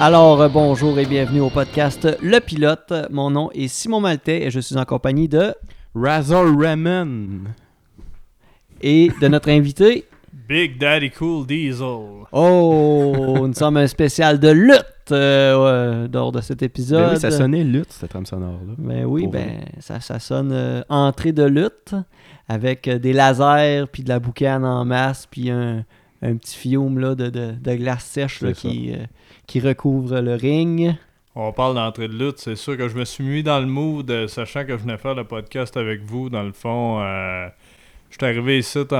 [0.00, 2.92] Alors, euh, bonjour et bienvenue au podcast Le Pilote.
[3.10, 5.54] Mon nom est Simon Maltais et je suis en compagnie de
[5.94, 7.48] Razor Ramen.
[8.80, 10.04] et de notre invité.
[10.48, 12.24] Big Daddy Cool Diesel.
[12.32, 17.08] Oh, nous sommes un spécial de lutte euh, ouais, lors de cet épisode.
[17.08, 18.74] Ben oui, ça sonnait lutte, cette trame sonore-là.
[18.78, 21.94] Ben oui, Pour ben ça, ça sonne euh, entrée de lutte
[22.48, 25.84] avec euh, des lasers puis de la boucane en masse puis un,
[26.22, 29.04] un petit fiume là, de, de, de glace sèche là, qui, euh,
[29.48, 30.94] qui recouvre le ring.
[31.34, 34.08] On parle d'entrée de lutte, c'est sûr que je me suis mis dans le mood,
[34.10, 36.30] euh, sachant que je venais faire le podcast avec vous.
[36.30, 37.48] Dans le fond, euh,
[38.10, 38.96] je suis arrivé ici en,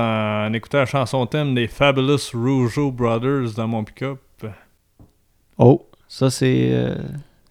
[0.47, 4.19] en écoutant la chanson thème des Fabulous Rougeau Brothers dans mon pick-up.
[5.57, 6.69] Oh, ça c'est...
[6.71, 6.95] euh,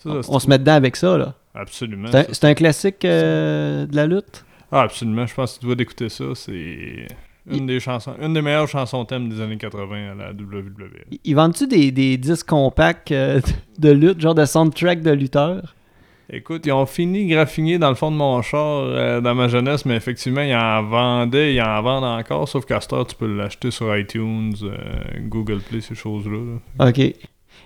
[0.07, 1.35] on, se met dedans avec ça là.
[1.55, 2.09] Absolument.
[2.11, 4.45] C'est un, classique euh, de la lutte?
[4.73, 5.27] Ah, absolument.
[5.27, 6.25] Je pense que tu dois d'écouter ça.
[6.35, 7.07] C'est
[7.51, 10.71] une des chansons, une des meilleures chansons thème des années 80 à la WWE.
[11.25, 13.41] Ils- vendent-tu des, des disques compacts euh,
[13.79, 15.75] de lutte, genre de soundtrack de lutteurs?
[16.31, 19.87] Écoute, ils ont fini graffiner dans le fond de mon char euh, dans ma jeunesse,
[19.87, 23.97] mais effectivement, ils en vendaient, ils en vendent encore, sauf qu'à tu peux l'acheter sur
[23.97, 24.77] iTunes, euh,
[25.21, 26.39] Google Play, ces choses-là.
[26.79, 26.89] là.
[26.91, 27.15] OK.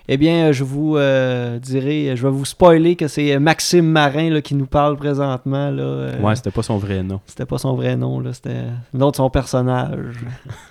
[0.09, 3.85] Eh bien, euh, je vous euh, dirai, je vais vous spoiler que c'est euh, Maxime
[3.85, 5.71] Marin là, qui nous parle présentement.
[5.71, 7.21] Là, euh, Ouais, c'était pas son vrai nom.
[7.25, 10.15] C'était pas son vrai nom, là, c'était le nom de son personnage.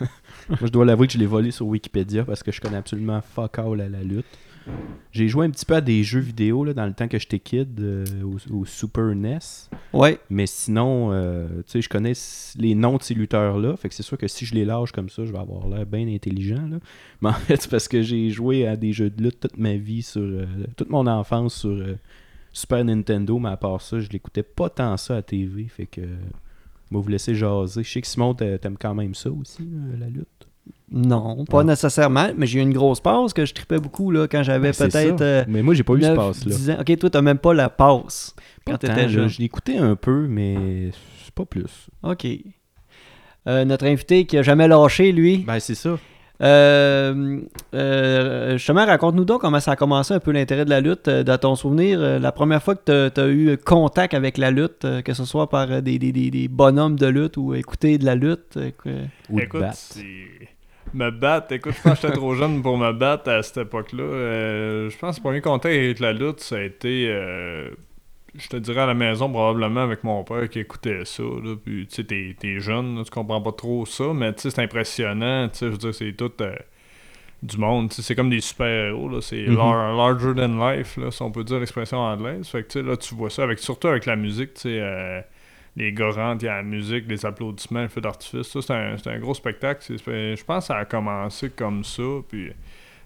[0.48, 3.20] Moi, je dois l'avouer que je l'ai volé sur Wikipédia parce que je connais absolument
[3.22, 4.26] fuck all à la lutte.
[5.10, 7.38] J'ai joué un petit peu à des jeux vidéo là, dans le temps que j'étais
[7.38, 9.38] kid euh, au, au Super NES.
[9.92, 12.12] Ouais, Mais sinon, euh, tu sais, je connais
[12.58, 13.76] les noms de ces lutteurs-là.
[13.76, 15.84] Fait que c'est sûr que si je les lâche comme ça, je vais avoir l'air
[15.84, 16.66] bien intelligent.
[16.66, 16.78] Là.
[17.20, 19.74] Mais en fait, c'est parce que j'ai joué à des jeux de lutte toute ma
[19.74, 21.76] vie, sur euh, toute mon enfance sur
[22.52, 23.38] Super Nintendo.
[23.38, 25.64] Mais à part ça, je l'écoutais pas tant ça à TV.
[25.68, 26.00] Fait que,
[26.90, 27.82] moi, vous laisser jaser.
[27.82, 30.48] Je sais que Simon, t'a- t'aimes quand même ça aussi, la lutte.
[30.90, 31.64] Non, pas Ouais.
[31.64, 34.88] nécessairement, mais j'ai eu une grosse passe que je tripais beaucoup là, quand j'avais Ben,
[34.90, 36.54] peut-être euh, Mais moi, j'ai pas eu ce 9, passe-là.
[36.54, 36.76] 10 ans.
[36.80, 38.34] Ok, toi, t'as même pas la passe
[38.66, 39.28] quand t'étais jeune.
[39.28, 40.90] Je écouté un peu, mais
[41.24, 41.88] c'est pas plus.
[42.02, 42.26] Ok.
[43.48, 45.38] Euh, notre invité qui a jamais lâché, lui.
[45.38, 45.98] Ben, c'est ça.
[46.42, 47.40] Euh,
[47.74, 51.08] euh, justement, raconte-nous donc comment ça a commencé un peu l'intérêt de la lutte.
[51.08, 55.12] Dans ton souvenir, la première fois que tu as, eu contact avec la lutte, que
[55.14, 58.58] ce soit par des, des- des- des bonhommes de lutte ou écouter de la lutte.
[59.36, 60.02] écoute, c'est-
[60.94, 64.02] me battre, écoute, je pense que j'étais trop jeune pour me battre à cette époque-là.
[64.02, 67.70] Euh, je pense que le premier contact avec la lutte, ça a été, euh,
[68.34, 71.22] je te dirais à la maison, probablement avec mon père qui écoutait ça.
[71.22, 74.42] Là, puis, tu sais, t'es, t'es jeune, là, tu comprends pas trop ça, mais tu
[74.42, 75.48] sais, c'est impressionnant.
[75.48, 76.54] Tu sais, je veux dire, c'est tout euh,
[77.42, 77.88] du monde.
[77.90, 79.08] tu sais, C'est comme des super-héros.
[79.08, 79.56] là, C'est Mhm.
[79.56, 82.46] lar- larger than life, là, si on peut dire l'expression anglaise.
[82.48, 85.24] Fait que, tu sais, là, tu vois ça, avec, surtout avec la musique, tu sais.
[85.76, 88.48] Les gars rentrent, il y a la musique, les applaudissements, le feu d'artifice.
[88.48, 89.82] Ça, c'est un, un gros spectacle.
[89.88, 92.02] Je pense que ça a commencé comme ça.
[92.28, 92.52] Puis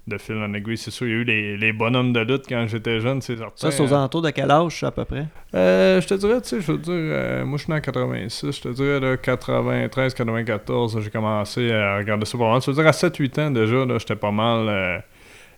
[0.07, 2.45] de fil en aiguille, c'est sûr, il y a eu les, les bonhommes de lutte
[2.49, 3.53] quand j'étais jeune, c'est certain.
[3.57, 5.27] Ça, c'est aux alentours de quel âge, à peu près?
[5.55, 7.81] Euh, je te dirais, tu sais, je veux dire, euh, moi je suis né en
[7.81, 12.63] 86, je te dirais, là, 93, 94, j'ai commencé à regarder ça pas mal.
[12.63, 14.99] Ça veut dire, à 7-8 ans déjà, là, j'étais pas mal euh,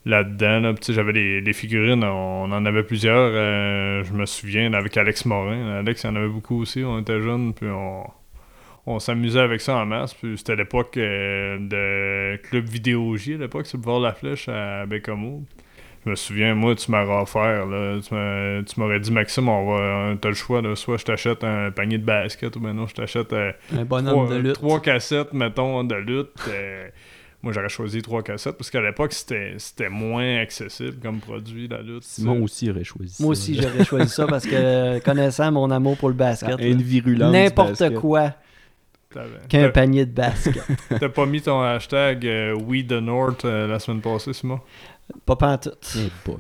[0.05, 0.61] là-dedans.
[0.61, 0.75] Là.
[0.89, 3.31] J'avais des, des figurines, on en avait plusieurs.
[3.35, 5.79] euh, je me souviens, avec Alex Morin.
[5.79, 8.05] Alex, il en avait beaucoup aussi, on était jeunes, puis on,
[8.87, 10.15] on s'amusait avec ça en masse.
[10.15, 14.13] Puis c'était l'époque euh, de Club Vidéo J, à l'époque, c'est le bord de la
[14.13, 15.43] flèche à Bécamo.
[16.07, 20.29] Je me souviens, moi, tu m'aurais offert, là, tu m'aurais dit, Maxime, on va, t'as
[20.29, 23.51] le choix, là, soit je t'achète un panier de basket ou maintenant je t'achète euh,
[23.77, 24.53] Un bonhomme trois, de lutte.
[24.55, 26.31] trois cassettes, mettons, de lutte.
[27.43, 31.81] Moi, j'aurais choisi trois cassettes parce qu'à l'époque, c'était c'était moins accessible comme produit, la
[31.83, 32.03] lutte.
[32.03, 33.63] Simon aussi aurait choisi Moi ça, aussi, là.
[33.63, 37.33] j'aurais choisi ça parce que, connaissant mon amour pour le basket, Ah, Une virulence.
[37.33, 37.95] n'importe basket.
[37.95, 38.35] quoi
[39.11, 40.63] T'avais- qu'un t'as- panier de basket.
[41.01, 44.61] T'as pas mis ton hashtag euh, We the North euh, la semaine passée, Simon?
[45.25, 45.95] pas pantoute.
[45.97, 46.37] Eh boy.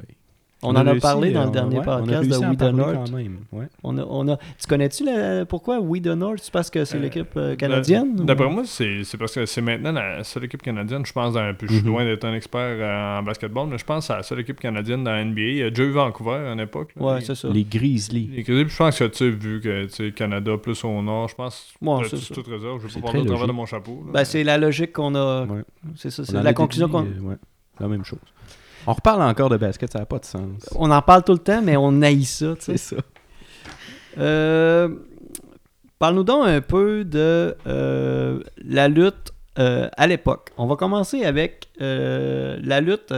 [0.60, 2.56] On, en a réussi, parlé dans euh, le dernier ouais, on a podcast de We
[2.58, 2.94] the North.
[3.10, 3.66] quand même, ouais.
[3.84, 4.36] On a, on a...
[4.36, 6.40] Tu connais-tu la- pourquoi We the North?
[6.42, 8.16] C'est parce que c'est Euh, l'équipe euh, canadienne?
[8.18, 11.06] ou- D'après moi, c'est c'est parce que c'est maintenant la seule équipe canadienne.
[11.06, 11.88] Je pense, dans, puis je suis Mhm.
[11.88, 14.58] loin d'être un expert euh, en basketball, mais je pense que c'est la seule équipe
[14.58, 15.40] canadienne dans la NBA.
[15.42, 16.90] Il y a déjà eu Vancouver à une époque.
[16.96, 17.06] là.
[17.06, 17.48] Ouais, Les- c'est ça.
[17.50, 18.30] Les Grizzlies.
[18.34, 21.00] les Grizzlies, puis je pense que tu sais, vu que tu sais, Canada plus au
[21.02, 22.34] nord, je pense Ouais, que c'est ça.
[22.34, 22.80] toute réserve.
[22.82, 24.04] Je C'est vais pas parler au travers de mon chapeau.
[24.12, 25.44] Ben, c'est la logique qu'on a.
[25.44, 25.62] Ouais.
[25.94, 27.04] C'est ça, c'est la conclusion qu'on.
[27.04, 27.36] euh,
[27.78, 28.18] la même chose.
[28.86, 30.50] On reparle encore de basket, ça n'a pas de sens.
[30.76, 32.76] On en parle tout le temps, mais on haït ça, tu sais.
[32.78, 33.02] C'est ça.
[34.18, 34.88] Euh,
[35.98, 40.50] Parle-nous donc un peu de euh, la lutte euh, à l'époque.
[40.56, 43.12] On va commencer avec euh, la lutte.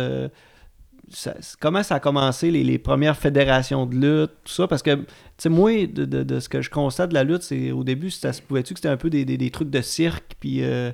[1.10, 4.66] ça- comment ça a commencé, les, les premières fédérations de lutte, tout ça?
[4.66, 5.04] Parce que, tu
[5.36, 8.10] sais, moi, de, de- de ce que je constate de la lutte, c'est au début,
[8.10, 10.62] ça se pouvait-tu que c'était un peu des, des- des trucs de cirque, puis.
[10.64, 10.90] euh,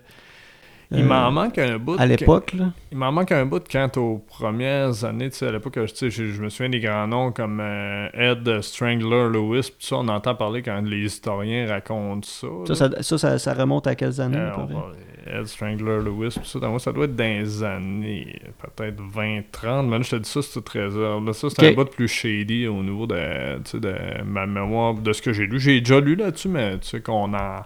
[0.93, 1.97] Il Euh, m'en manque un bout.
[1.99, 2.67] À l'époque, là.
[2.93, 6.11] Il m'en manque un bout quant aux premières années, tu sais, à l'époque, tu sais,
[6.11, 10.07] je, je me souviens des grands noms comme euh, Ed Strangler Lewis, pis ça, on
[10.09, 12.47] entend parler quand les historiens racontent ça.
[12.69, 14.37] Ça, ça, ça, ça- ça remonte à quelles années?
[14.37, 14.75] Euh, à peu on près?
[14.75, 18.39] va- Ed Strangler Lewis, ça, dans moi, ça doit être dans les années
[18.77, 21.21] peut-être 20-30, mais là, je te dis ça, c'est heures.
[21.21, 23.17] Là, ça, c'est un bout plus shady au niveau de,
[23.77, 25.59] de ma mémoire, de ce que j'ai lu.
[25.59, 27.57] J'ai déjà lu là-dessus, mais tu sais, qu'on en,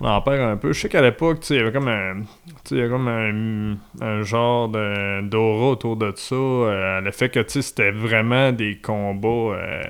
[0.00, 0.72] on en perd un peu.
[0.72, 2.26] Je sais qu'à l'époque, il y avait comme un, tu
[2.64, 7.30] sais, il y avait comme un, un genre d'aura autour de ça, euh, le fait
[7.30, 9.82] que, c'était vraiment des combats, euh,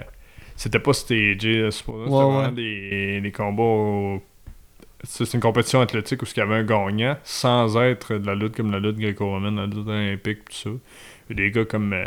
[0.56, 2.50] c'était pas stagé, c'était Ouais, vraiment ouais.
[2.50, 4.22] des, des combats au-
[5.04, 8.56] c'est une compétition athlétique où il y avait un gagnant sans être de la lutte
[8.56, 10.70] comme la lutte gréco-romaine, la lutte olympique, tout ça.
[11.34, 12.06] Des gars comme, euh,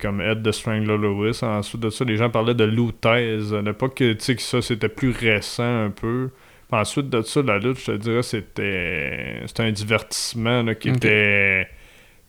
[0.00, 1.40] comme Ed de Strangler Lewis.
[1.42, 3.54] Ensuite de ça, les gens parlaient de Lou Thèse.
[3.54, 6.30] À l'époque, tu sais, que ça, c'était plus récent un peu.
[6.70, 10.90] Puis ensuite de ça, la lutte, je te dirais, c'était c'était un divertissement là, qui
[10.90, 11.68] était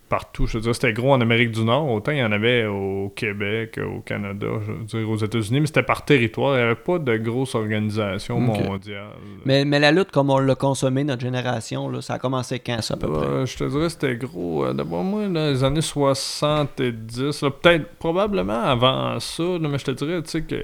[0.09, 0.47] partout.
[0.47, 1.89] Je te dirais, c'était gros en Amérique du Nord.
[1.89, 5.67] Autant il y en avait au Québec, au Canada, je veux dire, aux États-Unis, mais
[5.67, 6.55] c'était par territoire.
[6.55, 9.09] Il n'y avait pas de grosse organisation mondiale.
[9.45, 12.81] Mais, mais la lutte, comme on l'a consommé, notre génération, là, ça a commencé quand,
[12.81, 13.25] ça, à peu près?
[13.25, 14.65] Euh, je te dirais c'était gros.
[14.65, 19.85] Euh, D'abord, moi, là, les années 70, là, peut-être probablement avant ça, là, mais je
[19.85, 20.63] te dirais, tu sais, que.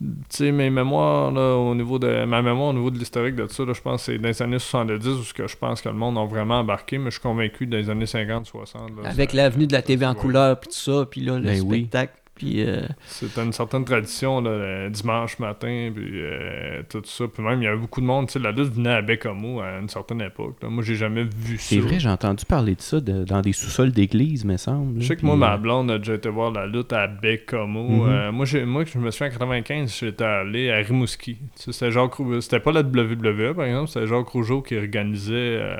[0.00, 2.24] Tu sais, mes mémoires, là, au niveau de.
[2.24, 4.40] Ma mémoire au niveau de l'historique de ça, là, je pense que c'est dans les
[4.42, 7.16] années 70 où ce que je pense que le monde a vraiment embarqué, mais je
[7.16, 8.96] suis convaincu dans les années 50-60.
[9.02, 10.16] là, Avec ça- l'avenue de la TV en Ouais.
[10.18, 11.80] couleur, puis tout ça, puis là, le Ben oui.
[11.80, 12.62] spectacle, puis...
[12.62, 14.50] euh, C'était une certaine tradition, là,
[14.84, 17.24] le dimanche matin, puis euh, tout ça.
[17.32, 19.60] Puis même, il y avait beaucoup de monde, tu sais, la lutte venait à Bécamo
[19.60, 20.56] à une certaine époque.
[20.62, 20.68] là.
[20.68, 21.66] Moi, j'ai jamais vu ça.
[21.68, 25.00] C'est vrai, j'ai entendu parler de ça de- dans des sous-sols d'église, me semble.
[25.02, 27.06] Je sais que puis, moi, ma euh, blonde a déjà été voir la lutte à
[27.06, 27.88] Bécamo.
[28.06, 28.08] Mhm.
[28.10, 31.36] Euh, moi, j'ai, moi, je me souviens en 95, j'étais allé à Rimouski.
[31.36, 35.34] Tu sais, C'était Jacques C'était pas la WWE, par exemple, c'était Jacques Rougeau qui organisait
[35.34, 35.76] euh,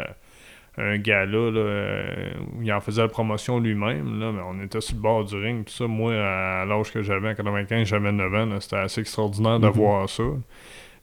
[0.81, 4.19] un gala là, euh, où il en faisait la promotion lui-même.
[4.21, 5.65] Là, mais on était sur le bord du ring.
[5.65, 8.61] Tout ça, moi, à l'âge que j'avais en 95, j'avais 9 ans.
[8.61, 9.73] C'était assez extraordinaire de Mhm.
[9.73, 10.23] voir ça.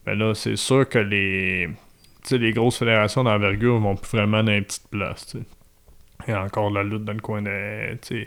[0.06, 1.68] Mais là, c'est sûr que les,
[2.30, 5.26] les grosses fédérations d'envergure vont plus vraiment dans les petites places.
[5.26, 5.44] tu sais.
[6.26, 8.26] Il y a encore la lutte dans le coin de tu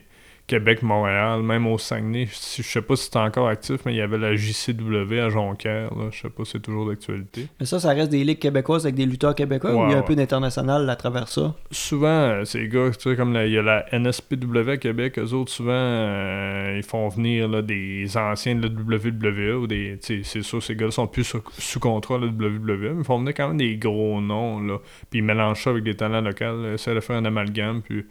[0.52, 2.26] sais, Québec, Montréal, même au Saguenay.
[2.28, 5.30] Je je sais pas si c'est encore actif, mais il y avait la JCW à
[5.30, 5.94] Jonquière.
[5.96, 6.10] Là.
[6.12, 7.48] Je sais pas si c'est toujours d'actualité.
[7.60, 9.88] Mais ça, ça reste des ligues québécoises avec des lutteurs québécois, ou il y a
[9.88, 11.56] Ouais, un peu d'international à travers ça?
[11.72, 15.18] Souvent, euh, ces gars, tu sais, comme la- il y a la NSPW à Québec,
[15.20, 19.98] eux autres, souvent, euh, ils font venir là, des anciens de la WWE ou des.
[20.02, 23.20] C'est sûr, ces gars-là sont plus sous, sous contrat de la WWE, mais ils font
[23.20, 24.78] venir quand même des gros noms, là.
[25.10, 28.06] Puis ils mélangent ça avec des talents locaux, essaient de faire un amalgame, puis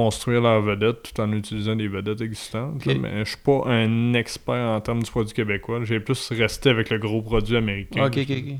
[0.00, 2.84] construire leur vedette tout en utilisant des vedettes existantes.
[2.84, 2.94] là.
[3.00, 5.80] Mais je suis pas un expert en termes du produit québécois.
[5.84, 8.06] J'ai plus resté avec le gros produit américain.
[8.06, 8.54] Ok, ok, ok.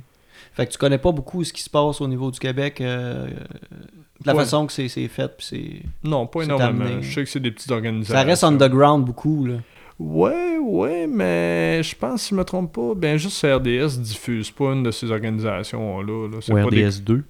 [0.54, 3.26] Fait que tu connais pas beaucoup ce qui se passe au niveau du Québec, euh,
[3.26, 4.40] de la Ouais.
[4.44, 5.82] façon que c'est c'est fait, puis c'est...
[6.08, 6.84] Non, pas énormément.
[6.86, 7.02] amené.
[7.02, 8.14] Je sais que c'est des petites organisations.
[8.14, 9.56] Ça reste underground beaucoup, là.
[9.98, 14.72] Ouais, ouais, mais je pense, si je me trompe pas, ben juste RDS diffuse pas
[14.72, 16.28] une de ces organisations-là.
[16.28, 16.38] là.
[16.40, 17.22] C'est Ou pas des- RDS2.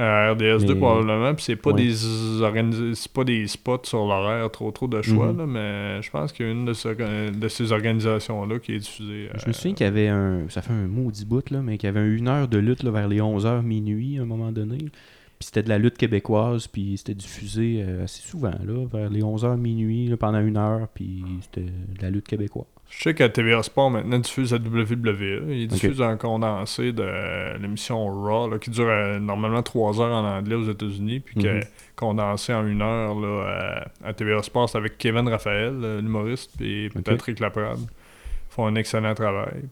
[0.00, 1.82] Euh, RDS2 Mais- probablement, puis c'est pas Ouais.
[1.82, 1.94] des
[2.42, 5.38] organi- c'est pas des spots sur l'horaire trop trop de choix, Mhm.
[5.38, 8.78] là, mais je pense qu'il y a une de, ces, de ces organisations-là qui est
[8.78, 9.28] diffusée.
[9.36, 10.48] Je me euh, souviens qu'il y avait un.
[10.48, 12.90] Ça fait un maudit bout, là, mais qu'il y avait une heure de lutte là,
[12.90, 14.78] vers les 11h minuit à un moment donné.
[14.78, 19.22] Puis c'était de la lutte québécoise, puis c'était diffusé euh, assez souvent, là, vers les
[19.22, 22.66] 11h minuit, là, pendant une heure, puis c'était de la lutte québécoise.
[22.90, 25.52] Je sais qu'à TVA Sport maintenant diffuse la WWE.
[25.52, 30.12] Ils diffusent un condensé de euh, l'émission Raw là, qui dure euh, normalement 3 heures
[30.12, 31.64] en anglais aux États-Unis, puis que Mhm.
[31.96, 36.50] condensé en une heure là, à, à TVA Sport, c'est avec Kevin Raphaël, euh, l'humoriste,
[36.58, 37.02] puis Ok.
[37.04, 37.78] Patrick Laprade.
[37.78, 39.62] Ils font un excellent travail.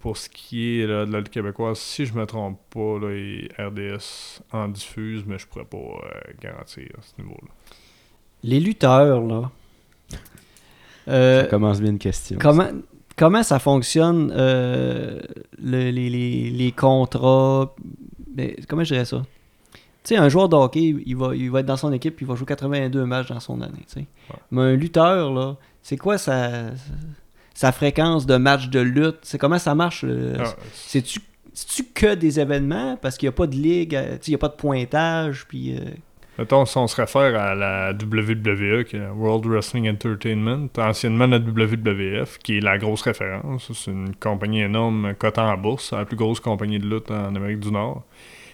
[0.00, 3.10] Pour ce qui est là, de la lutte québécoise, si je me trompe pas, là,
[3.10, 7.48] et RDS en diffuse, mais je pourrais pas euh, garantir à ce niveau-là.
[8.42, 9.50] Les lutteurs, là.
[11.08, 12.38] Euh, ça commence bien une question.
[12.40, 12.68] comment,
[13.16, 15.20] comment ça fonctionne, euh,
[15.62, 17.74] le- les, les- les contrats?
[18.30, 19.22] Ben, comment je dirais ça?
[20.04, 22.24] Tu sais, un joueur de hockey, il va, il va être dans son équipe, puis
[22.24, 23.84] il va jouer 82 matchs dans son année.
[23.86, 24.06] tu sais.
[24.30, 24.36] Ouais.
[24.50, 26.50] Mais un lutteur, là, c'est quoi sa,
[27.54, 29.18] sa fréquence de match de lutte?
[29.22, 30.04] C'est comment ça marche?
[30.38, 31.20] Ah, C'est-tu
[31.52, 32.96] c'est-tu que des événements?
[33.02, 34.54] Parce qu'il n'y a pas de ligue, euh, tu sais, il n'y a pas de
[34.54, 35.74] pointage, puis...
[35.76, 35.80] euh,
[36.38, 41.26] Mettons, si on se réfère à la WWE, qui est la World Wrestling Entertainment, anciennement
[41.26, 43.72] la WWF, qui est la grosse référence.
[43.72, 47.58] C'est une compagnie énorme cotée en bourse, la plus grosse compagnie de lutte en Amérique
[47.58, 48.04] du Nord.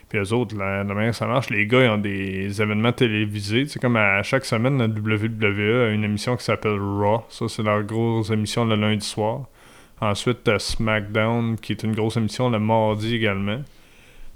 [0.09, 3.67] Puis eux autres, la, la manière ça marche, les gars, ils ont des événements télévisés.
[3.67, 7.25] C'est comme à chaque semaine, la WWE a une émission qui s'appelle Raw.
[7.29, 9.43] Ça, c'est leur grosse émission le lundi soir.
[10.01, 13.61] Ensuite, SmackDown, qui est une grosse émission le mardi également.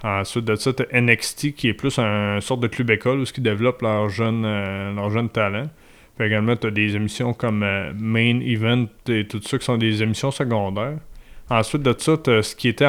[0.02, 3.42] Ensuite de ça, t'as NXT qui est plus un sorte de club école où ils
[3.42, 5.68] développent leurs jeunes, euh, jeunes talents.
[6.16, 9.76] Puis également, tu as des émissions comme euh, Main Event et tout ça qui sont
[9.76, 10.98] des émissions secondaires.
[11.50, 12.86] Ensuite de ça, tu ce qui était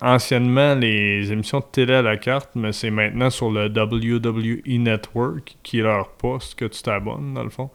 [0.00, 5.56] anciennement les émissions de télé à la carte, mais c'est maintenant sur le WWE Network
[5.62, 7.68] qui est leur poste que tu t'abonnes, dans le fond.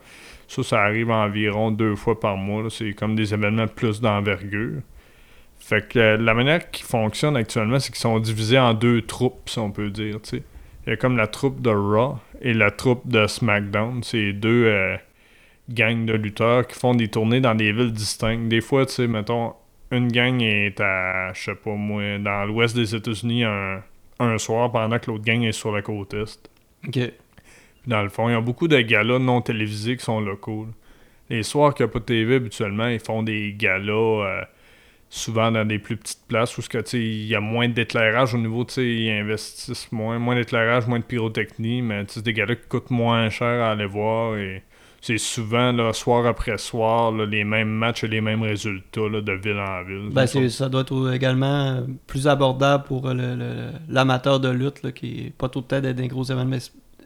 [0.48, 2.68] Ça, ça arrive environ deux fois par mois.
[2.68, 4.80] C'est comme des événements plus d'envergure.
[5.64, 9.48] Fait que euh, la manière qui fonctionne actuellement, c'est qu'ils sont divisés en deux troupes,
[9.48, 10.20] si on peut dire.
[10.20, 10.42] tu sais.
[10.86, 14.02] Il y a comme la troupe de Raw et la troupe de SmackDown.
[14.02, 14.96] C'est deux euh,
[15.70, 18.48] gangs de lutteurs qui font des tournées dans des villes distinctes.
[18.48, 19.54] Des fois, tu sais, mettons,
[19.90, 23.82] une gang est à, je sais pas moi, dans l'ouest des États-Unis un,
[24.18, 26.50] un soir, pendant que l'autre gang est sur la côte est.
[26.86, 26.92] Ok.
[26.92, 27.12] Puis
[27.86, 30.66] dans le fond, il y a beaucoup de galas non télévisés qui sont locaux.
[30.66, 30.72] là.
[31.30, 34.42] Les soirs qu'il n'y a pas de TV, habituellement, ils font des galas euh,
[35.14, 36.62] souvent dans des plus petites places où
[36.94, 41.82] il y a moins d'éclairage au niveau, ils investissent moins, moins d'éclairage, moins de pyrotechnie,
[41.82, 44.64] mais c'est des galas qui coûtent moins cher à aller voir et
[45.00, 49.84] c'est souvent, soir après soir, les mêmes matchs et les mêmes résultats de ville en
[49.84, 50.08] ville.
[50.10, 53.08] Ben, ça doit être également plus abordable pour
[53.88, 56.56] l'amateur de lutte qui est pas tout le temps des gros événements,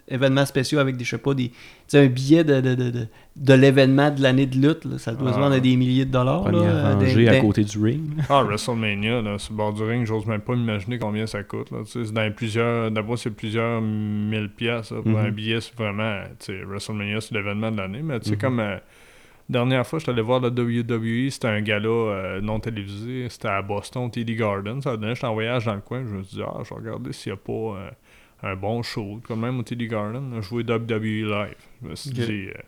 [0.09, 1.55] événements spéciaux avec des, je sais pas, des, tu
[1.88, 4.85] sais, un billet de, de, de, de, de l'événement de l'année de lutte.
[4.85, 5.41] là, ça doit se Ah.
[5.41, 6.50] vendre à des milliers de dollars.
[6.50, 8.03] là, euh, des- à des- côté du ring.
[8.29, 11.71] Ah, WrestleMania, là, sur le bord du ring, j'ose même pas m'imaginer combien ça coûte.
[11.71, 11.79] Là.
[11.85, 12.91] Tu sais, C'est dans plusieurs.
[12.91, 15.17] D'abord, c'est plusieurs mille Pour Mhm.
[15.17, 16.23] un billet, c'est vraiment.
[16.38, 18.03] tu sais, WrestleMania, c'est l'événement de l'année.
[18.03, 18.41] Mais tu sais, Mhm.
[18.41, 18.61] comme.
[18.61, 18.77] euh,
[19.49, 23.27] dernière fois, je suis allé voir la WWE, c'était un gala euh, non télévisé.
[23.31, 24.83] C'était à Boston, TD Garden.
[24.83, 26.03] Ça donnait, j'étais en voyage dans le coin.
[26.07, 27.91] Je me suis dit, ah, je vais regarder s'il n'y a pas euh,
[28.42, 29.21] un bon show.
[29.26, 31.54] Quand même au TD Garden, je jouais WWE live.
[31.83, 32.16] Je me suis Ok.
[32.16, 32.47] dit.
[32.49, 32.61] euh,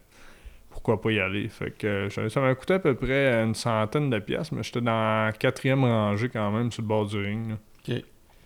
[0.71, 1.49] pourquoi pas y aller?
[1.49, 4.63] Fait que euh, j'avais- ça m'a coûté à peu près une centaine de pièces, mais
[4.63, 7.51] j'étais dans la quatrième rangée quand même sur le bord du ring.
[7.51, 7.57] là.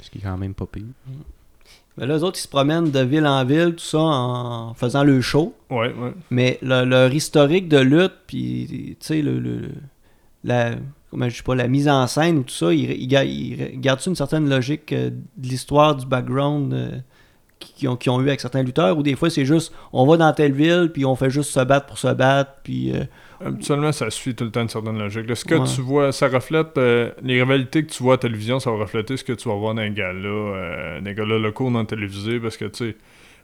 [0.01, 0.83] Ce qui est quand même pas pire.
[1.97, 5.05] Ben là, eux autres, ils se promènent de ville en ville, tout ça, en faisant
[5.05, 5.55] le show.
[5.71, 6.13] Ouais, ouais.
[6.31, 9.71] Mais le- leur historique de lutte, puis, tu sais, le, le-
[10.43, 10.73] la,
[11.11, 13.81] comment je sais pas, la mise en scène ou tout ça, ils il, ga- il
[13.81, 16.99] gardent une certaine logique euh, de l'histoire, du background euh,
[17.77, 20.17] qui- ont, qu'ils ont eu avec certains lutteurs, ou des fois, c'est juste, on va
[20.17, 22.93] dans telle ville, puis on fait juste se battre pour se battre, puis...
[22.93, 23.05] euh,
[23.45, 25.29] Habituellement, ça suit tout le temps une certaine logique.
[25.29, 25.67] Là, ce que Ouais.
[25.75, 28.77] tu vois, ça reflète euh, les rivalités que tu vois à la télévision, ça va
[28.79, 32.57] refléter ce que tu vas voir dans les galas, euh, galas locaux non télévisés, parce
[32.57, 32.97] que tu sais,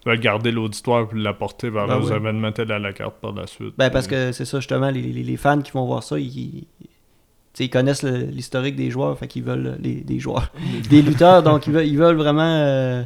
[0.06, 3.32] ils veulent garder l'auditoire puis l'apporter vers Ben leurs événements télé à la carte par
[3.34, 3.74] la suite.
[3.76, 6.64] Ben parce que c'est ça justement, les, les- les fans qui vont voir ça, ils,
[7.58, 10.50] ils, connaissent l'historique des joueurs, fait qu'ils veulent les, des joueurs,
[10.88, 13.02] des lutteurs, donc ils veulent, ils veulent vraiment euh,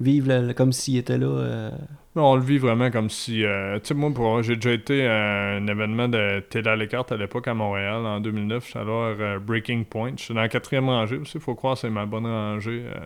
[0.00, 1.26] vivre comme s'ils étaient là.
[1.26, 1.70] euh.
[2.16, 3.44] Mais on le vit vraiment comme si.
[3.44, 7.12] euh, tu sais, moi, pour, j'ai déjà été à un événement de télé à l'écarte
[7.12, 8.66] à l'époque à Montréal en 2009.
[8.66, 10.14] J'étais allé voir euh, Breaking Point.
[10.16, 11.32] Je suis dans la quatrième rangée aussi.
[11.36, 12.98] Il faut croire que c'est ma bonne rangée euh,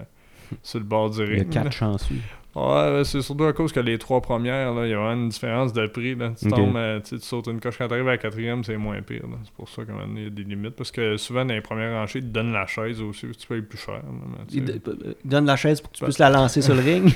[0.63, 1.51] sur le bord du Il y a ring.
[1.51, 2.15] quatre chanceux.
[2.57, 5.21] Ouais, ben, c'est surtout à cause que les trois premières, là, il y a vraiment
[5.23, 6.15] une différence de prix.
[6.15, 6.31] Là.
[6.41, 7.77] Tu tombes, euh, tu sautes une coche.
[7.77, 9.23] Quand tu arrives à la quatrième, c'est moins pire.
[9.43, 10.77] C'est pour ça qu'il y a des limites.
[10.77, 13.27] Parce que souvent, dans les premières rangées, ils te donnent la chaise aussi.
[13.37, 13.95] Tu payes plus cher.
[13.95, 14.03] là,
[14.53, 14.73] Ils sais.
[14.79, 17.13] d- euh, donnent la chaise pour que tu puisses la lancer sur le ring.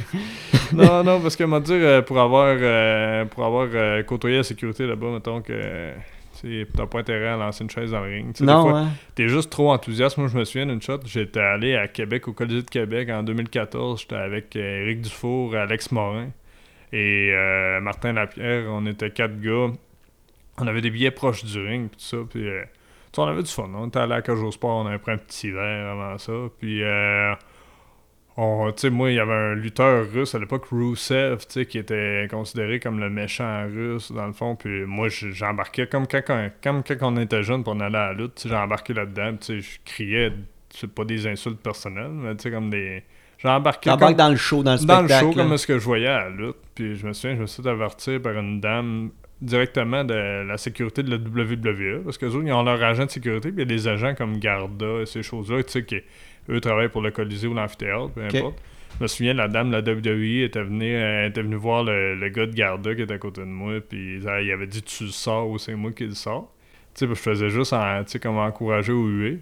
[0.73, 4.43] non, non, parce que, m'a dire, euh, pour avoir, euh, pour avoir euh, côtoyé la
[4.43, 5.95] sécurité là-bas, mettons que euh,
[6.77, 8.33] t'as pas intérêt à lancer une chaise dans le ring.
[8.33, 8.89] Tu sais, des non, fois, hein.
[9.15, 10.19] T'es juste trop enthousiaste.
[10.19, 11.01] Moi, je me souviens d'une shot.
[11.05, 14.01] J'étais allé à Québec, au Colisée de Québec en 2014.
[14.01, 16.29] J'étais avec euh, Éric Dufour, Alex Morin
[16.93, 18.67] et euh, Martin Lapierre.
[18.69, 19.73] On était quatre gars.
[20.61, 22.17] On avait des billets proches du ring, puis tout ça.
[22.29, 22.65] Puis, euh,
[23.17, 23.69] on avait du fun.
[23.75, 26.33] On était allé à au Sport, on avait pris un petit verre avant ça.
[26.59, 27.35] Puis, euh,
[28.41, 33.01] on- moi, il y avait un lutteur russe à l'époque, Rusev, qui était considéré comme
[33.01, 34.55] le méchant russe, dans le fond.
[34.55, 38.07] Puis moi, j'embarquais comme quand, on- comme quand on était jeune pour on allait à
[38.09, 38.45] la lutte.
[38.47, 40.33] J'ai embarqué là-dedans, je criais,
[40.71, 43.03] c'est pas des insultes personnelles, mais tu sais, comme des.
[43.39, 45.27] J'ai embarqué comme- dans le show, dans le dans spectacle.
[45.27, 45.45] le show, là.
[45.45, 46.57] comme ce que je voyais à la lutte.
[46.75, 50.57] Puis je me souviens, je me suis fait avertir par une dame directement de la
[50.59, 52.03] sécurité de la WWE.
[52.05, 53.51] Parce que autres, ils ont leur agent de sécurité.
[53.53, 56.01] Puis il y a des agents comme Garda et ces choses-là, tu sais, qui
[56.51, 58.59] eux travaillent pour le Colisée ou l'amphithéâtre, peu importe.
[58.99, 62.15] Je me souviens, la dame de la WWE était venue, euh, était venue voir le,
[62.17, 63.75] le gars de Garda qui était à côté de moi.
[63.87, 66.53] Puis euh, il avait dit Tu le sors ou c'est moi qui le sors.
[66.95, 69.39] Tu sais, je faisais juste en, tu sais, comme encourager ou huer.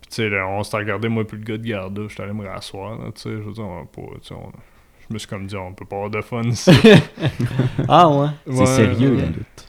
[0.00, 2.02] Puis tu sais, on s'était regardé, moi puis le gars de Garda.
[2.08, 3.30] J'étais allé me rasseoir, là, tu sais.
[3.30, 4.52] Je veux dire, on va pas, tu sais, on-
[5.08, 6.70] je me suis comme dit, on peut pas avoir de fun ici.
[7.88, 8.28] Ah ouais.
[8.46, 9.20] C'est sérieux, ouais.
[9.22, 9.63] la lutte.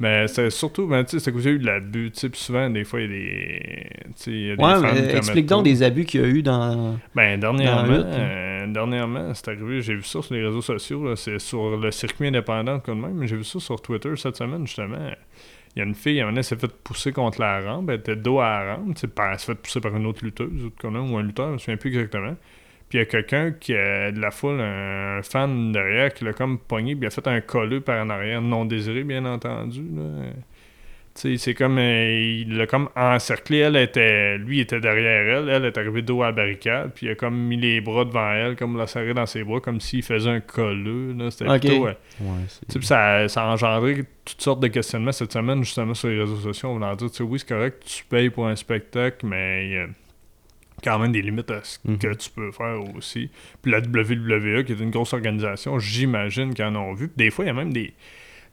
[0.00, 3.06] Mais c'est surtout, ben, c'est que j'ai eu de l'abus, souvent, des fois, il y
[3.06, 6.42] a des, y a des Ouais, mais explique donc des abus qu'il y a eu
[6.42, 6.98] dans.
[7.14, 8.04] Ben, dernièrement, hein.
[8.04, 11.90] euh, dernièrement, c'est arrivé, j'ai vu ça sur les réseaux sociaux, là, c'est sur le
[11.92, 14.98] circuit indépendant quand même, j'ai vu ça sur Twitter cette semaine, justement.
[15.76, 18.40] Il y a une fille, elle s'est fait pousser contre la rampe, elle était dos
[18.40, 20.50] à la rampe, par- elle s'est fait pousser par une autre lutteuse,
[20.82, 22.36] ou, un lutteur, je me souviens plus exactement.
[22.94, 26.32] Puis il y a quelqu'un qui a de la foule, un fan derrière, qui l'a
[26.32, 29.82] comme pogné, puis il a fait un colleux par en arrière, non désiré, bien entendu.
[29.96, 30.02] Là.
[31.16, 31.78] C'est comme.
[31.78, 33.58] euh, il l'a comme encerclé.
[33.58, 34.36] Elle était.
[34.38, 35.48] Lui était derrière elle.
[35.48, 36.92] Elle est arrivée dos à la barricade.
[36.94, 39.58] Puis il a comme mis les bras devant elle, comme l'a serré dans ses bras,
[39.60, 41.12] comme s'il faisait un colleux.
[41.18, 41.30] Là.
[41.32, 41.86] C'était plutôt.
[41.88, 46.08] euh, Ouais, c'est- ça, ça a engendré toutes sortes de questionnements cette semaine, justement, sur
[46.08, 46.68] les réseaux sociaux.
[46.70, 49.86] On va dire, oui, c'est correct, tu payes pour un spectacle, mais a
[50.82, 51.98] quand même des limites à ce Mhm.
[51.98, 53.30] que tu peux faire aussi.
[53.62, 57.08] Puis la WWE, qui est une grosse organisation, j'imagine qu'ils en ont vu.
[57.08, 57.86] Puis des fois, il y a même des.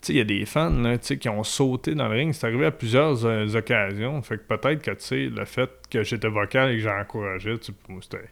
[0.01, 2.33] Tu sais, il y a des fans là, qui ont sauté dans le ring.
[2.33, 4.19] C'est arrivé à plusieurs euh, occasions.
[4.23, 7.57] Fait que peut-être que, tu sais, le fait que j'étais vocal et que j'ai encouragé,
[7.59, 8.25] tu sais, moi, c'était.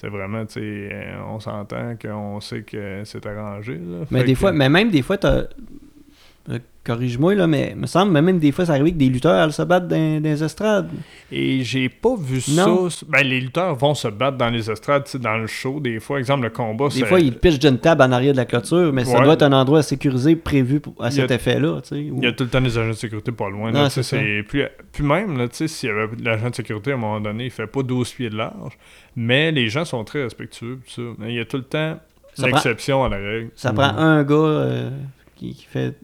[0.00, 3.74] C'est vraiment, tu sais, euh, on s'entend qu'on sait que c'est arrangé.
[3.74, 4.04] Là.
[4.12, 5.44] Mais des que- fois, mais même des fois, t'as.
[6.50, 9.10] Euh, Corrige-moi, là, mais il me semble, mais même des fois, ça arrive que des
[9.10, 10.88] lutteurs elles se battent dans, dans les estrades.
[11.30, 12.88] Et j'ai pas vu Non.
[12.88, 13.04] ça.
[13.10, 15.80] Ben, les lutteurs vont se battre dans les estrades, dans le show.
[15.80, 18.46] Des fois, exemple, le combat, Des fois, ils pitchent d'une table en arrière de la
[18.46, 21.82] clôture, mais ça doit être un endroit sécurisé prévu pour- à cet effet-là.
[21.82, 23.70] tu sais, ou- Il y a tout le temps des agents de sécurité pas loin.
[23.70, 23.88] Non, Là,
[24.48, 24.62] puis,
[24.92, 27.44] puis même, là, tu sais, s'il y avait l'agent de sécurité à un moment donné,
[27.46, 28.78] il fait pas 12 pieds de large.
[29.14, 30.78] Mais les gens sont très respectueux.
[30.86, 31.02] ça.
[31.26, 31.98] Il y a tout le temps
[32.32, 33.50] Ça l'exception à la règle.
[33.56, 34.90] Ça prend un gars euh,
[35.36, 35.94] qui, qui fait.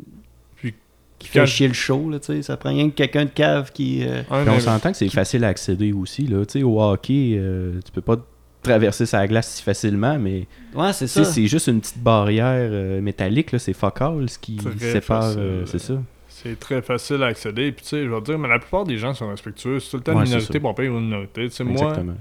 [1.25, 2.43] Qui fait chier le show, là, tu sais.
[2.43, 4.05] Ça prend rien que quelqu'un de cave qui.
[4.07, 6.27] euh, on s'entend que c'est facile à accéder aussi.
[6.27, 6.45] Là.
[6.47, 8.17] Tu sais, Au hockey, euh, tu peux pas
[8.63, 11.25] traverser sa glace si facilement, mais Ouais, c'est ça.
[11.25, 15.23] c'est juste une petite barrière euh, métallique, là, c'est fuck all ce qui Très sépare.
[15.25, 15.41] facile.
[15.41, 15.95] euh, c'est ça.
[16.29, 17.73] C'est très facile à accéder.
[17.73, 19.81] Puis, tu sais, je te dire, mais la plupart des gens sont respectueux.
[19.81, 20.61] C'est tout le temps Ouais, une minorité ça.
[20.61, 21.49] pour payer une minorité.
[21.49, 22.15] Tu sais, moi, Exactement.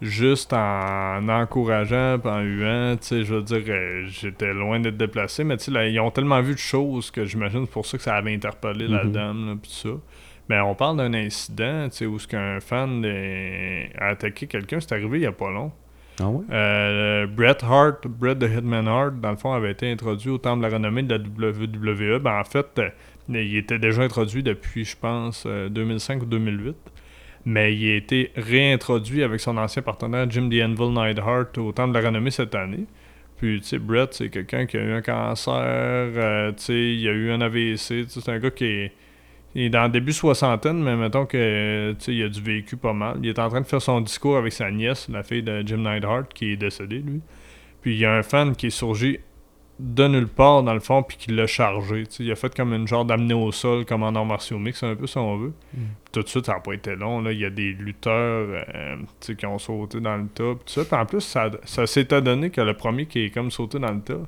[0.00, 5.42] Juste en encourageant en huant, tu sais, je veux dire, euh, j'étais loin d'être déplacé,
[5.44, 7.96] mais tu sais, là, ils ont tellement vu de choses que j'imagine c'est pour ça
[7.96, 9.12] que ça avait interpellé la Mhm.
[9.12, 9.94] dame, là, puis tout ça.
[10.48, 14.78] Mais on parle d'un incident, tu sais, où ce qu'un fan euh, a attaqué quelqu'un,
[14.80, 15.72] c'est arrivé il y a pas long.
[16.20, 16.44] Ah ouais?
[16.50, 20.62] Euh, Bret Hart, Bret the Hitman Hart, dans le fond, avait été introduit au Temple
[20.64, 21.18] de la renommée de la
[21.50, 22.18] WWE.
[22.18, 22.88] Ben, en fait, euh,
[23.28, 26.74] il était déjà introduit depuis, je pense, euh, 2005 ou 2008.
[27.44, 31.94] Mais il a été réintroduit avec son ancien partenaire Jim The Anvil Neidhart au Temple
[31.94, 32.86] de la renommée cette année.
[33.38, 37.08] Puis, tu sais, Bret, c'est quelqu'un qui a eu un cancer, euh, tu sais, il
[37.08, 38.06] a eu un AVC.
[38.08, 38.92] C'est un gars qui est,
[39.54, 42.92] est dans le début soixantaine, mais mettons que, tu sais, il a du vécu pas
[42.92, 43.18] mal.
[43.22, 45.78] Il est en train de faire son discours avec sa nièce, la fille de Jim
[45.78, 47.20] Neidhart, qui est décédée, lui.
[47.80, 49.18] Puis il y a un fan qui est surgi
[49.78, 52.04] de nulle part, dans le fond, puis qui l'a chargé.
[52.18, 54.96] il a fait comme une genre d'amener au sol, comme en arts martiaux mix, un
[54.96, 55.52] peu, si on veut.
[55.72, 55.78] Mm.
[56.12, 57.20] Tout de suite, ça n'a pas été long.
[57.20, 57.32] Là.
[57.32, 58.96] Il y a des lutteurs euh,
[59.36, 60.54] qui ont sauté dans le tas.
[60.54, 61.00] Tout ça.
[61.00, 64.00] En plus, ça, ça s'est adonné que le premier qui est comme sauté dans le
[64.00, 64.20] tas,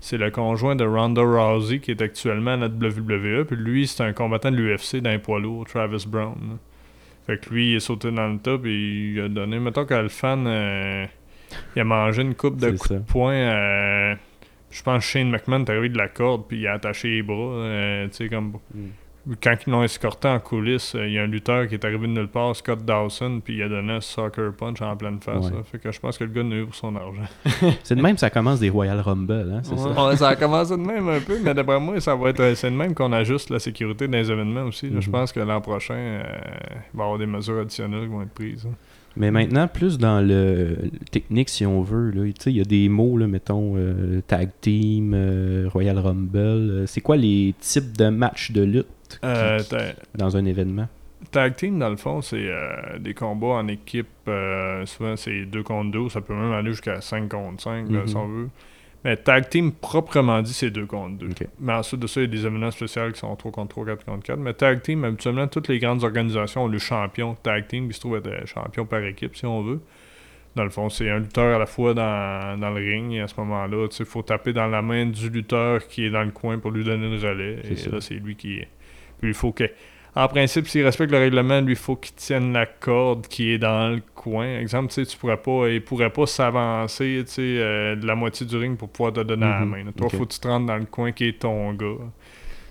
[0.00, 3.44] c'est le conjoint de Ronda Rousey qui est actuellement à la WWE.
[3.44, 6.34] Puis lui, c'est un combattant de l'UFC d'un poids lourd, Travis Brown.
[6.48, 6.56] là.
[7.26, 9.60] Fait que lui, il est sauté dans le tas, puis il a donné.
[9.60, 11.04] Mettons que le fan, euh,
[11.76, 12.94] il a mangé une coupe de coups ça.
[12.94, 13.34] de poing.
[13.34, 14.14] euh,
[14.70, 17.22] je pense que Shane McMahon est arrivé de la corde, puis il a attaché les
[17.22, 17.36] bras.
[17.36, 18.54] euh, comme.
[19.42, 22.06] Quand ils l'ont escorté en coulisses, euh, il y a un lutteur qui est arrivé
[22.06, 25.44] de nulle part, Scott Dawson, puis il a donné un soccer punch en pleine face.
[25.44, 25.56] Ouais.
[25.58, 25.62] là.
[25.62, 27.28] Fait que je pense que le gars n'a eu pour son argent.
[27.82, 30.06] C'est de même ça commence des Royal Rumble, hein, c'est ça?
[30.08, 32.70] Ouais, ça a commencé de même un peu, mais d'après moi, ça va être c'est
[32.70, 34.88] de même qu'on ajuste la sécurité dans les événements aussi.
[34.88, 35.12] Je Mhm.
[35.12, 36.22] pense que l'an prochain, euh,
[36.94, 38.66] il va y avoir des mesures additionnelles qui vont être prises.
[38.66, 38.74] hein.
[39.20, 42.60] Mais maintenant, plus dans le, le technique, si on veut, là, tu sais, il y
[42.60, 46.38] a des mots, là, mettons, euh, tag team, euh, Royal Rumble.
[46.38, 49.74] euh, c'est quoi les types de matchs de lutte qui- Euh, qui-
[50.18, 50.88] dans un événement?
[51.32, 54.06] Tag team, dans le fond, c'est euh, des combats en équipe.
[54.28, 56.08] euh, souvent, c'est 2 contre 2.
[56.08, 58.06] Ça peut même aller jusqu'à 5 contre 5, là, Mhm.
[58.06, 58.48] si on veut.
[59.04, 61.30] Mais tag team, proprement dit, c'est 2 contre 2.
[61.30, 61.46] Ok.
[61.58, 63.86] Mais ensuite de ça, il y a des événements spéciaux qui sont 3 contre 3,
[63.86, 64.38] 4 contre 4.
[64.38, 68.00] Mais tag team, habituellement, toutes les grandes organisations ont le champion tag team qui se
[68.00, 69.80] trouve être champion par équipe, si on veut.
[70.56, 73.12] Dans le fond, c'est un lutteur à la fois dans, dans le ring.
[73.12, 76.24] Et à ce moment-là, il faut taper dans la main du lutteur qui est dans
[76.24, 77.60] le coin pour lui donner le relais.
[77.70, 77.90] Et ça.
[77.90, 78.60] là, c'est lui qui.
[79.20, 79.64] Puis il faut que.
[80.16, 83.58] En principe, s'il respecte le règlement, lui, il faut qu'il tienne la corde qui est
[83.58, 84.58] dans le coin.
[84.58, 88.56] Exemple, tu sais, tu pourrais pas, il pourrait pas s'avancer euh, de la moitié du
[88.56, 89.68] ring pour pouvoir te donner la Mhm.
[89.68, 89.84] main.
[89.84, 89.92] là.
[89.96, 90.16] Toi, Ok.
[90.16, 91.94] faut que tu te rentres dans le coin qui est ton gars.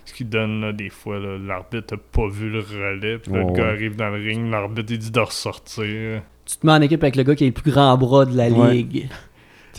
[0.04, 3.18] Ce qui donne, là, des fois, l'arbitre n'a pas vu le relais.
[3.18, 3.68] Puis là, le gars ouais.
[3.70, 6.22] arrive dans le ring, l'arbitre, il dit de ressortir.
[6.44, 8.36] Tu te mets en équipe avec le gars qui a le plus grand bras de
[8.36, 8.74] la Ouais.
[8.74, 9.08] ligue.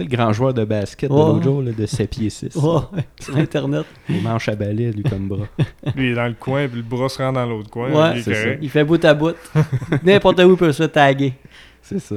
[0.04, 2.56] Sais, le grand joueur de basket de l'autre jour, là, de 7 pieds 6.
[2.56, 2.80] Ouais,
[3.20, 3.86] sur Internet.
[4.10, 5.46] Les manches à balai, lui, comme bras.
[5.96, 7.90] Lui, il est dans le coin, puis le bras se rend dans l'autre coin.
[7.92, 8.50] Ouais, il est ça.
[8.62, 9.36] Il fait bout à bout.
[10.04, 11.34] N'importe où il peut se taguer.
[11.82, 12.16] C'est ça.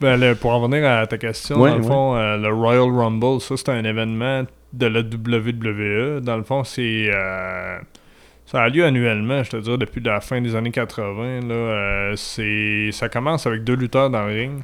[0.00, 1.88] Ben, le- pour en venir à ta question, Ouais, dans le ouais.
[1.88, 6.20] fond, euh, le Royal Rumble, ça, c'est un événement de la WWE.
[6.20, 7.10] Dans le fond, c'est.
[7.14, 7.78] euh,
[8.46, 11.40] ça a lieu annuellement, je te dirais, depuis la fin des années 80.
[11.46, 14.62] Là, Euh, c'est, ça commence avec deux lutteurs dans le ring.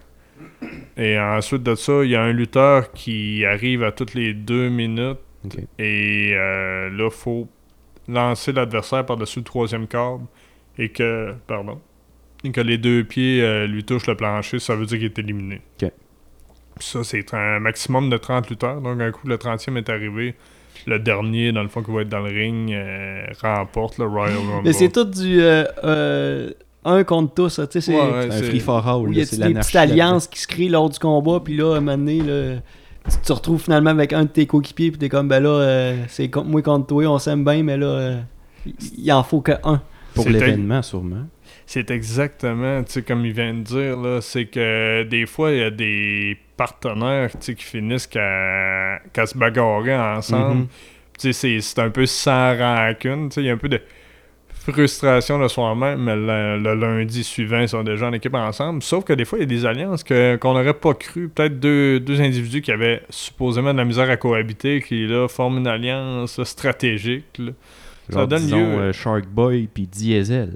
[0.96, 4.68] Et ensuite de ça, il y a un lutteur qui arrive à toutes les deux
[4.68, 5.18] minutes.
[5.78, 7.48] Et euh, là, faut
[8.09, 10.24] lancer l'adversaire par-dessus le troisième câble.
[10.78, 11.80] Et que, pardon,
[12.44, 15.18] et que les deux pieds euh, lui touchent le plancher, ça veut dire qu'il est
[15.18, 15.62] éliminé.
[16.78, 18.80] Ça, c'est un maximum de 30 lutteurs.
[18.80, 20.35] Donc, un coup, le 30e est arrivé.
[20.87, 24.37] Le dernier, dans le fond, qui va être dans le ring, euh, remporte le Royal
[24.37, 24.62] Rumble.
[24.64, 26.50] Mais c'est tout du euh, euh,
[26.87, 27.94] un contre tous, tu sais, c'est...
[27.94, 29.11] Ouais, un free for all.
[29.11, 31.75] Il y a c'est des petites alliances qui se créent lors du combat, puis là,
[31.75, 32.57] à un moment donné, là,
[33.11, 35.96] tu te retrouves finalement avec un de tes coéquipiers, puis t'es comme, ben là, euh,
[36.09, 38.16] c'est contre moi contre toi, on s'aime bien, mais là, euh,
[38.99, 39.81] il en faut que un.
[40.14, 41.27] Pour l'événement, sûrement.
[41.66, 45.59] C'est exactement, tu sais, comme il vient de dire, là, c'est que des fois, il
[45.59, 50.55] y a des partenaires, tu sais, qui finissent qu'à se bagarrer ensemble.
[50.61, 50.66] Mhm.
[51.18, 53.68] Tu sais, c'est- c'est un peu sans rancune, tu sais, il y a un peu
[53.68, 53.81] de
[54.72, 58.83] frustration le soir même, mais le, le lundi suivant, ils sont déjà en équipe ensemble.
[58.83, 61.29] Sauf que des fois, il y a des alliances qu'on n'aurait pas cru.
[61.29, 65.59] Peut-être deux, deux individus qui avaient supposément de la misère à cohabiter, qui là forment
[65.59, 67.26] une alliance stratégique.
[67.38, 67.52] là.
[68.09, 68.79] Ça donne disons, lieu.
[68.79, 70.52] euh, Shark Boy puis Diesel.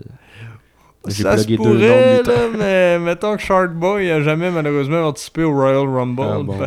[1.08, 5.44] J'ai Ça se deux pourrait, là, mais mettons que Shark Boy a jamais malheureusement participé
[5.44, 6.22] au Royal Rumble.
[6.22, 6.58] Ah bon.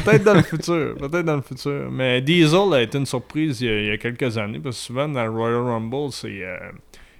[0.00, 1.90] Peut-être dans le futur, peut-être dans le futur.
[1.92, 4.76] Mais Diesel a été une surprise il y a, il y a quelques années, parce
[4.78, 6.56] que souvent dans le Royal Rumble, c'est euh,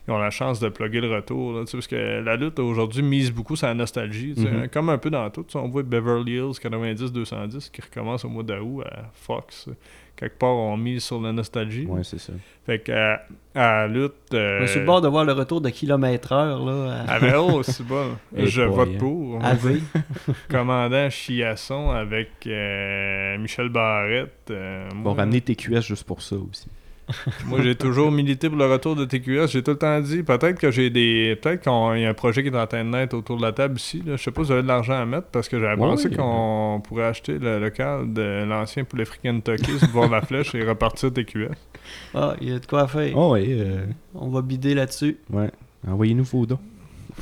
[0.08, 1.52] ils ont la chance de plugger le retour.
[1.52, 4.34] Là, parce que la lutte aujourd'hui mise beaucoup sur la nostalgie.
[4.36, 4.46] Mhm.
[4.46, 5.46] hein, Comme un peu dans tout.
[5.54, 9.68] On voit Beverly Hills 90-210 qui recommence au mois d'août à Fox.
[10.16, 11.86] Quelque part, on mise sur la nostalgie.
[11.86, 12.32] Ouais, c'est ça.
[12.66, 13.22] Fait que à,
[13.54, 14.12] à la lutte.
[14.34, 17.04] euh, Je suis sur le bord de voir le retour de kilomètre heure, là, à,
[17.14, 18.16] ah ben oh, c'est bon.
[18.36, 18.98] Je boy, vote hein.
[18.98, 19.40] pour.
[20.50, 24.50] Commandant Chiasson avec euh, Michel Barrette.
[24.50, 26.66] euh, Bon, moi, ramener TQS juste pour ça aussi.
[27.46, 29.48] moi, j'ai toujours milité pour le retour de TQS.
[29.48, 31.36] J'ai tout le temps dit, peut-être que j'ai des.
[31.40, 33.52] Peut-être qu'il y a un projet qui est en train de naître autour de la
[33.52, 34.02] table ici.
[34.06, 34.16] Là.
[34.16, 36.10] Je sais pas si vous avez de l'argent à mettre parce que j'avais Ouais, pensé
[36.10, 40.62] qu'on pourrait acheter le local de l'ancien poulet frit Kentucky, se voir la flèche et
[40.64, 41.48] repartir TQS.
[42.14, 43.12] Ah, il y a de quoi faire.
[43.16, 45.50] Oh, ouais, euh, On va bider là-dessus, ouais.
[45.86, 46.60] Envoyez-nous vos dons.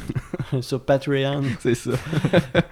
[0.61, 1.43] sur Patreon.
[1.61, 1.91] C'est ça.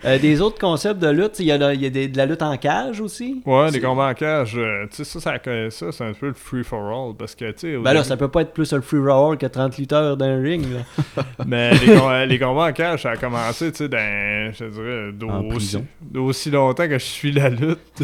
[0.04, 2.56] Euh, des autres concepts de lutte, il y a, y des- de la lutte en
[2.56, 3.42] cage aussi?
[3.44, 6.34] Ouais, les combats en cage, euh, tu sais, ça, ça, ça c'est un peu le
[6.34, 7.76] free for all parce que, tu sais.
[7.76, 10.24] Ben là, début- ça peut pas être plus un free roll que 30 lutteurs dans
[10.24, 10.64] un ring.
[10.72, 11.24] Là.
[11.46, 16.20] Mais les, com- les combats en cage, ça a commencé, tu sais, dans, je dirais,
[16.20, 18.02] aussi, longtemps que je suis la lutte.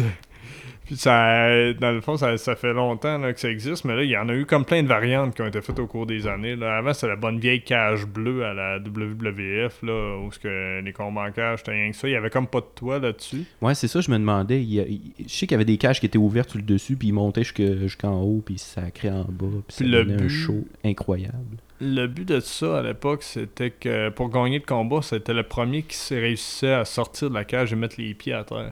[0.85, 4.03] Puis ça, dans le fond, ça, ça fait longtemps là, que ça existe, mais là,
[4.03, 6.05] il y en a eu comme plein de variantes qui ont été faites au cours
[6.05, 6.55] des années.
[6.55, 6.77] Là.
[6.77, 10.93] Avant, c'était la bonne vieille cage bleue à la WWF, là, où ce que les
[10.93, 12.07] combats en cage, c'était rien que ça.
[12.07, 13.45] Il y avait comme pas de toit là-dessus.
[13.61, 14.61] Ouais, c'est ça, je me demandais.
[14.63, 17.07] il je sais qu'il y avait des cages qui étaient ouvertes sur le dessus, puis
[17.07, 20.17] ils montaient jusque- jusqu'en haut, puis ça créait en bas, puis ça le donnait un
[20.17, 21.57] but- show incroyable.
[21.81, 25.81] Le but de ça à l'époque, c'était que pour gagner le combat, c'était le premier
[25.83, 28.71] qui réussissait à sortir de la cage et mettre les pieds à terre.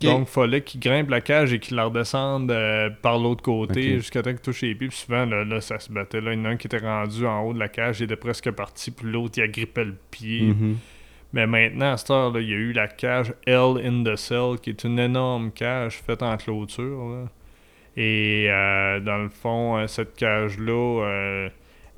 [0.00, 3.96] Donc, il fallait qu'il grimpe la cage et qu'il la redescende euh, par l'autre côté
[3.98, 4.88] jusqu'à temps qu'il touche les pieds.
[4.88, 6.20] Puis souvent, là, là, ça se battait.
[6.20, 8.04] Là, il y en a un qui était rendu en haut de la cage, il
[8.04, 10.42] était presque parti, puis l'autre, il agrippait le pied.
[10.42, 10.76] Mhm.
[11.34, 14.58] Mais maintenant, à cette heure, il y a eu la cage Hell in the Cell,
[14.60, 17.08] qui est une énorme cage faite en clôture.
[17.08, 17.28] là.
[17.96, 21.48] Et euh, dans le fond, euh, cette cage-là euh,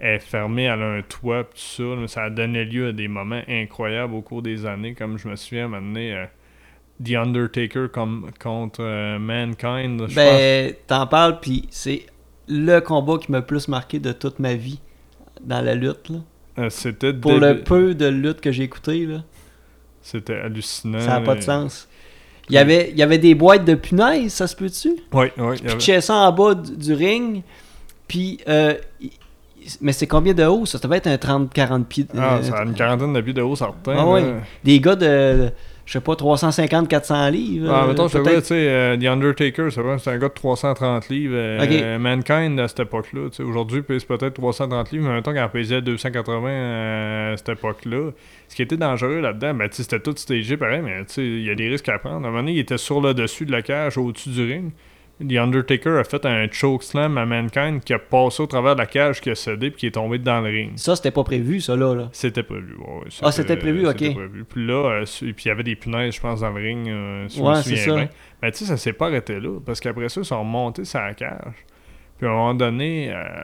[0.00, 1.82] est fermée, elle a un toit, tout ça.
[1.82, 2.08] là.
[2.08, 4.94] Ça a donné lieu à des moments incroyables au cours des années.
[4.94, 6.26] Comme je me souviens, maintenant,
[7.02, 10.00] The Undertaker comme, contre euh, Mankind.
[10.00, 10.14] je pense.
[10.14, 12.06] Ben, t'en parles, puis c'est
[12.48, 14.80] le combat qui m'a le plus marqué de toute ma vie
[15.42, 16.08] dans la lutte.
[16.10, 16.16] Là.
[16.58, 19.22] Euh, C'était Pour le peu de lutte que j'ai écouté, là,
[20.02, 21.00] C'était hallucinant.
[21.00, 21.88] ça n'a pas de sens.
[22.50, 24.96] Il y, avait, il y avait des boîtes de punaises, ça se peut-tu?
[25.14, 25.54] Oui, oui.
[25.54, 27.42] il y Puis avait- pitchait ça en bas du, du ring.
[28.06, 28.74] Puis, euh,
[29.80, 30.78] mais c'est combien de haut ça?
[30.78, 32.06] Devait être un 30-40 pieds.
[32.16, 33.94] Ah, euh, ça a une quarantaine de pieds de haut, certain.
[33.96, 34.34] Ah là.
[34.62, 35.50] Des gars de,
[35.86, 37.70] je sais pas, 350-400 livres.
[37.70, 41.08] Ah, mettons, je tu sais, euh, The Undertaker, c'est vrai, c'est un gars de 330
[41.10, 41.34] livres.
[41.36, 45.14] euh, euh, Mankind, à cette époque-là, tu sais, aujourd'hui, il pèse peut-être 330 livres, mais
[45.14, 48.10] mettons, quand il pesait 280 euh, à cette époque-là,
[48.48, 51.50] ce qui était dangereux là-dedans, ben, c'était tout stagé pareil, mais tu sais, il y
[51.50, 52.16] a des risques à prendre.
[52.24, 54.72] À un moment donné, il était sur le dessus de la cage, au-dessus du ring.
[55.20, 58.86] The Undertaker a fait un chokeslam à Mankind qui a passé au travers de la
[58.86, 60.72] cage, qui a cédé, puis qui est tombé dans le ring.
[60.76, 61.94] Ça, c'était pas prévu, ça, là.
[61.94, 62.08] là.
[62.12, 63.94] C'était prévu, ouais, Ah, c'était prévu, ok.
[63.98, 64.44] c'était prévu.
[64.44, 67.28] Puis là, euh, puis il y avait des punaises, je pense, dans le ring, euh,
[67.28, 67.94] si Ouais, c'est ça.
[67.94, 68.08] bien.
[68.42, 70.98] Mais tu sais, ça s'est pas arrêté là, parce qu'après ça, ils sont remontés sur
[71.00, 71.54] la cage.
[72.18, 73.42] Puis à un moment donné, euh,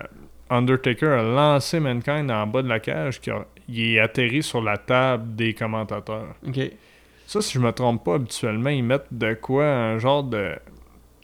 [0.50, 4.60] Undertaker a lancé Mankind en bas de la cage, qui a- il est atterri sur
[4.60, 6.34] la table des commentateurs.
[6.46, 6.58] OK.
[7.28, 10.54] Ça, si je me trompe pas, habituellement, ils mettent de quoi, un genre de...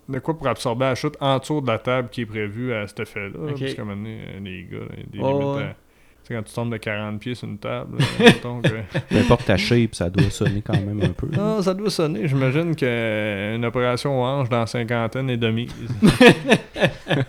[0.09, 2.87] De quoi pour absorber la chute en dessous de la table qui est prévue à
[2.87, 3.31] cet effet-là.
[3.47, 3.59] là, Ok.
[3.61, 5.63] Parce qu'à un moment donné, euh, les gars, des limites ouais.
[5.65, 5.75] à-
[6.23, 8.69] sais, quand tu tombes de 40 pieds sur une table, mettons que-
[9.09, 11.29] Peu importe ta shape, ça doit sonner quand même un peu.
[11.39, 12.27] Ah, ça doit sonner.
[12.29, 15.73] J'imagine qu'une opération hanche dans cinquantaine est de mise.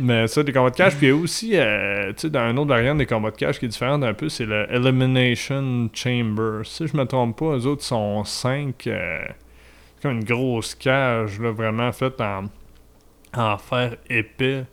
[0.00, 0.96] Mais ça, des combats de cash.
[0.96, 3.36] Puis il y a aussi, euh, tu sais, dans une autre variante des combats de
[3.36, 6.60] cash qui est différente un peu, c'est le Elimination Chamber.
[6.64, 8.74] Si je me trompe pas, eux autres sont 5.
[8.84, 9.34] c'est
[10.02, 12.44] comme une grosse cage, là, vraiment faite en,
[13.34, 14.64] en fer épais.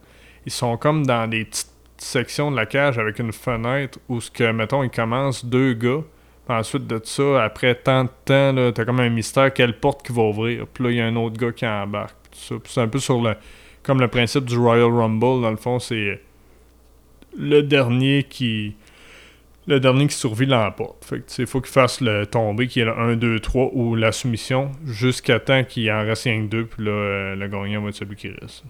[0.45, 4.29] Ils sont comme dans des petites sections de la cage avec une fenêtre où, ce
[4.29, 6.01] que, mettons, il commence deux gars.
[6.47, 10.13] Puis ensuite de ça, après tant de temps, t'as comme un mystère quelle porte qui
[10.13, 10.67] va ouvrir.
[10.67, 12.15] Puis là, il y a un autre gars qui embarque.
[12.31, 13.35] c'est un peu sur le.
[13.81, 16.21] Comme le principe du Royal Rumble, dans le fond, c'est
[17.37, 18.75] le dernier qui.
[19.67, 21.03] Le dernier qui survit l'emporte.
[21.05, 23.95] Fait que, sais, faut qu'il fasse le tomber, qui est le 1, 2, 3 ou
[23.95, 27.81] la soumission, jusqu'à temps qu'il en reste rien que deux, puis là, euh, le gagnant
[27.81, 28.63] va être celui qui reste.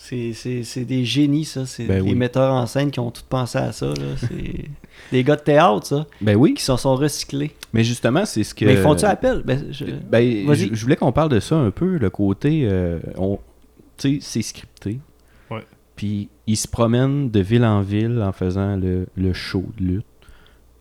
[0.00, 1.66] C'est- C'est c'est des génies, ça.
[1.66, 2.14] C'est Ben les oui.
[2.14, 3.86] metteurs en scène qui ont tout pensé à ça.
[3.88, 3.94] là.
[4.16, 4.64] C'est
[5.12, 7.50] des gars de théâtre, ça, Ben oui, qui s'en sont recyclés.
[7.74, 8.64] mais justement, c'est ce que.
[8.64, 9.42] Mais ils font-tu appel?
[9.44, 10.68] Ben, je- Ben, Vas-y.
[10.70, 12.62] je, je voulais qu'on parle de ça un peu, le côté.
[12.64, 13.38] euh, on-
[13.98, 15.00] tu sais, c'est scripté.
[15.98, 20.06] Puis ils se promènent de ville en ville en faisant le, le show de lutte.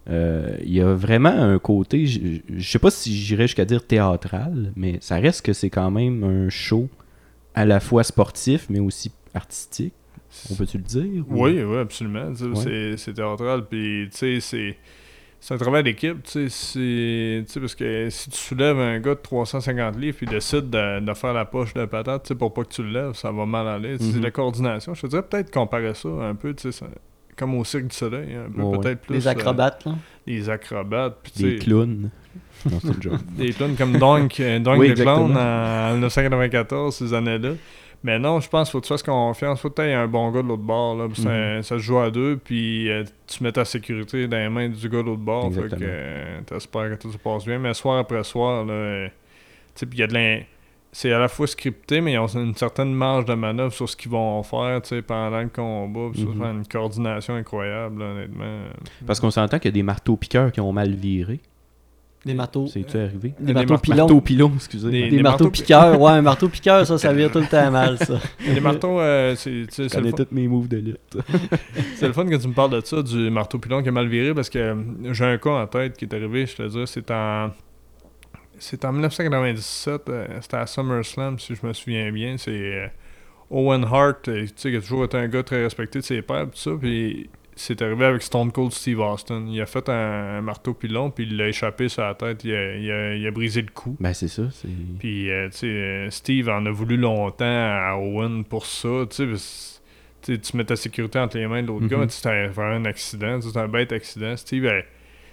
[0.10, 2.20] Euh, Il y a vraiment un côté, je,
[2.56, 6.24] je sais pas si j'irais jusqu'à dire théâtral, mais ça reste que c'est quand même
[6.24, 6.88] un show
[7.56, 9.94] à la fois sportif, mais aussi artistique.
[10.52, 11.26] On peut-tu le dire?
[11.30, 12.30] ou- Oui, oui, absolument.
[12.32, 12.94] Ouais.
[12.98, 13.66] C'est théâtral.
[13.68, 14.78] Puis, tu sais, c'est,
[15.40, 16.24] c'est un travail d'équipe.
[16.24, 20.18] Tu sais, c'est- tu sais, parce que si tu soulèves un gars de 350 livres
[20.18, 22.84] puis décides de, de faire la poche de patate, tu sais, pour pas que tu
[22.84, 23.98] le lèves, ça va mal aller.
[23.98, 24.24] Tu sais, C'est Mhm.
[24.24, 24.94] la coordination.
[24.94, 26.86] Je te dirais peut-être comparer ça un peu, tu sais,
[27.38, 28.78] comme au Cirque du Soleil, un peu, ouais.
[28.80, 29.14] peut-être plus.
[29.16, 29.92] les euh, acrobates, là.
[30.26, 31.18] les acrobates.
[31.24, 32.10] Puis, tu Des clowns.
[32.72, 35.90] Non, c'est des clowns comme Donk, euh, Donk Oui, the Clown exactement.
[35.90, 37.52] en 1994, ces années-là.
[38.04, 39.60] Mais non, je pense qu'il faut que tu fasses confiance.
[39.60, 40.96] Faut que tu aies un bon gars de l'autre bord.
[40.96, 41.16] Là, Mhm.
[41.16, 44.70] ça, ça se joue à deux, puis euh, tu mets ta sécurité dans les mains
[44.70, 45.52] du gars de l'autre bord.
[45.54, 47.58] Fait que euh, t'espères que tout se passe bien.
[47.60, 49.08] Mais soir après soir, là, euh,
[49.82, 50.42] il y a de l'in-
[50.94, 53.96] C'est à la fois scripté, mais ils ont une certaine marge de manœuvre sur ce
[53.96, 56.10] qu'ils vont faire pendant le combat.
[56.16, 58.60] Ça, fait une coordination incroyable, là, honnêtement.
[59.06, 61.40] Parce qu'on s'entend qu'il y a des marteaux-piqueurs qui ont mal viré.
[62.28, 62.68] Des marteaux.
[62.68, 63.34] C'est-tu arrivé?
[63.40, 63.96] Des Des marteaux mar- pilons.
[63.98, 64.92] Marteaux-pilons, excusez.
[64.92, 66.00] Des- Des, marteaux marteaux- piqueurs.
[66.00, 68.20] Ouais, un marteau piqueur, ça, ça vire tout le temps mal, ça.
[68.54, 70.78] Les marteaux, euh, c'est tu sais, Je c'est le connais fun- tous mes moves de
[70.78, 71.18] lutte.
[71.96, 74.08] C'est le fun que tu me parles de ça, du marteau pilon qui a mal
[74.08, 74.76] viré, parce que euh,
[75.14, 77.50] j'ai un cas en tête qui est arrivé, je te dis, c'est en.
[78.60, 82.36] C'est en 1997, euh, c'était à SummerSlam, si je me souviens bien.
[82.38, 82.92] C'est
[83.52, 86.46] Owen Hart, tu sais, qui a toujours été un gars très respecté de ses pairs,
[86.46, 89.46] tout ça, puis c'est arrivé avec Stone Cold Steve Austin.
[89.50, 92.54] Il a fait un, un marteau pilon, puis il l'a échappé sur la tête, il
[92.56, 93.98] a, il a- il a brisé le cou.
[94.00, 94.44] Ben, c'est ça.
[94.52, 94.70] C'est...
[95.00, 99.36] Puis, euh, tu sais, euh, Steve en a voulu longtemps à Owen pour ça, tu
[99.38, 101.88] sais, tu mets ta sécurité entre les mains de l'autre Mhm.
[101.90, 104.36] gars, mais tu sais, c'était un- vraiment un accident, c'était un bête accident.
[104.38, 104.82] Steve a,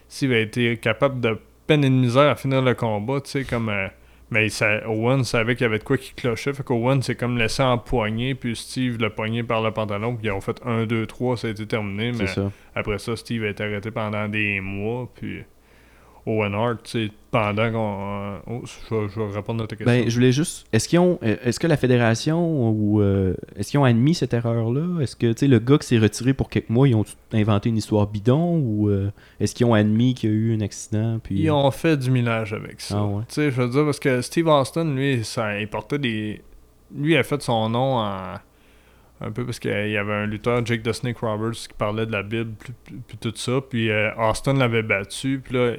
[0.09, 3.45] Steve a été capable de peine et de misère à finir le combat, tu sais,
[3.45, 3.69] comme...
[3.69, 3.89] euh,
[4.35, 7.39] mais sa- Owen savait qu'il y avait de quoi qui clochait, fait qu'Owen s'est comme
[7.39, 11.07] laissé empoigner, puis Steve l'a pogné par le pantalon, puis ils ont fait 1, 2,
[11.07, 12.51] 3, ça a été terminé, mais ça.
[12.75, 15.43] après ça, Steve a été arrêté pendant des mois, puis
[16.27, 18.39] Owen Hart, tu sais, pendant qu'on...
[18.47, 19.95] oh, je, vais, je vais répondre à ta question.
[19.95, 20.67] Ben, je voulais juste.
[20.73, 21.19] Est-ce qu'ils ont.
[21.23, 23.03] euh, Est-ce que la fédération ou.
[23.03, 25.01] euh, est-ce qu'ils ont admis cette erreur-là?
[25.03, 27.69] Est-ce que, tu sais, le gars qui s'est retiré pour quelques mois, ils ont inventé
[27.69, 31.19] une histoire bidon ou euh, est-ce qu'ils ont admis qu'il y a eu un accident
[31.23, 31.41] puis...
[31.43, 32.97] Ils ont fait du millage avec ça.
[32.99, 33.23] Ah ouais.
[33.29, 36.41] Tu sais, je veux dire, parce que Steve Austin, lui, ça, il portait des.
[36.97, 38.37] Lui, il a fait son nom en.
[39.21, 42.13] Un peu parce qu'il y avait un lutteur, Jake the Snake Roberts, qui parlait de
[42.13, 43.61] la Bible, puis, puis- puis tout ça.
[43.69, 45.41] Puis euh, Austin l'avait battu.
[45.43, 45.73] Puis là,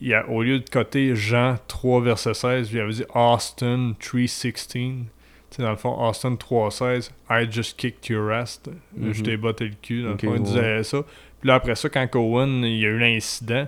[0.00, 4.68] il a, au lieu de coter Jean 3, verset 16, il avait dit Austin 3.16.
[4.68, 5.04] Tu
[5.50, 8.60] sais, dans le fond, Austin 3.16, I just kicked your ass.
[8.96, 9.12] Mhm.
[9.12, 10.02] Je t'ai botté le cul.
[10.02, 10.44] Dans Ok, le fond, il ouais.
[10.46, 11.02] disait ça.
[11.40, 13.66] Puis là, après ça, quand Owen, il y a eu l'incident,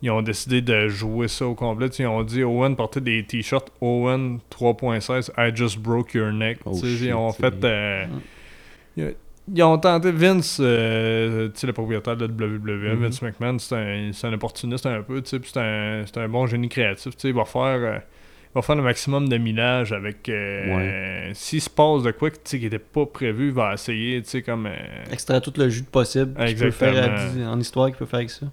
[0.00, 1.90] ils ont décidé de jouer ça au complet.
[1.90, 6.30] Tu sais, Ils ont dit Owen portait des t-shirts Owen 3.16 I just broke your
[6.32, 6.58] neck.
[6.64, 7.52] Oh, shit, ils ont fait.
[7.64, 8.06] euh,
[8.96, 9.10] Mm.
[9.54, 13.02] Ils, ont tenté Vince, euh, tu sais, le propriétaire de WWE, Mhm.
[13.04, 16.46] Vince McMahon, c'est un, un opportuniste un peu, tu sais, c'est un, c'est un bon
[16.46, 17.14] génie créatif.
[17.16, 17.62] Tu sais, il va faire.
[17.62, 17.98] euh,
[18.50, 20.26] il va faire le maximum de millage avec.
[20.28, 24.42] euh, S'il se passe de quoi qui n'était pas prévu, il va essayer, tu sais,
[24.42, 24.66] comme.
[24.66, 24.72] euh,
[25.12, 26.94] Extraire tout le jus de possible qu'il peut faire
[27.46, 28.46] à- en histoire qu'il peut faire avec ça.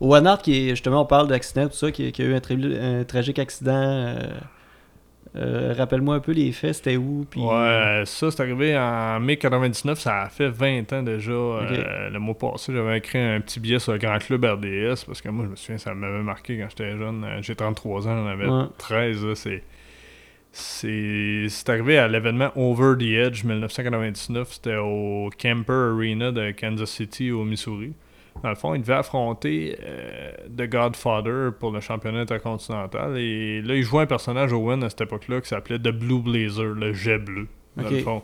[0.00, 3.04] Hart, qui est, justement, on parle d'accident, tout ça, qui, qui a eu un, un
[3.04, 4.14] tragique accident.
[5.36, 7.40] Euh, Rappelle-moi un peu les faits, c'était où puis...
[7.40, 11.32] Ouais, ça, c'est arrivé en mai 99, ça a fait 20 ans déjà.
[11.32, 15.20] euh, le mois passé, j'avais écrit un petit billet sur le Grand Club RDS parce
[15.20, 17.24] que moi, je me souviens, ça m'avait marqué quand j'étais jeune.
[17.24, 18.64] Euh, J'ai 33 ans, j'en avais Ouais.
[18.78, 19.24] 13.
[19.26, 19.62] là, C'est
[20.50, 24.48] c'est c'est arrivé à l'événement Over the Edge 1999.
[24.50, 27.92] C'était au Camper Arena de Kansas City, au Missouri.
[28.42, 33.16] Dans le fond, il devait affronter euh, The Godfather pour le championnat intercontinental.
[33.18, 36.74] Et là, il jouait un personnage Owen à cette époque-là qui s'appelait The Blue Blazer,
[36.74, 37.46] le jet bleu.
[37.76, 38.22] Dans le fond.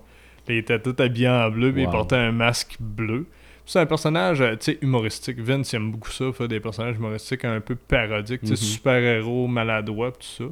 [0.48, 3.26] Il était tout habillé en bleu, puis il portait un masque bleu.
[3.66, 5.40] C'est un personnage, euh, tu sais, humoristique.
[5.40, 8.56] Vince il aime beaucoup ça, faire des personnages humoristiques un peu parodiques, tu sais, Mhm.
[8.58, 10.50] super-héros, maladroits, pis tout ça.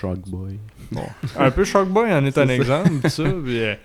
[0.00, 0.58] Shark Boy.
[1.38, 2.54] Un peu Shark Boy en est un ça.
[2.54, 3.22] exemple, ça.
[3.22, 3.78] Puis, euh, tu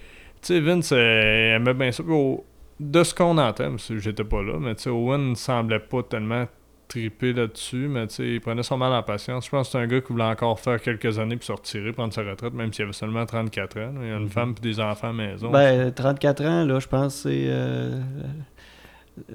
[0.44, 2.04] sais, Vince euh, aimait bien ça.
[2.04, 2.46] Puis au-
[2.80, 6.46] de ce qu'on entend, j'étais pas là, mais Owen semblait pas tellement
[6.88, 9.46] triper là-dessus, mais il prenait son mal en patience.
[9.46, 11.92] Je pense que c'est un gars qui voulait encore faire quelques années puis se retirer,
[11.92, 13.92] prendre sa retraite, même s'il avait seulement 34 ans.
[13.94, 14.00] là.
[14.02, 14.30] Il y a une Mhm.
[14.30, 15.52] femme puis des enfants à maison.
[15.52, 17.46] Ben, 34 ans, là, je pense que c'est.
[17.48, 18.02] euh,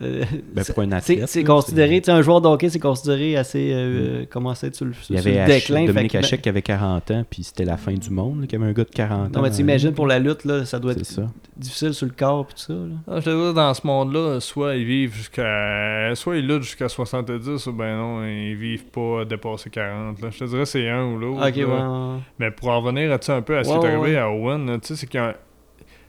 [0.02, 1.28] euh, Ben, c'est- pour un c'est athlète.
[1.28, 3.70] c'est considéré, tu sais, un joueur de hockey, c'est considéré assez.
[3.72, 5.84] euh, commencé sur le, Il y sur avait le déclin.
[5.86, 8.66] Dominique que- Hachek qui avait 40 ans, puis c'était la fin du monde, y avait
[8.66, 9.30] un gars de 40 ans.
[9.36, 11.30] Non, mais t'imagines pour la lutte, là, ça doit être C'est ça.
[11.56, 12.72] difficile sur le corps pis tout ça.
[12.72, 12.94] Là.
[13.08, 16.14] Ah, je te dis, dans ce monde-là, soit ils vivent jusqu'à.
[16.14, 20.20] Soit ils luttent jusqu'à 70, ou ben non, ils vivent pas à dépasser 40.
[20.20, 20.28] Là.
[20.30, 21.46] Je te dirais c'est un ou l'autre.
[21.48, 22.20] Ok, ouais.
[22.38, 24.30] Mais pour en revenir à, tu sais, un peu à ce qui est arrivé à
[24.30, 25.34] Owen, tu sais, c'est qu'il y a un-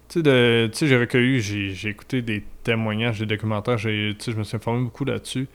[0.07, 5.05] Tu sais, j'ai recueilli, j'ai écouté des témoignages, des documentaires, je me suis informé beaucoup
[5.05, 5.47] là-dessus.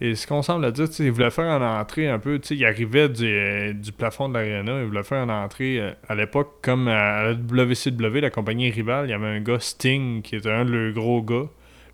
[0.00, 3.08] Et ce qu'on semble à dire, il voulait faire une entrée un peu, il arrivait
[3.08, 6.88] du, euh, du plafond de l'aréna, il voulait faire une entrée euh, à l'époque, comme
[6.88, 10.64] à la WCW, la compagnie rivale, il y avait un gars, Sting, qui était un
[10.64, 11.46] de leurs gros gars.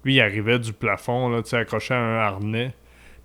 [0.05, 2.73] Lui, il arrivait du plafond, là, accroché à un harnais,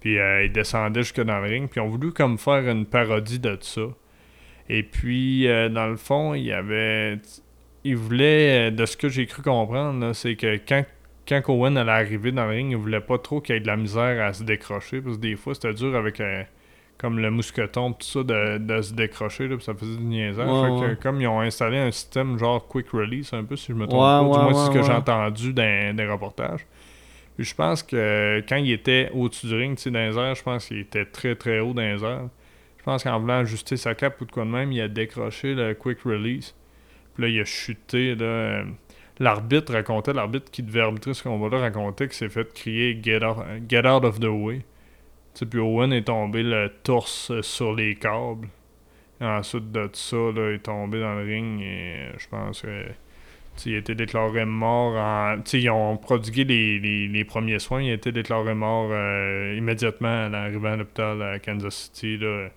[0.01, 3.39] puis euh, il descendait jusque dans le ring, puis ont voulu comme faire une parodie
[3.39, 3.87] de ça.
[4.67, 7.19] Et puis, dans le fond, il y avait.
[7.85, 10.83] Il voulait, euh, de ce que j'ai cru comprendre, c'est que quand,
[11.27, 13.67] quand Owen allait arriver dans le ring, il voulait pas trop qu'il y ait de
[13.67, 16.19] la misère à se décrocher, parce que des fois, c'était dur avec.
[16.19, 16.43] euh,
[16.97, 20.47] comme le mousqueton, tout ça, de, de se décrocher, là, puis ça faisait du niaisage.
[20.47, 23.67] Ouais, Fait que, comme ils ont installé un système genre quick release, un peu, si
[23.67, 26.65] je me trompe Ouais, pas, du moins c'est ce que j'ai entendu dans des reportages.
[27.35, 30.35] Puis je pense que quand il était au-dessus du ring, tu sais, dans les airs,
[30.35, 32.29] je pense qu'il était très très haut dans les airs.
[32.77, 35.53] Je pense qu'en voulant ajuster sa cape ou de quoi de même, il a décroché
[35.53, 36.55] le quick release.
[37.15, 38.15] Puis là, il a chuté.
[38.15, 38.63] Là,
[39.19, 43.37] l'arbitre racontait, l'arbitre qui devait arbitrer ce combat-là racontait qu'il s'est fait crier get out,
[43.69, 44.57] get out of the way.
[45.33, 48.47] Tu sais, puis Owen est tombé le torse sur les câbles.
[49.21, 52.83] Ensuite de ça, là, il est tombé dans le ring et euh, je pense que
[53.65, 55.35] il a été déclaré mort en.
[55.37, 57.81] tu sais, ils ont prodigué les, les- premiers soins.
[57.81, 62.17] Il a été déclaré mort euh, immédiatement à l'arrivée à l'hôpital à Kansas City.
[62.17, 62.49] là.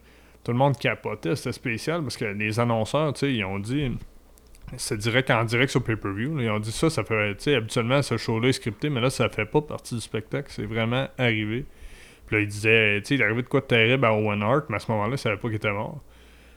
[0.42, 3.92] Tout le monde capotait, c'était spécial parce que les annonceurs, ils ont dit.
[4.76, 6.40] C'est direct en direct sur pay-per-view.
[6.40, 7.37] Ils ont dit ça, ça fait.
[7.54, 10.48] Habituellement, ce show-là est scripté, mais là, ça fait pas partie du spectacle.
[10.50, 11.64] C'est vraiment arrivé.
[12.26, 14.42] Puis là, il disait, tu sais, il est arrivé de quoi de terrible à Owen
[14.42, 16.00] Hart, mais à ce moment-là, il savait pas qu'il était mort.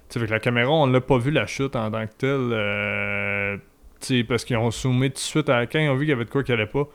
[0.09, 2.49] Tu sais, la caméra, on l'a pas vu la chute en tant que telle.
[2.51, 3.57] euh,
[4.01, 6.09] tu sais, parce qu'ils ont zoomé tout de suite à quand ils ont vu qu'il
[6.09, 6.87] y avait de quoi qui allait pas.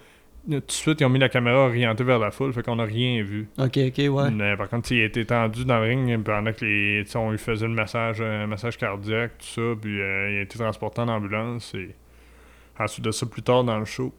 [0.48, 2.84] Tout de suite, ils ont mis la caméra orientée vers la foule, fait qu'on a
[2.84, 3.48] rien vu.
[3.58, 4.30] Ok, ok, ouais.
[4.30, 7.66] Mais par contre, il été tendu dans le ring pendant que les, on lui faisait
[7.66, 11.74] le massage, un massage cardiaque, tout ça, puis euh, il a été transporté en ambulance.
[11.74, 11.94] Et
[12.78, 14.12] ensuite de ça, plus tard dans le show,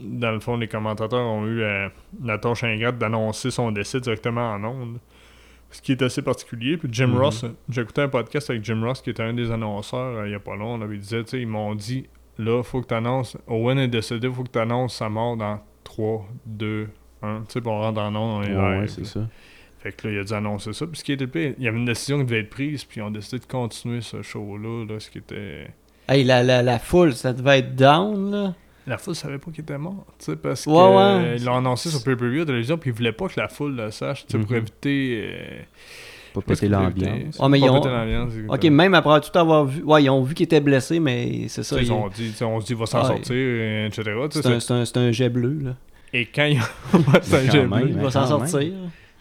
[0.00, 1.88] dans le fond, les commentateurs ont eu euh,
[2.24, 4.98] la tâche ingrate d'annoncer son décès directement en ondes.
[5.70, 6.76] Ce qui est assez particulier.
[6.76, 7.18] Puis Jim Mhm.
[7.18, 10.32] Ross, j'ai écouté un podcast avec Jim Ross, qui était un des annonceurs euh, il
[10.32, 10.76] y a pas long.
[10.76, 12.06] Là, il disait, tu sais, ils m'ont dit,
[12.38, 15.60] là, faut que tu annonces, Owen est décédé, faut que tu annonces sa mort dans
[15.84, 16.88] 3, 2,
[17.22, 17.40] 1.
[17.48, 19.28] Tu sais, pour on rentre en ondes, on est Ouais, ouais, c'est ça.
[19.80, 20.86] Fait que là, il a dû annoncer ça.
[20.86, 22.84] Puis ce qui était le pire, il y avait une décision qui devait être prise,
[22.84, 25.68] puis ils ont décidé de continuer ce show-là, là, ce qui était...
[26.08, 28.54] Hey, la, la, la foule, ça devait être down, là.
[28.86, 31.36] La foule savait pas qu'il était mort, tu sais, parce Ouais, que ouais.
[31.36, 33.76] ils l'ont annoncé sur pay-per-view à la télévision, puis ils voulaient pas que la foule
[33.76, 34.56] le sache, tu sais, pour Mhm.
[34.58, 35.22] éviter...
[35.32, 35.62] euh,
[36.34, 36.90] Pas pour l'ambiance.
[37.08, 39.82] éviter- Ouais, mais ils ont- l'ambiance, Ok, même après tout avoir vu.
[39.82, 41.76] Ouais, ils ont vu qu'il était blessé, mais c'est ça.
[41.78, 43.06] Il- Ils ont dit, on se dit, il va s'en Ouais.
[43.08, 44.02] sortir, etc.
[44.30, 45.76] C'est un, c'est un, c'est un jet bleu, là.
[46.14, 46.58] Et quand ils
[46.94, 47.02] ont...
[47.22, 47.68] C'est un jet même.
[47.80, 47.88] bleu.
[47.90, 48.72] Il mais va s'en sortir.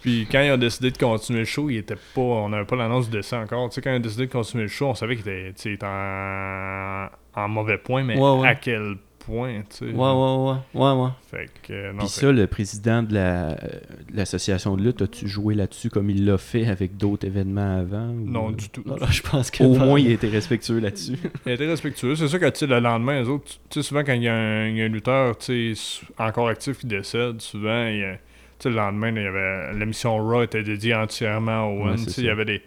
[0.01, 2.21] Puis quand ils ont décidé de continuer le show, il était pas.
[2.21, 3.69] On n'avait pas l'annonce du décès encore.
[3.69, 5.77] Tu sais, quand ils ont décidé de continuer le show, on savait qu'il était, il
[5.85, 7.07] en...
[7.35, 8.47] en mauvais point, mais Ouais, ouais.
[8.47, 8.95] à quel point,
[9.25, 9.85] tu sais.
[9.85, 10.57] Ouais, ouais, ouais.
[10.73, 11.09] Ouais, ouais.
[11.29, 15.01] Fait que, euh, non, Puis fait- ça, le président de la- de l'association de lutte,
[15.01, 18.07] as-tu joué là-dessus comme il l'a fait avec d'autres événements avant?
[18.09, 18.83] ou- Non, du tout.
[18.85, 19.63] Là, là, je pense que.
[19.63, 21.17] Au moins, il a été respectueux là-dessus.
[21.45, 22.15] Il était respectueux.
[22.15, 24.27] C'est sûr que, tu sais, le lendemain, les autres, tu sais, souvent, quand il y,
[24.27, 27.87] a un, il y a un lutteur, tu sais, s- encore actif qui décède, souvent,
[27.87, 28.19] il y a- tu
[28.63, 29.73] sais, le lendemain, il y avait...
[29.73, 31.95] l'émission Raw était dédiée entièrement à Owen.
[31.99, 32.61] Ouais, il y avait des...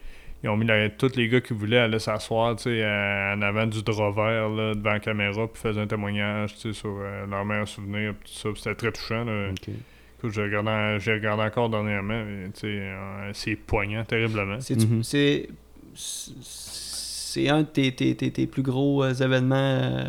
[0.45, 3.67] Ils ont mis la- tous les gars qui voulaient aller s'asseoir, tu sais, en avant
[3.67, 7.27] du drap vert, là, devant la caméra, puis faisaient un témoignage, tu sais, sur euh,
[7.27, 8.49] leurs meilleurs souvenirs, puis tout ça.
[8.55, 9.49] C'était très touchant, là.
[9.51, 9.71] Ok.
[10.19, 14.61] Écoute, j'ai regardé, j'ai regardé encore dernièrement, mais, tu sais, euh, c'est poignant, terriblement.
[14.61, 14.77] C'est.
[14.87, 15.03] Mhm.
[15.03, 15.49] C'est.
[15.95, 20.05] c'est un de tes, tes, tes, tes plus gros euh, événements euh,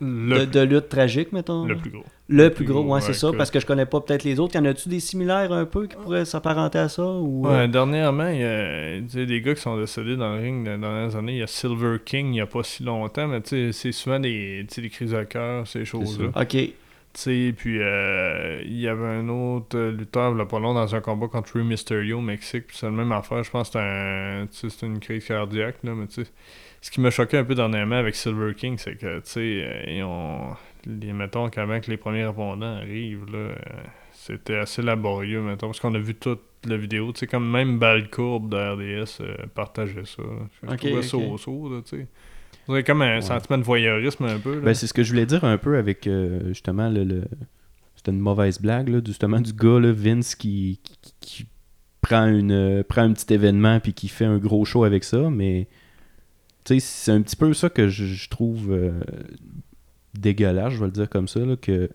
[0.00, 1.64] de, de lutte tragique, mettons.
[1.66, 2.04] le plus gros.
[2.28, 4.54] Le plus gros, ouais, ouais, c'est ça, parce que je connais pas peut-être les autres.
[4.54, 7.68] Y en a-tu des similaires un peu qui pourraient s'apparenter à ça ou euh, Ouais,
[7.68, 11.16] dernièrement, il y a des gars qui sont décédés dans le ring dans les dernières
[11.16, 11.32] années.
[11.32, 13.92] Il y a Silver King il n'y a pas si longtemps, mais tu sais, c'est
[13.92, 16.28] souvent des, tu sais, des crises de cœur, ces choses-là.
[16.40, 16.48] Ok.
[16.52, 16.72] Tu
[17.14, 20.94] sais, puis euh, il y avait un autre lutteur, il y a pas long, dans
[20.94, 23.42] un combat contre Rey Mysterio au Mexique, puis c'est la même affaire.
[23.42, 26.30] Je pense que c'était un- une crise cardiaque, là, mais tu sais.
[26.82, 29.84] Ce qui m'a choqué un peu dernièrement avec Silver King, c'est que, tu sais, euh,
[29.86, 30.54] ils ont.
[30.86, 33.54] Les, mettons qu'avant que les premiers répondants arrivent, là, euh,
[34.12, 37.78] c'était assez laborieux, mettons, parce qu'on a vu toute la vidéo, tu sais, comme même
[37.78, 38.56] Balcourbe de
[39.02, 40.22] RDS euh, partageait ça.
[40.62, 42.06] Je Ok, trouvais ça au tu sais.
[42.66, 43.20] Dirait comme un Ouais.
[43.22, 44.54] sentiment de voyeurisme un peu.
[44.54, 44.60] Là.
[44.60, 47.04] Ben, c'est ce que je voulais dire un peu avec euh, justement le.
[47.04, 47.24] le-
[47.96, 51.46] C'était une mauvaise blague, là, justement, du gars, là, Vince, qui, qui, qui
[52.00, 55.28] prend, une, euh, prend un petit événement puis qui fait un gros show avec ça,
[55.30, 55.68] mais.
[56.64, 58.92] C'est un petit peu ça que je, je trouve euh,
[60.14, 61.90] dégueulasse, je vais le dire comme ça, là, que.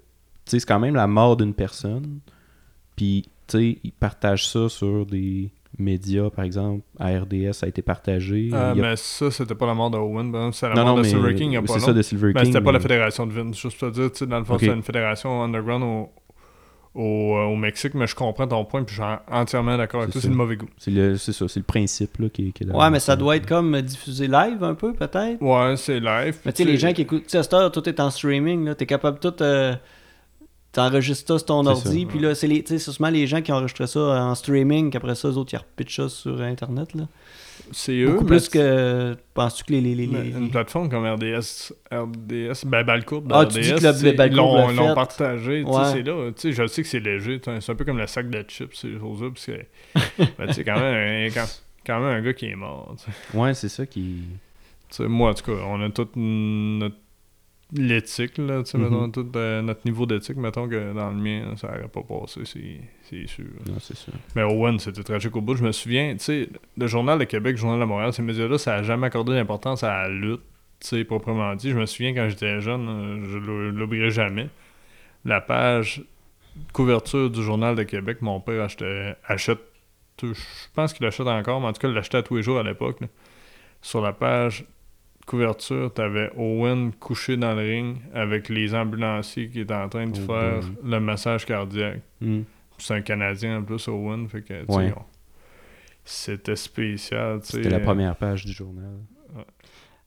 [0.46, 2.20] C'est quand même la mort d'une personne,
[2.96, 5.50] puis, ils partagent ça sur des
[5.80, 8.50] médias, par exemple, à RDS, a été partagé.
[8.54, 10.96] A- mais ça, c'était pas la mort de Owen, exemple, c'est la non, mort non,
[10.98, 12.54] de mais Silver King il y a pas c'est ça de Silver Ben, King.
[12.54, 14.74] c'était pas la mais- fédération de Vince, juste pour te dire, dans le fond, c'était
[14.74, 16.10] une fédération underground au,
[16.96, 20.14] au, euh, au Mexique, mais je comprends ton point, puis je suis entièrement d'accord avec
[20.14, 20.70] C'est toi, c'est le mauvais goût.
[20.78, 23.16] C'est le- c'est ça, c'est le principe là, qui, est- qui est Ouais, mais ça
[23.16, 25.42] doit être comme diffusé live un peu, peut-être.
[25.42, 26.38] Ouais, c'est live.
[26.46, 28.10] Mais tu sais, les gens qui écoutent, tu sais, à cette heure, tout est en
[28.10, 28.76] streaming, là.
[28.76, 29.44] T'es capable de tout.
[29.44, 29.76] euh,
[30.72, 32.08] T'enregistres ça sur ton ordi, ça.
[32.10, 34.90] puis là, c'est les, tu sais, c'est souvent les gens qui enregistrent ça en streaming,
[34.90, 37.04] qu'après ça, eux autres, ils repitchent ça sur Internet, là.
[37.72, 39.16] C'est eux, Beaucoup plus que.
[39.34, 39.82] Penses-tu que les.
[39.82, 43.70] les, les, les- Une plateforme comme RDS, RDS ben Balcourbe de Ah, RDS, tu dis
[43.74, 45.72] que le- l'ont l'ont partagé, Ouais.
[45.92, 48.76] c'est là, je sais que c'est léger, c'est un peu comme le sac de chips,
[48.76, 49.52] ces choses-là, parce que,
[50.38, 51.46] ben, tu sais, quand même, un- quand,
[51.86, 53.38] quand même un gars qui est mort, tu sais.
[53.38, 54.24] Ouais, c'est ça qui.
[54.90, 56.96] Tu sais, moi, en tout cas, on a toute notre
[57.74, 58.84] l'éthique, là, tu sais, Mhm.
[58.84, 62.42] mettons, tout euh, notre niveau d'éthique, mettons que dans le mien, ça n'aurait pas passé,
[62.46, 63.46] c'est, c'est sûr.
[63.68, 64.12] Non, c'est ça.
[64.36, 65.56] Mais Owen, c'était tragique au bout.
[65.56, 68.58] Je me souviens, tu sais, le Journal de Québec, le Journal de Montréal, ces médias-là,
[68.58, 70.42] ça n'a jamais accordé d'importance à la lutte,
[70.80, 71.72] tu sais, proprement dit.
[71.72, 74.50] Je me souviens quand j'étais jeune, euh, je l'ou- l'oublierai jamais,
[75.26, 76.04] la page
[76.72, 79.60] couverture du Journal de Québec, mon père achetait, achète,
[80.22, 80.32] je
[80.74, 82.64] pense qu'il achète encore, mais en tout cas, il l'achetait à tous les jours à
[82.64, 83.00] l'époque.
[83.82, 84.66] Sur la page
[85.26, 90.18] couverture, t'avais Owen couché dans le ring avec les ambulanciers qui étaient en train de
[90.18, 90.70] Oh faire boy.
[90.92, 92.02] le massage cardiaque.
[92.22, 92.42] Hmm.
[92.78, 94.28] C'est un Canadien en plus, Owen.
[94.28, 94.94] Fait que, Ouais.
[94.96, 95.02] on-
[96.04, 97.40] C'était spécial.
[97.42, 98.92] C'était la première page du journal.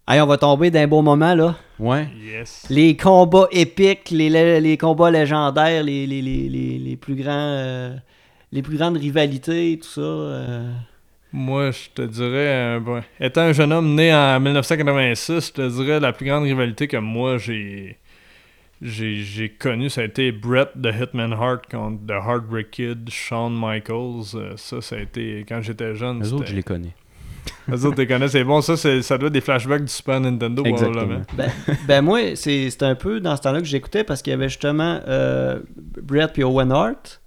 [0.07, 1.57] Hey, on va tomber d'un beau moment, là.
[1.79, 2.09] Ouais.
[2.25, 2.67] Yes.
[2.71, 7.33] Les combats épiques, les, les, les combats légendaires, les, les, les, les, les plus grands.
[7.33, 7.95] euh,
[8.53, 10.01] les plus grandes rivalités, tout ça.
[10.01, 10.73] euh.
[11.33, 15.69] Moi, je te dirais, euh, bon, étant un jeune homme né en 1986, je te
[15.83, 17.99] dirais la plus grande rivalité que moi j'ai
[18.81, 23.53] j'ai j'ai connue, ça a été Brett de Hitman Hart contre The Heartbreak Kid, Shawn
[23.59, 24.37] Michaels.
[24.37, 26.21] Euh, ça, ça a été quand j'étais jeune.
[26.23, 26.95] Les autres, je les connais.
[27.71, 28.61] Eux autres, tu les connais, c'est bon.
[28.61, 31.23] Ça, c'est- ça doit être des flashbacks du Super Nintendo, probablement.
[31.37, 31.51] Ben,
[31.87, 34.49] ben moi, c'est c'était un peu dans ce temps-là que j'écoutais parce qu'il y avait
[34.49, 35.59] justement euh,
[36.03, 37.21] Brett puis Owen Hart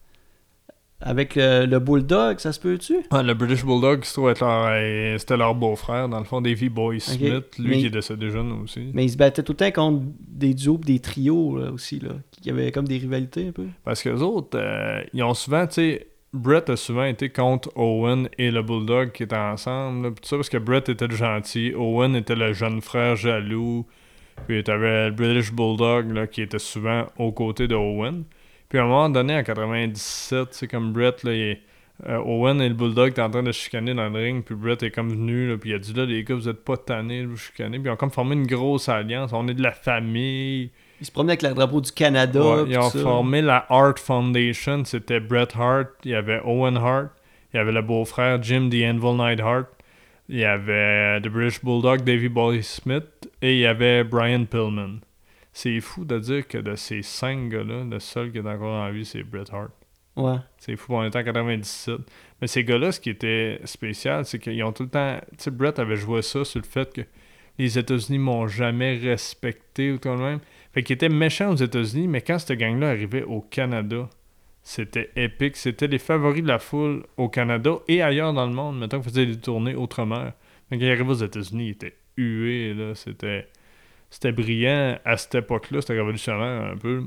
[1.01, 2.97] avec le, le Bulldog, ça se peut-tu?
[3.11, 7.69] Ouais, le British Bulldog, euh, c'était leur beau-frère, dans le fond, Davy Boy Smith, lui
[7.69, 8.91] Mais- qui est décédé jeune aussi.
[8.93, 12.11] Mais ils se battaient tout le temps contre des duos des trios là, aussi, là.
[12.41, 13.65] Il y avait comme des rivalités un peu.
[13.83, 17.69] Parce que les autres, euh, ils ont souvent, tu sais, Brett a souvent été contre
[17.75, 20.03] Owen et le Bulldog qui étaient ensemble.
[20.07, 23.85] là, tout ça parce que Brett était le gentil, Owen était le jeune frère jaloux.
[24.47, 28.23] Puis t'avais le British Bulldog là, qui était souvent aux côtés de Owen.
[28.71, 31.61] Puis à un moment donné, en 97, c'est comme Brett, là, il est-
[32.07, 34.45] euh, Owen et le Bulldog étaient en train de chicaner dans le ring.
[34.45, 36.63] Puis Brett est comme venu, là, puis il a dit là, les gars, vous êtes
[36.63, 37.79] pas tannés de vous chicaner.
[37.79, 39.31] Puis ils ont comme formé une grosse alliance.
[39.33, 40.71] On est de la famille.
[41.01, 42.41] Ils se promenaient avec le drapeau du Canada.
[42.41, 42.99] Ouais, ils ont ça.
[43.01, 44.85] formé la Hart Foundation.
[44.85, 47.09] C'était Bret Hart, il y avait Owen Hart,
[47.53, 49.67] il y avait le beau-frère Jim The Anvil Knight Hart,
[50.29, 53.03] il y avait The British Bulldog Davy Boy Smith
[53.41, 54.99] et il y avait Brian Pillman.
[55.53, 58.91] C'est fou de dire que de ces cinq gars-là, le seul qui est encore en
[58.91, 59.71] vie, c'est Bret Hart.
[60.15, 60.37] Ouais.
[60.57, 61.99] C'est fou, on était en 97.
[62.41, 65.19] Mais ces gars-là, ce qui était spécial, c'est qu'ils ont tout le temps.
[65.31, 67.01] Tu sais, Brett avait joué ça sur le fait que
[67.57, 70.39] les États-Unis m'ont jamais respecté ou tout de même.
[70.73, 74.09] Fait qu'ils étaient méchants aux États-Unis, mais quand cette gang-là arrivait au Canada,
[74.63, 75.55] c'était épique.
[75.55, 78.79] C'était les favoris de la foule au Canada et ailleurs dans le monde.
[78.79, 80.33] Maintenant qu'ils faisaient des tournées outre-mer.
[80.69, 82.95] Quand ils arrivaient aux États-Unis, ils étaient hués, là.
[82.95, 83.47] C'était.
[84.11, 87.05] C'était brillant à cette époque-là, c'était révolutionnaire un peu.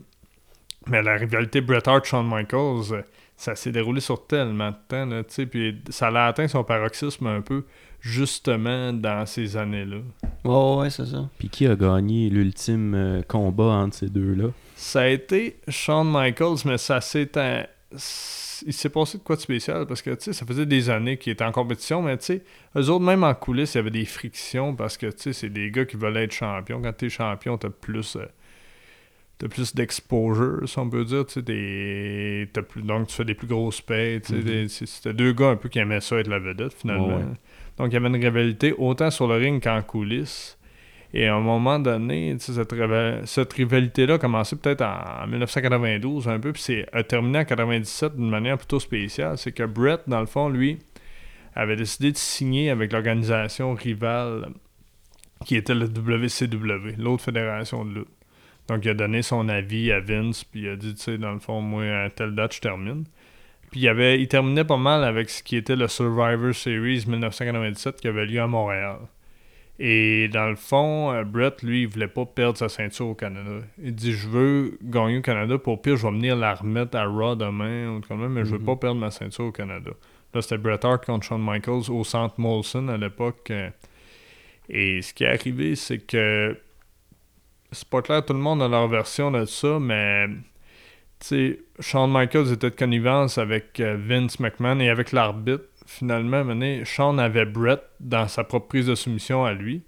[0.89, 3.05] Mais la rivalité Bret Hart-Shawn Michaels,
[3.37, 6.65] ça s'est déroulé sur tellement de temps, là, tu sais, puis ça a atteint son
[6.65, 7.65] paroxysme un peu,
[8.01, 9.99] justement, dans ces années-là.
[10.45, 11.29] Ouais, ouais, c'est ça.
[11.39, 14.49] Puis qui a gagné l'ultime euh, combat entre ces deux-là?
[14.75, 17.31] Ça a été Shawn Michaels, mais ça s'est...
[18.67, 21.17] Il s'est passé de quoi de spécial, parce que, tu sais, ça faisait des années
[21.19, 22.43] qu'il était en compétition, mais, tu sais,
[22.77, 25.49] eux autres, même en coulisses, il y avait des frictions, parce que, tu sais, c'est
[25.49, 26.81] des gars qui veulent être champions.
[26.81, 28.17] Quand t'es champion, t'as plus...
[28.17, 28.27] euh,
[29.37, 31.27] T'as plus d'exposure, si on peut dire.
[31.27, 32.83] Tu sais, des- t'as plus...
[32.83, 34.21] Donc, tu fais des plus grosses payes.
[34.31, 34.43] Mhm.
[34.43, 37.17] des- c'est- C'était deux gars un peu qui aimaient ça être la vedette, finalement.
[37.17, 37.25] Ouais.
[37.77, 40.57] Donc, il y avait une rivalité autant sur le ring qu'en coulisses.
[41.17, 46.41] Et à un moment donné, cette, riva- cette rivalité-là a commencé peut-être en 1992 un
[46.41, 49.39] peu, puis c'est terminé en 97 d'une manière plutôt spéciale.
[49.39, 50.81] C'est que Brett, dans le fond, lui,
[51.55, 54.49] avait décidé de signer avec l'organisation rivale
[55.45, 58.09] qui était le WCW, l'autre fédération de lutte.
[58.67, 61.33] Donc, il a donné son avis à Vince, puis il a dit, tu sais, dans
[61.33, 63.05] le fond, moi, à telle date, je termine.
[63.71, 68.01] Puis il, avait, il terminait pas mal avec ce qui était le Survivor Series 1997
[68.01, 68.97] qui avait lieu à Montréal.
[69.81, 73.51] Et dans le fond, euh, Brett, lui, il voulait pas perdre sa ceinture au Canada.
[73.83, 77.05] Il dit Je veux gagner au Canada, pour pire, je vais venir la remettre à
[77.07, 78.67] Raw demain, ou quand même, mais je veux Mhm.
[78.67, 79.91] pas perdre ma ceinture au Canada.
[80.33, 83.51] Là, c'était Bret Hart contre Shawn Michaels au centre Molson à l'époque.
[83.51, 83.71] euh,
[84.69, 86.57] Et ce qui est arrivé, c'est que
[87.73, 90.27] c'est pas clair, tout le monde a leur version de ça, mais
[91.21, 95.65] tu sais, Shawn Michaels était de connivence avec euh, Vince McMahon et avec l'arbitre.
[95.87, 99.83] Finalement, donné, Shawn avait Brett dans sa propre prise de soumission à lui.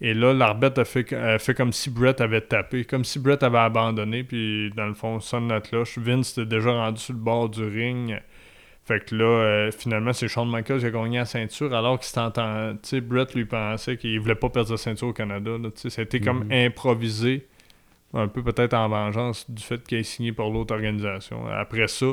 [0.00, 3.42] Et là, l'arbitre a fait, a fait comme si Brett avait tapé, comme si Brett
[3.42, 5.98] avait abandonné, puis dans le fond, sonne la cloche.
[5.98, 8.20] Vince était déjà rendu sur le bord du ring.
[8.84, 12.06] Fait que là, euh, finalement, c'est Shawn Michaels qui a gagné la ceinture, alors qu'il
[12.06, 12.78] s'était entendu.
[12.82, 15.52] Tu sais, Brett lui pensait qu'il voulait pas perdre sa ceinture au Canada.
[15.74, 16.52] ça a été comme Mhm.
[16.66, 17.46] improvisé,
[18.12, 21.46] un peu peut-être en vengeance du fait qu'il ait signé pour l'autre organisation.
[21.46, 22.06] Après ça,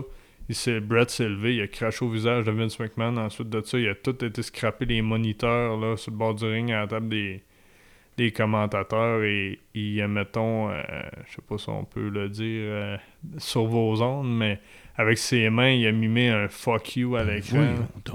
[0.51, 3.15] il s'est, Brett s'est levé, il a craché au visage de Vince McMahon.
[3.15, 6.43] Ensuite de ça, il a tout été scrappé les moniteurs là, sur le bord du
[6.43, 7.41] ring à la table des,
[8.17, 10.73] des commentateurs et il, mettons, euh,
[11.25, 12.97] je sais pas si on peut le dire euh,
[13.37, 14.59] sur vos ondes, mais
[14.97, 17.65] avec ses mains, il a mimé un fuck you à l'écran.
[18.03, 18.11] Tu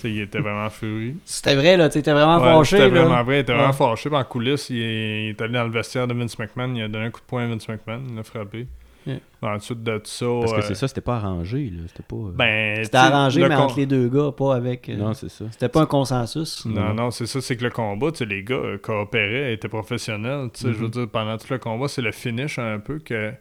[0.00, 1.14] sais, il était vraiment furieux.
[1.24, 4.10] C'était vrai, là, tu étais vraiment Ouais, fâché, C'était vraiment vrai, il était vraiment fâché.
[4.10, 6.88] En coulisses, il est, il est allé dans le vestiaire de Vince McMahon, il a
[6.88, 8.66] donné un coup de poing à Vince McMahon, il l'a frappé.
[9.06, 9.18] Yeah.
[9.42, 10.26] Ensuite de ça.
[10.40, 11.70] Parce que euh, c'est ça, c'était pas arrangé.
[11.70, 11.82] Là.
[11.88, 12.16] C'était pas.
[12.16, 14.88] euh, Ben, C'était arrangé, le mais con- entre les deux gars, pas avec...
[14.88, 15.46] euh, Non, c'est ça.
[15.50, 16.66] C'était pas un consensus.
[16.66, 19.68] Non, non, c'est ça, c'est que le combat, tu sais, les gars euh, coopéraient, étaient
[19.68, 20.50] professionnels.
[20.52, 20.90] Tu sais, je veux Mhm.
[20.90, 23.30] dire, pendant tout le combat, c'est le finish un peu que.
[23.30, 23.36] Tu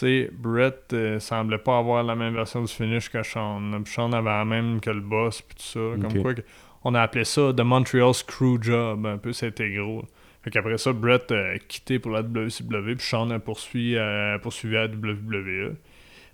[0.00, 3.60] sais, Brett euh, semblait pas avoir la même version du finish que Sean.
[3.84, 5.80] Sean avait la même que le boss, puis tout ça.
[6.08, 6.42] Comme quoi, que-
[6.84, 10.04] on a appelé ça The Montreal Screw Job, un peu, c'était gros.
[10.48, 14.78] Fait qu'après ça, Brett a quitté pour la WCW, puis Sean a poursuivi, euh, poursuivi
[14.78, 15.76] à la WWE.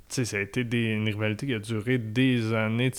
[0.06, 2.92] Ça a été des- une rivalité qui a duré des années,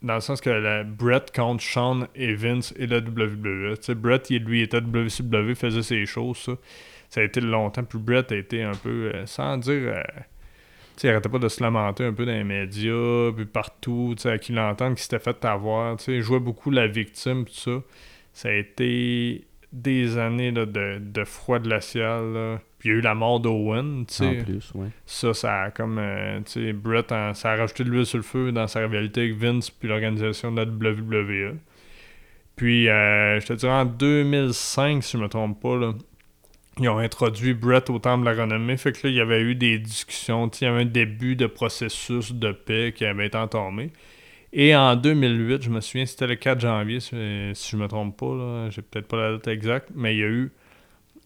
[0.00, 3.74] dans le sens que la, Brett contre Sean et Vince et la WWE.
[3.94, 6.52] Brett, il, lui, était à WCW, faisait ses choses, ça.
[7.10, 9.92] Ça a été longtemps, puis Brett a été un peu, euh, sans dire...
[9.94, 10.02] euh,
[10.96, 14.14] tu sais, il arrêtait pas de se lamenter un peu dans les médias, puis partout,
[14.16, 15.98] tu sais, à qui l'entendre, qui s'était fait avoir.
[15.98, 17.82] Tu sais, il jouait beaucoup la victime, tout ça.
[18.32, 19.44] Ça a été
[19.74, 22.32] des années là, de, de froid glacial.
[22.32, 22.60] là.
[22.78, 24.36] Puis il y a eu la mort d'Owen, tu En sais.
[24.44, 24.88] plus, ouais.
[25.06, 25.98] Ça, ça a comme.
[25.98, 28.80] euh, tu sais, Brett, en- ça a rajouté de l'huile sur le feu dans sa
[28.80, 31.56] rivalité avec Vince puis l'organisation de la WWE.
[32.56, 35.92] Puis, euh, je te dirais, en 2005, si je me trompe pas, là,
[36.78, 38.76] ils ont introduit Brett au Temple de la Renommée.
[38.76, 40.48] Fait que là, il y avait eu des discussions.
[40.48, 43.90] tu sais, Il y avait un début de processus de paix qui avait été entamé.
[44.56, 47.10] Et en 2008, je me souviens, c'était le 4 janvier, si,
[47.54, 50.22] si je me trompe pas, là, j'ai peut-être pas la date exacte, mais il y
[50.22, 50.52] a eu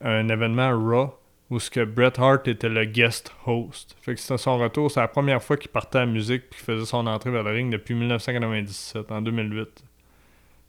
[0.00, 1.14] un événement Raw
[1.50, 3.96] où ce que Bret Hart était le guest host.
[4.00, 6.58] Fait que c'était son retour, c'est la première fois qu'il partait à la musique puis
[6.58, 9.68] qu'il faisait son entrée vers le ring depuis 1997, en 2008.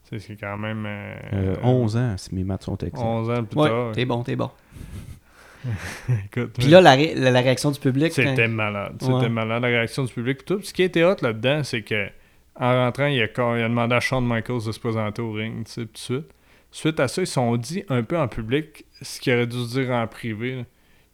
[0.10, 2.98] Tu sais, C'est quand même euh, Euh, 11 ans, si mes maths sont exactes.
[2.98, 3.92] 11 ans plus Ouais, tard.
[3.94, 4.50] t'es bon, t'es bon.
[6.26, 8.12] Écoute, Puis là, la, ré- la, la réaction du public...
[8.14, 8.96] C'était quand- malade.
[9.00, 9.30] C'était Ouais.
[9.30, 10.44] malade, la réaction du public.
[10.46, 10.58] tout.
[10.58, 12.08] Puis ce qui était hot là-dedans, c'est que
[12.60, 15.66] en rentrant, il a, il a demandé à Shawn Michaels de se présenter au ring,
[15.66, 16.32] tu sais, tout de suite.
[16.72, 19.58] Suite à ça, ils se sont dit un peu en public ce qu'il aurait dû
[19.58, 20.66] se dire en privé.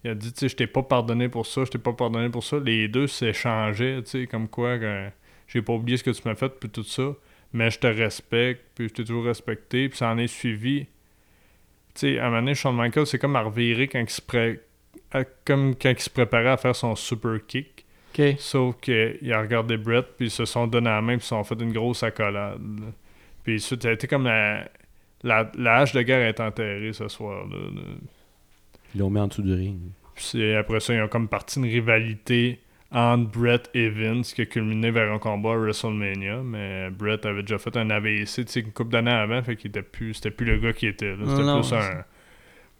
[0.03, 2.29] Il a dit, tu sais, je t'ai pas pardonné pour ça, je t'ai pas pardonné
[2.29, 2.57] pour ça.
[2.59, 5.09] Les deux s'échangeaient, tu sais, comme quoi que
[5.47, 7.13] j'ai pas oublié ce que tu m'as fait, puis tout ça.
[7.53, 10.87] Mais je te respecte, puis je t'ai toujours respecté, puis ça en est suivi.
[11.93, 14.21] Tu sais, à un moment donné, Shawn Michaels, c'est comme à revirer quand il se
[14.21, 14.59] pré-
[15.45, 17.84] comme quand il se préparait à faire son super kick.
[18.39, 21.29] Sauf qu'il a regardé Brett, puis ils se sont donné la main, puis ils se
[21.29, 22.59] sont fait une grosse accolade.
[23.43, 24.67] Puis ça a été comme la,
[25.23, 27.57] la, la hache de guerre est enterrée ce soir-là.
[27.57, 27.81] là.
[28.93, 29.79] Ils l'ont mis en dessous du ring.
[30.15, 32.59] Puis après ça, ils ont comme parti une rivalité
[32.91, 36.37] entre Brett et Vince qui a culminé vers un combat à WrestleMania.
[36.43, 40.13] Mais Brett avait déjà fait un AVC une couple d'années avant, fait qu'il était plus.
[40.13, 41.15] C'était plus le gars qui était.
[41.15, 41.25] là.
[41.25, 42.03] C'était Non, plus non, un.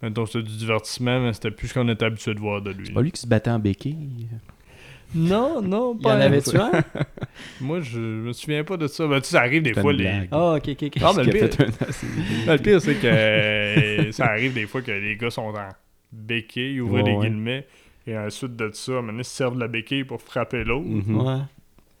[0.02, 2.86] Mettons, c'était du divertissement, mais c'était plus ce qu'on était habitué de voir de lui.
[2.86, 4.28] C'est pas lui qui se battait en béquille.
[5.14, 6.70] Non, non, Il y en avait-tu un?
[7.60, 9.06] Moi, je me souviens pas de ça.
[9.06, 9.92] Ben, tu sais, ça arrive des fois.
[9.92, 10.28] Les...
[10.30, 10.96] Ah, ok, ok, ok.
[11.02, 11.66] Ah, mais Qui le pire,
[12.48, 15.54] le pire, c'est que euh, ça arrive des fois que les gars sont en
[16.12, 17.28] béquille, ouvrez Ouais, les ouais.
[17.28, 17.66] guillemets,
[18.06, 20.86] et ensuite de ça, maintenant, ils se servent de la béquille pour frapper l'autre.
[20.86, 21.20] Mhm.
[21.20, 21.40] Ouais.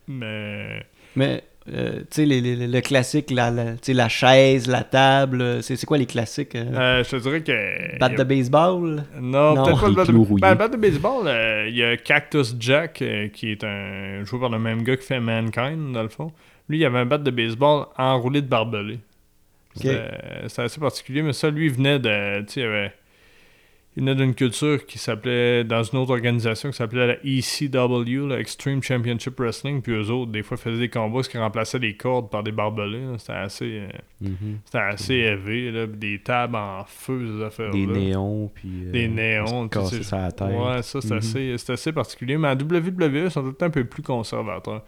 [0.08, 0.86] Mais.
[1.14, 5.76] Mais, euh, tu sais, les- les- le classique, la, la, chaise, la table, euh, c'est
[5.76, 6.54] c'est quoi les classiques?
[6.54, 6.64] euh?
[6.74, 7.52] euh, je te dirais que.
[7.52, 9.04] Y de a- baseball?
[9.20, 9.64] Non, Non.
[9.64, 10.40] peut-être pas le bat de...
[10.40, 11.26] Ben, le bat de baseball.
[11.26, 14.96] euh, Il y a Cactus Jack, euh, qui est un joué par le même gars
[14.96, 16.32] qui fait Mankind, dans le fond.
[16.68, 18.98] Lui, il avait un bat de baseball enroulé de barbelé.
[19.74, 22.40] C'était assez particulier, mais ça, lui, il venait de.
[22.46, 22.92] Tu sais,
[23.96, 28.38] il venait d'une culture qui s'appelait, dans une autre organisation qui s'appelait la ECW, la
[28.40, 32.30] Extreme Championship Wrestling, puis eux autres, des fois, faisaient des combats qui remplaçaient les cordes
[32.30, 33.00] par des barbelés.
[33.00, 33.14] là.
[33.18, 33.88] C'était assez, euh,
[34.20, 34.58] Mhm.
[34.64, 38.68] c'était assez élevé, là, puis des tables en feu, ces affaires Des néons, puis.
[38.86, 39.82] euh, Des néons, tête.
[40.58, 41.16] Ouais, ça, c'est Mhm.
[41.18, 42.36] assez, c'est assez particulier.
[42.36, 44.84] Mais à WWE, ils sont tout le temps un peu plus conservateurs.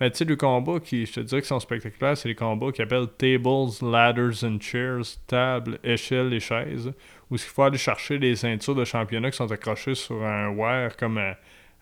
[0.00, 2.72] Mais tu sais, le combat qui, je te dirais, qui sont spectaculaires, c'est les combats
[2.72, 6.88] qu'ils appellent Tables, Ladders and Chairs, tables, échelles et chaises,
[7.30, 10.96] où il faut aller chercher des ceintures de championnat qui sont accrochées sur un wire
[10.96, 11.32] comme euh,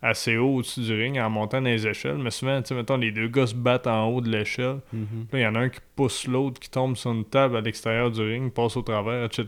[0.02, 2.18] assez haut au-dessus du ring en montant dans les échelles.
[2.18, 4.80] Mais souvent, tu sais, mettons, les deux gars se battent en haut de l'échelle.
[4.92, 5.26] Mhm.
[5.30, 7.56] Puis Là, il y en a un qui pousse l'autre, qui tombe sur une table
[7.56, 9.44] à l'extérieur du ring, passe au travers, etc.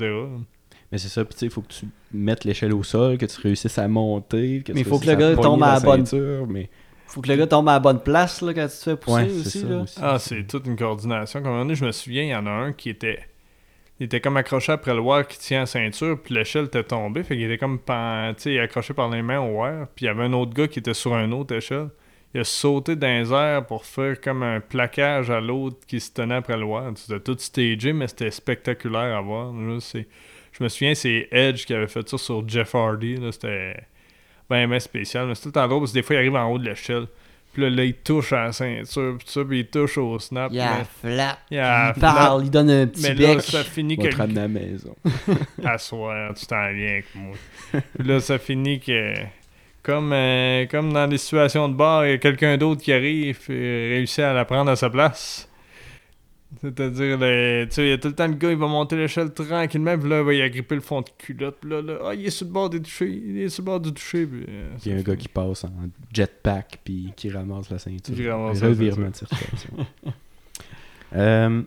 [0.93, 3.27] Mais c'est ça, puis tu sais, il faut que tu mettes l'échelle au sol, que
[3.27, 4.63] tu réussisses à monter.
[4.65, 6.69] Que Mais tu il faut que réussisses le gars tombe à la bonne- ceinture, mais...
[7.11, 9.15] Faut que le gars tombe à la bonne place là, quand tu te fais pousser
[9.17, 9.61] Ouais, aussi.
[9.61, 9.77] ça là.
[9.83, 9.99] aussi.
[10.01, 11.43] Ah, c'est toute une coordination.
[11.43, 13.21] Comme un donné, je me souviens, il y en a un qui était.
[13.99, 17.23] Il était comme accroché après le wire qui tient la ceinture, puis l'échelle était tombée.
[17.23, 17.79] Fait qu'il était comme
[18.39, 19.89] sais, accroché par les mains au wire.
[19.95, 21.89] Puis il y avait un autre gars qui était sur une autre échelle.
[22.33, 26.13] Il a sauté dans les airs pour faire comme un plaquage à l'autre qui se
[26.13, 26.93] tenait après le wire.
[26.95, 29.53] C'était tout stagé, mais c'était spectaculaire à voir.
[29.53, 29.79] Là,
[30.53, 33.17] je me souviens, c'est Edge qui avait fait ça sur Jeff Hardy.
[33.17, 33.77] là, C'était
[34.51, 35.27] ben, ben spécial.
[35.29, 36.69] Mais c'est tout le temps drôle parce que des fois, il arrive en haut de
[36.69, 37.07] l'échelle.
[37.53, 40.51] Puis là, là, il touche à la ceinture, puis ça, puis il touche au snap.
[40.53, 41.39] Il y a mais- flap.
[41.51, 43.43] il y a Il parle, il donne un petit mais là, bec.
[43.43, 44.95] ça finit On va que te ramener à la maison.
[45.65, 47.37] à soir, tu t'en viens avec moi.
[47.73, 49.15] Puis là, ça finit que,
[49.83, 53.41] comme, euh, comme dans des situations de bar, il y a quelqu'un d'autre qui arrive
[53.49, 55.49] et réussit à la prendre à sa place.
[56.61, 58.97] C'est-à-dire, le- tu sais, il y a tout le temps le gars, il va monter
[58.97, 61.99] l'échelle tranquillement, puis là, il va y agripper le fond de culotte, puis là, là,
[62.07, 64.27] ah, il est sur le bord du toucher, il est sur le bord du toucher,
[64.27, 64.45] puis...
[64.49, 65.71] euh, Il y a un gars qui passe en
[66.13, 68.15] jetpack puis qui ramasse la ceinture.
[68.15, 69.71] Qui ramasse Un la revirement de situation.
[71.15, 71.63] Euh,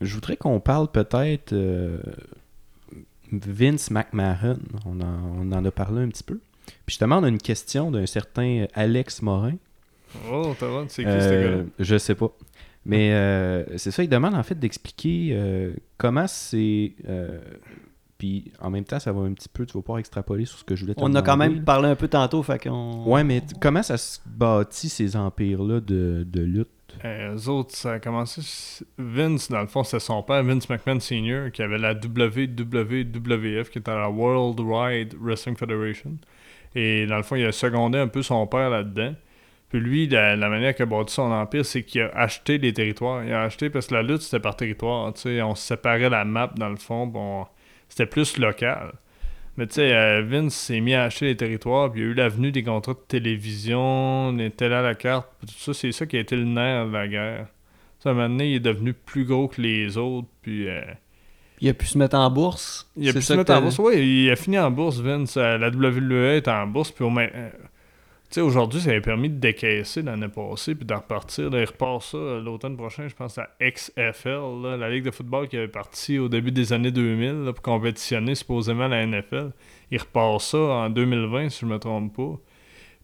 [0.00, 1.98] je voudrais qu'on parle peut-être euh,
[3.32, 4.58] Vince McMahon.
[4.86, 6.40] On en, on en a parlé un petit peu.
[6.66, 9.56] Puis justement, on a une question d'un certain Alex Morin.
[10.30, 11.62] Oh, t'as c'est qui ce Euh, gars-là?
[11.78, 12.30] je sais pas.
[12.86, 16.92] Mais euh, c'est ça, il demande en fait d'expliquer euh, comment c'est.
[17.08, 17.38] euh,
[18.18, 20.64] puis en même temps, ça va un petit peu, tu vas pouvoir extrapoler sur ce
[20.64, 23.04] que je voulais te On a quand même parlé un peu tantôt, fait qu'on...
[23.04, 26.68] Ouais, mais t- comment ça se bâtit ces empires-là de, de lutte?
[27.04, 28.40] Euh, eux autres, ça a commencé.
[28.96, 33.78] Vince, dans le fond, c'est son père, Vince McMahon Sr., qui avait la WWF, qui
[33.80, 36.16] était la World Wide Wrestling Federation.
[36.74, 39.14] Et dans le fond, il a secondé un peu son père là-dedans.
[39.76, 42.72] Puis lui, la, la manière qu'il a bâti son empire, c'est qu'il a acheté des
[42.72, 43.22] territoires.
[43.22, 45.12] Il a acheté parce que la lutte, c'était par territoire.
[45.12, 47.06] Tu sais, on séparait la map, dans le fond.
[47.06, 47.44] Bon,
[47.86, 48.94] c'était plus local.
[49.58, 52.10] Mais tu sais, euh, Vince s'est mis à acheter les territoires, puis il y a
[52.10, 56.06] eu l'avenue des contrats de télévision, les télé à la carte, tout ça, c'est ça
[56.06, 57.46] qui a été le nerf de la guerre.
[57.98, 60.80] Sais, à un moment donné, il est devenu plus gros que les autres, puis euh,
[61.60, 62.90] Il a pu se mettre en bourse.
[62.96, 63.78] il a pu se ça mettre en bourse.
[63.78, 65.36] Oui, il a fini en bourse, Vince.
[65.36, 67.16] Euh, La WWE est en bourse, puis au tu
[68.30, 71.50] sais, aujourd'hui, ça avait permis de décaisser l'année passée, puis de repartir.
[71.52, 75.56] Il repart ça euh, l'automne prochain, je pense, à XFL, la ligue de football qui
[75.56, 79.52] avait parti au début des années 2000 là, pour compétitionner supposément la NFL.
[79.90, 82.38] Il repart ça en 2020, si je me trompe pas.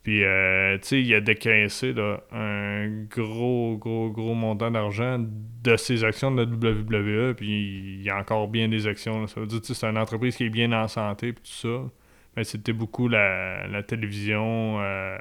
[0.02, 5.76] Puis, euh, tu sais, il a décaissé là, un gros, gros, gros montant d'argent de
[5.76, 7.34] ses actions de la WWE.
[7.34, 9.26] Puis, il y a encore bien des actions.
[9.28, 11.90] Ça veut dire tu c'est une entreprise qui est bien en santé, puis tout ça.
[12.36, 15.18] Mais c'était beaucoup la, la télévision, euh,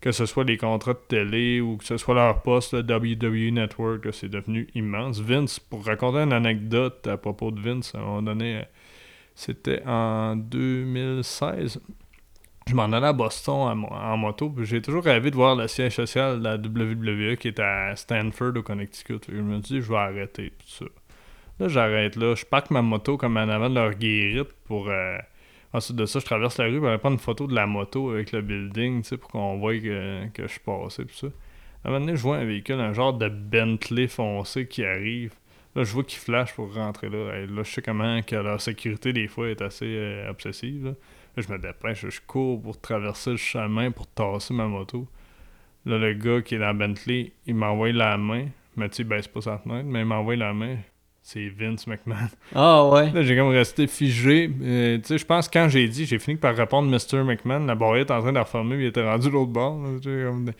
[0.00, 3.52] que ce soit les contrats de télé ou que ce soit leur poste, le WWE
[3.52, 5.20] Network, c'est devenu immense.
[5.20, 8.62] Vince, pour raconter une anecdote à propos de Vince, à un moment donné, euh,
[9.34, 11.80] c'était en 2016
[12.68, 15.66] je m'en allais à Boston en, en moto, puis j'ai toujours rêvé de voir le
[15.68, 19.18] siège social de la WWE qui est à Stanford au Connecticut.
[19.28, 20.84] Je me dis, je vais arrêter tout ça.
[21.58, 22.34] Là, j'arrête là.
[22.34, 25.16] Je parque ma moto comme en avant de leur guérite pour euh,
[25.72, 28.10] Ensuite de ça, je traverse la rue pour aller prendre une photo de la moto
[28.10, 31.28] avec le building, pour qu'on voie que, que je suis passé, tout ça.
[31.84, 35.34] À un moment donné, je vois un véhicule, un genre de Bentley foncé qui arrive.
[35.74, 37.46] Là, je vois qu'il flash pour rentrer là.
[37.46, 40.84] Là, je sais comment que la sécurité, des fois, est assez euh, obsessive.
[40.84, 40.92] Là.
[41.38, 45.08] Je me dépêche, je cours pour traverser le chemin pour tasser ma moto.
[45.86, 48.48] Là, le gars qui est dans Bentley, il m'envoie la main.
[48.76, 50.76] Mais tu sais, il baisse pas sa fenêtre, mais il m'envoie la main.
[51.22, 52.28] C'est Vince McMahon.
[52.54, 53.10] Ah ouais.
[53.12, 54.50] Là, j'ai comme resté figé.
[54.62, 57.22] Euh, tu sais, je pense que quand j'ai dit, j'ai fini par répondre Mr.
[57.22, 59.80] McMahon, la barrière était en train de refermer, puis il était rendu de l'autre bord.
[59.80, 60.52] là.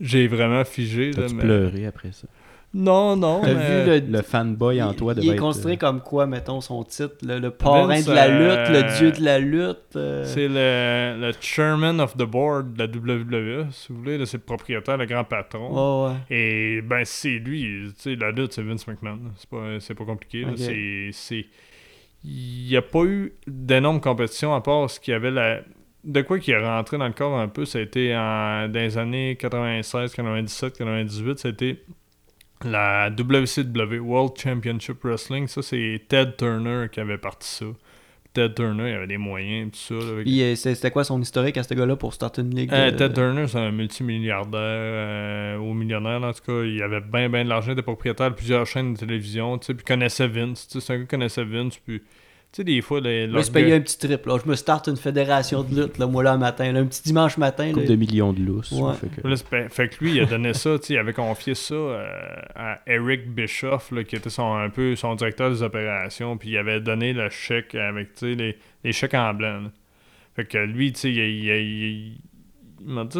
[0.00, 1.12] J'ai vraiment figé.
[1.14, 2.26] T'as-tu mais- pleuré après ça?
[2.74, 3.42] Non, non.
[3.42, 6.26] T'as mais- vu le, Le fanboy en toi devait il est être, euh, comme quoi,
[6.26, 9.38] mettons, son titre Le, le parrain Vince, de la euh, lutte, le dieu de la
[9.38, 14.24] lutte euh, C'est le, le chairman of the board de la WWE, si vous voulez.
[14.24, 16.06] C'est le propriétaire, le grand patron.
[16.06, 16.16] Ouais, ouais.
[16.30, 17.60] Et ben, c'est lui.
[17.88, 19.18] Tu sais, la lutte, c'est Vince McMahon.
[19.36, 20.42] C'est pas, c'est pas compliqué.
[20.42, 20.52] là.
[20.52, 20.58] Ok.
[20.58, 21.10] C'est.
[21.12, 21.46] c'est-
[22.24, 25.60] Il n'y a pas eu d'énormes compétitions à part ce qu'il y avait la.
[26.04, 28.80] De quoi qui est rentré dans le corps un peu, ça a été en, dans
[28.80, 31.80] les années 96, 97, 98, c'était
[32.64, 35.46] la WCW, World Championship Wrestling.
[35.48, 37.66] Ça, c'est Ted Turner qui avait parti ça.
[38.34, 40.06] Ted Turner, il avait des moyens, tout ça.
[40.06, 42.90] là, Puis, euh, c'était quoi son historique à ce gars-là pour starter une ligue euh,
[42.90, 46.62] de- Ted Turner, c'est un multimilliardaire euh, ou millionnaire, en tout cas.
[46.64, 49.66] Il avait bien, bien de l'argent, il était propriétaire de plusieurs chaînes de télévision, tu
[49.66, 50.66] sais, puis connaissait Vince.
[50.66, 52.00] Tu sais, c'est un gars qui connaissait Vince, puis,
[52.52, 54.36] tu sais, des fois, les, Je me suis payé un petit trip, là.
[54.44, 56.70] Je me starte une fédération de lutte, là, moi, là, un matin.
[56.70, 57.68] là, un petit dimanche matin.
[57.72, 57.86] couple là.
[57.88, 58.72] de millions de lousses.
[58.72, 58.92] Ouais.
[58.94, 60.98] fait que- Là, c'est pas- fait que lui, il a donné ça, tu sais, il
[60.98, 62.06] avait confié ça euh,
[62.54, 66.58] à Eric Bischoff, là, qui était son, un peu son directeur des opérations, puis il
[66.58, 69.60] avait donné le chèque avec, tu sais, les, les chèques en blanc.
[69.62, 69.70] là.
[70.36, 72.20] Fait que lui, tu sais, il, il, il-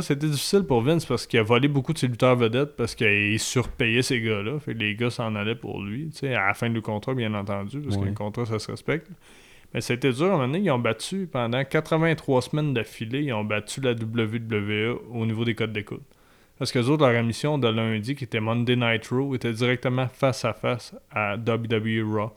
[0.00, 3.38] c'était difficile pour Vince parce qu'il a volé beaucoup de ses lutteurs vedettes parce qu'il
[3.38, 4.58] surpayait ces gars-là.
[4.60, 7.80] Fait que les gars s'en allaient pour lui, à la fin du contrat, bien entendu,
[7.80, 8.06] parce Ouais.
[8.06, 9.08] qu'un contrat, ça se respecte.
[9.74, 10.24] Mais c'était dur.
[10.24, 13.92] À un moment donné, ils ont battu, pendant 83 semaines d'affilée, ils ont battu la
[13.92, 16.02] WWE au niveau des codes d'écoute.
[16.58, 20.44] Parce que autres, leur émission de lundi, qui était Monday Night Raw, était directement face
[20.44, 22.30] à face à WWE Raw.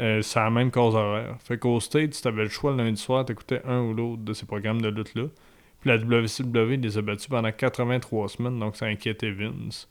[0.00, 1.36] Euh, c'est la même cause horaire.
[1.38, 4.32] Fait qu'au States, si t'avais le choix le lundi soir, t'écoutais un ou l'autre de
[4.32, 5.24] ces programmes de lutte-là.
[5.80, 9.88] Puis la WCW les a battus pendant 83 semaines, donc ça inquiétait Vince.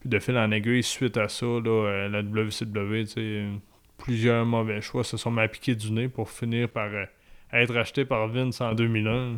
[0.00, 3.60] Puis de fil en aiguille, suite à ça, là, euh, la WCW,
[3.98, 7.04] plusieurs mauvais choix se sont piquer du nez pour finir par euh,
[7.52, 9.36] être acheté par Vince en 2001.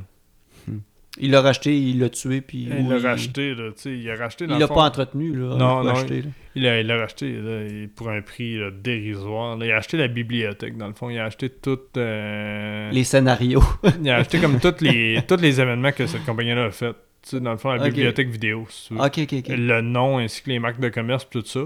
[1.20, 2.68] Il l'a racheté, il l'a tué, puis.
[2.70, 5.54] Il l'a racheté, là, tu sais, il a racheté dans Il l'a pas entretenu, là.
[5.56, 6.22] Non, il l'a non, acheté,
[6.56, 6.80] là.
[6.80, 9.56] Il l'a racheté là, pour un prix là, dérisoire.
[9.56, 9.64] là.
[9.66, 11.10] Il a acheté la bibliothèque, dans le fond.
[11.10, 11.78] Il a acheté tout.
[11.96, 13.62] euh, Les scénarios.
[14.02, 16.92] Il a acheté comme tous les, tous les événements que cette compagnie-là a fait.
[17.22, 19.00] Tu sais, dans le fond, la bibliothèque vidéo, si tu veux.
[19.00, 19.48] ok, ok, ok.
[19.56, 21.60] Le nom ainsi que les marques de commerce, tout ça.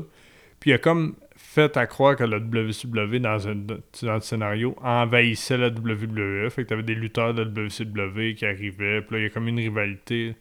[0.61, 1.15] Puis il a comme
[1.59, 3.55] fait à croire que la WCW, dans, un,
[4.03, 6.49] dans scénario, envahissait la WWE.
[6.51, 9.01] Fait que t'avais des lutteurs de la WCW qui arrivaient.
[9.03, 10.37] Puis là, il y a comme une rivalité.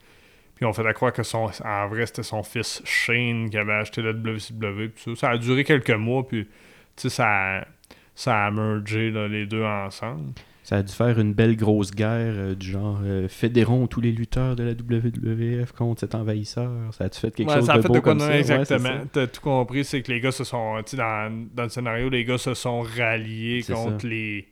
[0.55, 3.73] Puis on fait à croire que son, en vrai, c'était son fils Shane qui avait
[3.73, 4.89] acheté la WCW.
[4.89, 6.27] Puis ça, ça a duré quelques mois.
[6.27, 6.51] Puis, tu
[6.95, 7.67] sais, ça, a-
[8.15, 10.33] ça a mergé les deux ensemble.
[10.67, 14.11] Ça a dû faire une belle grosse guerre euh, du genre euh, fédérons tous les
[14.11, 16.69] lutteurs de la WWF contre cet envahisseur.
[16.93, 18.27] Ça a-tu fait quelque Ouais, chose ça a de fait beau de quoi comme ça?
[18.27, 18.99] Ouais, exactement.
[19.13, 20.75] T'as tout compris, c'est que les gars se sont.
[20.85, 24.07] Tu sais, dans, dans le scénario, les gars se sont ralliés contre ça.
[24.09, 24.45] les.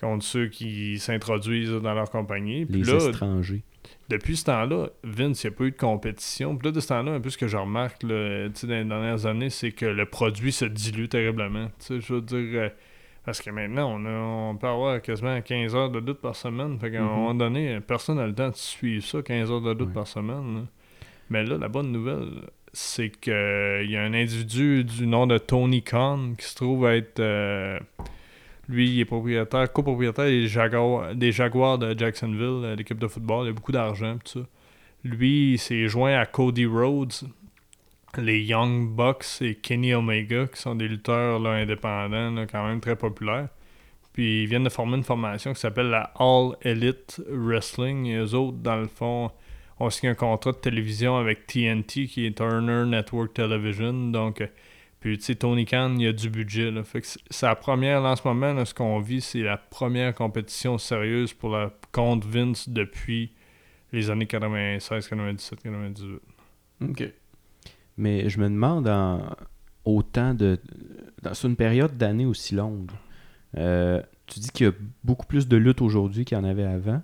[0.00, 2.66] contre ceux qui s'introduisent dans leur compagnie.
[2.66, 3.62] Puis Les là, étrangers.
[4.08, 6.56] depuis ce temps-là, Vince, il n'y a pas eu de compétition.
[6.56, 8.74] Puis là, de ce temps-là, un peu ce que je remarque là, tu sais, dans
[8.74, 11.68] les dernières années, c'est que le produit se dilue terriblement.
[11.88, 12.72] Je veux dire.
[13.18, 16.34] Euh, parce que maintenant, on, a- on peut avoir quasiment 15 heures de lutte par
[16.36, 16.78] semaine.
[16.78, 17.08] Fait qu'à un Mhm.
[17.08, 19.92] moment donné, personne n'a le temps de suivre ça, 15 heures de Ouais.
[19.92, 20.54] par semaine.
[20.54, 20.60] là.
[21.30, 22.28] Mais là, la bonne nouvelle,
[22.72, 23.32] c'est qu'il
[23.90, 27.20] y a un individu du nom de Tony Khan qui se trouve être.
[27.20, 27.78] euh,
[28.68, 33.46] lui, il est propriétaire, copropriétaire des Jaguars, des Jaguars de Jacksonville, euh, l'équipe de football.
[33.46, 34.46] Il a beaucoup d'argent, tout ça.
[35.04, 37.12] Lui, il s'est joint à Cody Rhodes,
[38.16, 43.48] les Young Bucks et Kenny Omega, qui sont des lutteurs indépendants, quand même très populaires.
[44.12, 48.06] Puis ils viennent de former une formation qui s'appelle la All Elite Wrestling.
[48.06, 49.30] Et eux autres, dans le fond,
[49.78, 54.10] ont signé un contrat de télévision avec TNT, qui est Turner Network Television.
[54.10, 54.42] Donc,
[55.00, 56.70] puis tu sais, Tony Khan, il y a du budget.
[56.70, 56.82] Là.
[57.30, 61.32] C'est la première, là, en ce moment, ce qu'on vit, c'est la première compétition sérieuse
[61.32, 63.32] pour la compte Vince depuis
[63.92, 66.20] les années 96, 97, 98.
[66.90, 67.12] Ok.
[67.98, 69.20] Mais je me demande en
[69.84, 70.58] autant de.
[71.22, 72.90] Dans, sur une période d'année aussi longue,
[73.56, 74.72] euh, tu dis qu'il y a
[75.02, 77.02] beaucoup plus de lutte aujourd'hui qu'il y en avait avant.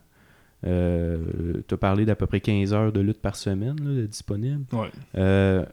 [0.62, 4.64] tu as parlé d'à peu près 15 heures de lutte par semaine là, de disponible.
[4.72, 4.90] Ouais.
[5.16, 5.64] Euh,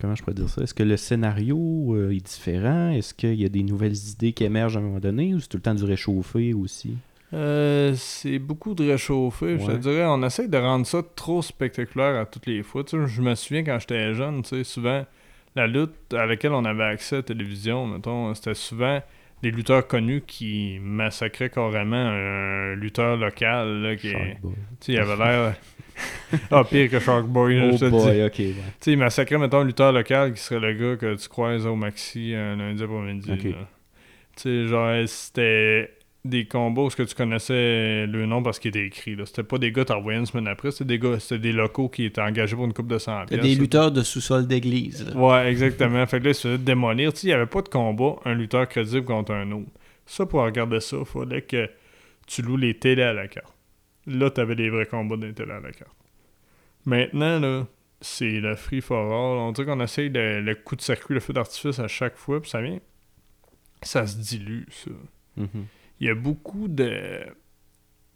[0.00, 0.62] comment je pourrais dire ça?
[0.62, 2.90] Est-ce que le scénario euh, est différent?
[2.90, 5.48] Est-ce qu'il y a des nouvelles idées qui émergent à un moment donné ou c'est
[5.48, 6.96] tout le temps du réchauffé aussi?
[7.32, 9.58] Euh, c'est beaucoup de réchauffer.
[9.58, 9.78] Je te Ouais.
[9.78, 12.82] dirais, on essaye de rendre ça trop spectaculaire à toutes les fois.
[12.82, 15.06] Tu sais, je me souviens quand j'étais jeune, tu sais, souvent,
[15.54, 19.00] la lutte à laquelle on avait accès à la télévision, mettons, c'était souvent
[19.42, 24.08] des lutteurs connus qui massacraient carrément un lutteur local, là, qui.
[24.08, 24.16] Tu
[24.80, 25.54] sais, il avait l'air.
[26.50, 27.90] ah, pire que Shark Boy, là, Oh je te dis.
[27.90, 28.46] boy, ok, ouais.
[28.54, 31.64] Tu sais, il massacrait, mettons, un lutteur local qui serait le gars que tu croises
[31.66, 33.30] au maxi un lundi après-midi.
[33.38, 33.54] Tu
[34.36, 35.90] sais, genre, c'était
[36.24, 39.16] des combos où ce que tu connaissais le nom parce qu'il était écrit.
[39.16, 39.24] là.
[39.24, 42.04] C'était pas des gars t'envoyais une semaine après, c'était des gars, c'était des locaux qui
[42.04, 43.40] étaient engagés pour une coupe de 100 T'as pièces.
[43.40, 45.06] des lutteurs de sous-sol d'église.
[45.06, 45.16] là.
[45.16, 46.06] Ouais, exactement.
[46.06, 47.12] fait que là, il se faisait démolir.
[47.14, 49.70] Tu il n'y avait pas de combat, un lutteur crédible contre un autre.
[50.04, 51.70] Ça, pour regarder ça, il fallait que
[52.26, 53.54] tu loues les télés à la carte.
[54.06, 55.94] Là, t'avais des vrais combats des télés à la carte.
[56.84, 57.66] Maintenant, là,
[58.00, 59.38] c'est le free for all.
[59.38, 62.40] On dirait qu'on essaye le, le coup de circuit, le feu d'artifice à chaque fois,
[62.40, 62.78] puis ça vient.
[63.82, 64.90] Ça se dilue, ça.
[65.36, 65.48] Mhm.
[66.00, 67.20] Il y a beaucoup de.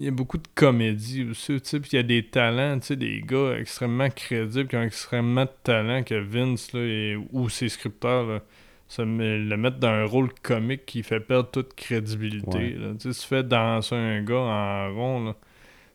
[0.01, 2.81] Il y a beaucoup de comédie aussi, tu sais, puis il y a des talents,
[2.81, 7.17] tu sais, des gars extrêmement crédibles qui ont extrêmement de talent que Vince, là, et-
[7.31, 8.41] ou ses scripteurs, là,
[8.89, 12.59] ça me- le mettent dans un rôle comique qui fait perdre toute crédibilité.
[12.59, 12.77] Ouais.
[12.99, 15.37] Tu sais, si tu fais danser un gars en rond, là,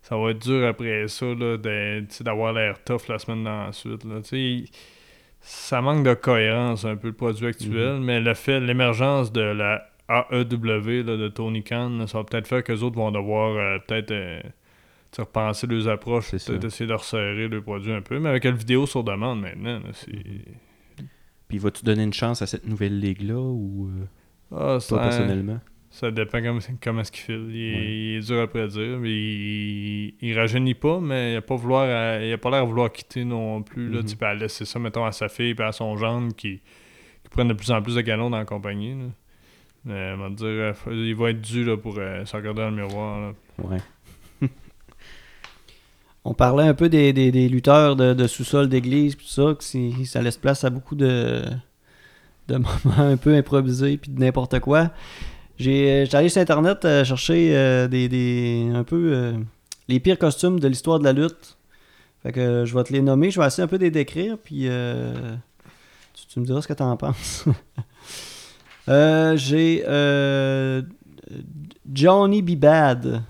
[0.01, 1.25] ça va être dur après ça,
[2.21, 4.39] d'avoir l'air tough la semaine d'ensuite, là, tu sais.
[4.39, 4.69] il-
[5.41, 8.03] Ça manque de cohérence un peu le produit actuel, Mhm.
[8.03, 12.63] mais le fait, l'émergence de la AEW là, de Tony Khan, ça va peut-être faire
[12.63, 14.41] que les autres vont devoir euh, peut-être euh,
[15.17, 18.19] repenser leurs approches, peut-être essayer de resserrer le produit un peu.
[18.19, 20.11] Mais avec la vidéo sur demande maintenant, c'est.
[21.47, 24.05] Puis vas-tu donner une chance à cette nouvelle ligue-là ou euh,
[24.51, 25.59] Ah, toi ça, personnellement?
[25.89, 27.47] ça dépend comment, comment est-ce qu'il file.
[27.49, 27.85] Il, est- Ouais.
[27.87, 28.99] il est dur à prédire.
[28.99, 32.61] Mais il, il rajeunit pas, mais il a pas vouloir à- il a pas l'air
[32.63, 33.89] de vouloir quitter non plus.
[33.89, 34.05] Là, Mhm.
[34.05, 36.57] Tu peux laisser ça, mettons, à sa fille et à son gendre qui,
[37.23, 38.93] qui prennent de plus en plus de galons dans la compagnie.
[38.93, 39.05] là.
[39.85, 43.19] Mais on dire, euh, il va être dû là, pour euh, se dans le miroir.
[43.21, 43.33] là.
[43.63, 43.77] Ouais.
[46.25, 49.63] On parlait un peu des, des- lutteurs de, sous-sol d'église, tout ça, que
[50.05, 51.43] ça laisse place à beaucoup de,
[52.49, 54.91] de moments un peu improvisés, puis de n'importe quoi.
[55.57, 59.33] J'ai euh, allé sur Internet euh, chercher euh, des, des- un peu euh,
[59.87, 61.57] les pires costumes de l'histoire de la lutte.
[62.21, 63.91] Fait que euh, je vais te les nommer, je vais essayer un peu de les
[63.91, 65.13] décrire, puis euh,
[66.13, 67.45] tu, tu me diras ce que t'en penses.
[68.89, 70.81] Euh, J'ai euh,
[71.91, 72.55] Johnny B.
[72.55, 73.23] Bad.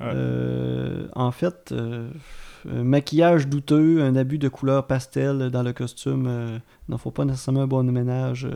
[0.00, 6.60] Euh, en fait, un maquillage douteux, un abus de couleur pastel dans le costume.
[6.88, 8.48] Non, faut pas nécessairement un bon ménage.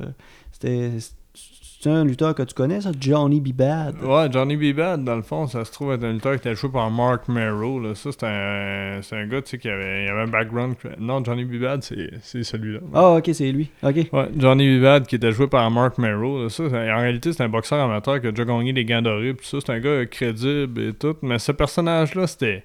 [0.53, 0.91] C'était.
[1.79, 2.91] C'est un lutteur que tu connais, ça?
[2.99, 3.49] Johnny B.
[3.53, 4.03] Bad.
[4.03, 4.75] Ouais, Johnny B.
[4.75, 7.29] Bad, dans le fond, ça se trouve être un lutteur qui était joué par Mark
[7.29, 7.79] Merrow.
[7.79, 7.95] Là.
[7.95, 10.75] Ça, c'est un, c'est un gars, tu sais, qui avait, il avait un background.
[10.99, 11.61] Non, Johnny B.
[11.61, 12.81] Bad, c'est c'est celui-là.
[12.95, 13.69] Ah, ok, c'est lui.
[13.83, 13.97] Ok.
[14.13, 14.83] Ouais, Johnny B.
[14.83, 16.45] Bad, qui était joué par Mark Merrow.
[16.45, 16.49] là.
[16.49, 19.35] Ça, en réalité, c'est un boxeur amateur qui a déjà gagné des gants dorés.
[19.35, 21.17] Puis ça, c'est un gars crédible et tout.
[21.23, 22.65] Mais ce personnage-là, c'était.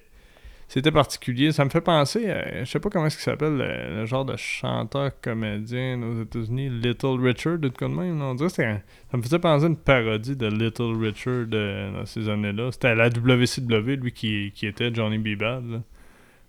[0.72, 1.52] C'était particulier.
[1.52, 2.64] Ça me fait penser à.
[2.64, 7.20] Je sais pas comment est-ce qu'il s'appelle, le, genre de chanteur comédien aux États-Unis, Little
[7.20, 8.22] Richard, de quoi de même.
[8.22, 8.80] On dirait ça
[9.12, 12.72] me faisait penser à une parodie de Little Richard euh, dans ces années-là.
[12.72, 15.38] C'était à la WCW, lui, qui, qui était Johnny B.
[15.38, 15.82] Bad.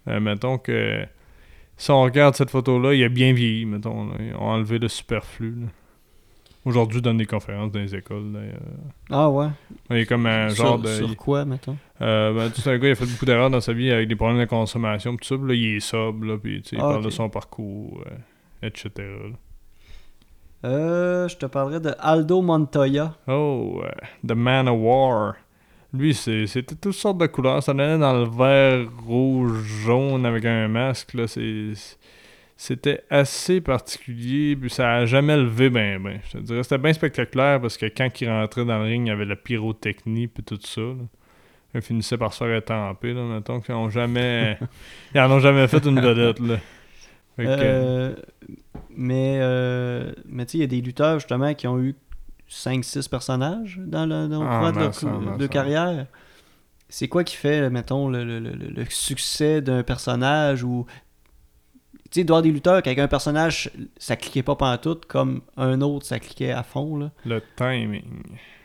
[0.08, 1.06] Euh, mettons que.
[1.76, 4.10] Si on regarde cette photo-là, il a bien vieilli, mettons.
[4.22, 5.50] Ils ont enlevé le superflu.
[5.50, 5.68] là.
[6.66, 8.32] Aujourd'hui, il donne des conférences dans les écoles.
[8.32, 8.62] d'ailleurs.
[9.12, 9.48] Ah, ouais.
[9.90, 10.88] Il est comme un sur, genre de.
[10.88, 11.76] sur il- quoi, mettons?
[12.02, 14.08] Euh, ben, tu sais, un gars, il a fait beaucoup d'erreurs dans sa vie avec
[14.08, 15.38] des problèmes de consommation, pis tout ça.
[15.38, 18.02] Puis là, il est sobre, là, puis tu sais, il Ah, parle de son parcours,
[18.08, 18.90] euh, etc.
[18.98, 19.36] là.
[20.66, 23.14] Euh, je te parlerai de Aldo Montoya.
[23.28, 23.90] Oh, euh,
[24.26, 25.36] The Man of War.
[25.94, 27.62] Lui, c'est- c'était toutes sortes de couleurs.
[27.62, 31.14] Ça donnait dans le vert, rouge, jaune avec un masque.
[31.14, 31.74] Là, c'est,
[32.66, 34.56] c'était assez particulier.
[34.56, 36.20] Puis ça a jamais levé ben ben.
[36.28, 39.10] Je te dirais, c'était bien spectaculaire parce que quand il rentrait dans le ring, il
[39.10, 40.82] y avait la pyrotechnie puis tout ça.
[40.82, 40.94] là.
[41.76, 44.60] Il finissait par se faire étamper, là, mettons, qu'ils ont jamais...
[45.16, 46.58] ils en ont jamais fait une vedette, là.
[47.36, 48.16] Que- Euh,
[48.96, 51.96] mais euh, mais tu sais, il y a des lutteurs justement qui ont eu
[52.50, 56.06] 5-6 personnages dans le dans le Ah, cours de leur de carrière.
[56.90, 60.86] C'est quoi qui fait, mettons, le- le- le succès d'un personnage ou.
[62.14, 66.06] Tu sais, avoir des lutteurs qu'avec un personnage, ça cliquait pas pantoute, comme un autre,
[66.06, 67.10] ça cliquait à fond, là.
[67.26, 68.04] le timing.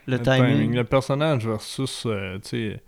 [0.06, 0.74] Le, timing.
[0.74, 2.82] Le personnage versus, euh, tu sais,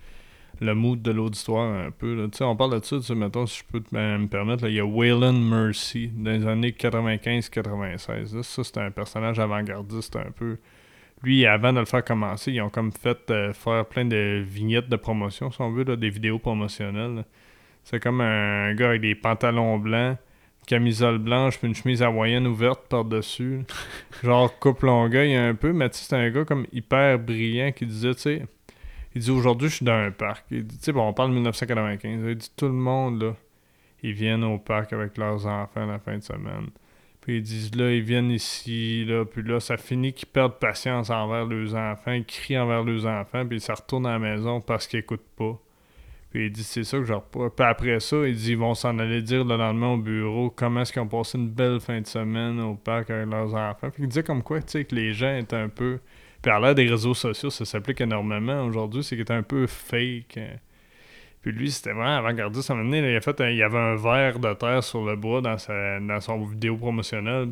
[0.61, 2.15] le mood de l'auditoire un peu.
[2.15, 2.29] là.
[2.29, 4.27] Tu sais, on parle de ça, tu sais, mettons, si je peux te- me me
[4.29, 8.35] permettre, là, il y a Waylon Mercy dans les années 95-96.
[8.37, 8.43] là.
[8.43, 10.59] Ça, c'était un personnage avant-gardiste un peu.
[11.23, 14.89] Lui, avant de le faire commencer, ils ont comme fait euh, faire plein de vignettes
[14.89, 17.25] de promotion, si on veut, là, des vidéos promotionnelles.
[17.85, 20.17] C'est comme un gars avec des pantalons blancs,
[20.67, 23.63] camisole blanche, puis une chemise hawaïenne ouverte par-dessus.
[24.23, 28.21] Genre coupe longueuil un peu, mais c'était un gars comme hyper brillant qui disait, tu
[28.21, 28.47] sais,
[29.15, 30.47] il dit aujourd'hui je suis dans un parc.
[30.51, 32.23] Il dit, tu sais, bon, on parle de 1995.
[32.27, 33.35] Il dit tout le monde là,
[34.03, 36.69] ils viennent au parc avec leurs enfants la fin de semaine.
[37.21, 41.11] Puis ils disent là, ils viennent ici, là, puis là, ça finit qu'ils perdent patience
[41.11, 44.87] envers leurs enfants, ils crient envers leurs enfants, puis ça retourne à la maison parce
[44.87, 45.59] qu'ils écoutent pas.
[46.31, 47.51] Puis il dit, c'est ça que je reprends.
[47.51, 50.83] Puis après ça, il dit, ils vont s'en aller dire le lendemain au bureau comment
[50.83, 53.91] est-ce qu'ils ont passé une belle fin de semaine au parc avec leurs enfants.
[53.91, 55.99] Puis il disait comme quoi, tu sais, que les gens étaient un peu.
[56.41, 59.67] Puis à l'heure des réseaux sociaux, ça s'applique énormément aujourd'hui, c'est qu'il était un peu
[59.67, 60.39] fake.
[61.43, 62.71] Puis lui, c'était vraiment avant-gardiste.
[62.71, 65.05] À un moment donné, il, a fait un- il avait un verre de terre sur
[65.05, 67.51] le bois dans, sa, dans son vidéo promotionnelle.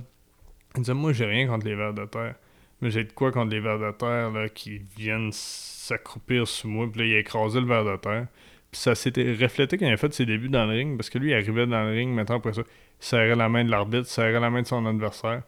[0.76, 2.34] Il disait, moi, j'ai rien contre les vers de terre.
[2.80, 6.86] Mais j'ai de quoi contre les vers de terre là, qui viennent s'accroupir sous moi.
[6.92, 8.26] Puis là, il a écrasé le ver de terre.
[8.72, 11.30] Ça s'était reflété quand il a fait ses débuts dans le ring, parce que lui,
[11.30, 14.12] il arrivait dans le ring, maintenant après ça, il serrait la main de l'arbitre, il
[14.12, 15.42] serrait la main de son adversaire.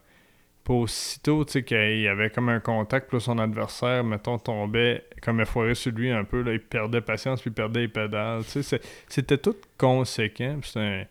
[0.64, 5.05] Puis aussitôt, tu sais, qu'il y avait comme un contact, puis son adversaire, mettons, tombait
[5.23, 8.43] comme effoiré sur lui un peu, là, il perdait patience, puis il perdait les pédales.
[8.45, 10.57] Tu sais, c'était tout conséquent.
[10.61, 11.05] Puis c'était un-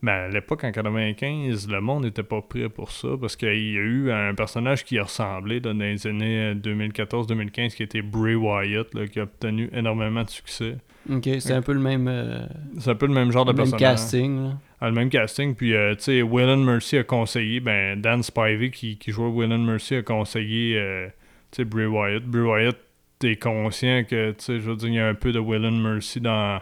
[0.00, 3.76] Mais à l'époque, en 95, le monde n'était pas prêt pour ça, parce qu'il y
[3.76, 9.06] a eu un personnage qui là, dans les années 2014-2015, qui était Bray Wyatt, là,
[9.06, 10.76] qui a obtenu énormément de succès.
[11.10, 12.46] Ok, c'est un peu le même, euh,
[12.78, 13.96] C'est un peu le même genre de le même personnage.
[13.96, 14.42] casting.
[14.44, 14.58] là.
[14.80, 15.54] Ah, le même casting.
[15.54, 19.28] Puis, euh, tu sais, Will and Mercy a conseillé, ben, Dan Spivey qui, qui jouait
[19.28, 21.06] Will and Mercy a conseillé, euh,
[21.50, 22.22] tu sais, Bray Wyatt.
[22.24, 22.76] Bray Wyatt,
[23.18, 25.64] t'es conscient que, tu sais, je veux dire, il y a un peu de Will
[25.64, 26.60] and Mercy dans,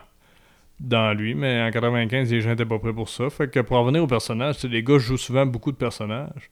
[0.80, 3.30] dans lui, mais en 95, les gens étaient pas prêts pour ça.
[3.30, 6.50] Fait que pour en revenir au personnage, les gars jouent souvent beaucoup de personnages.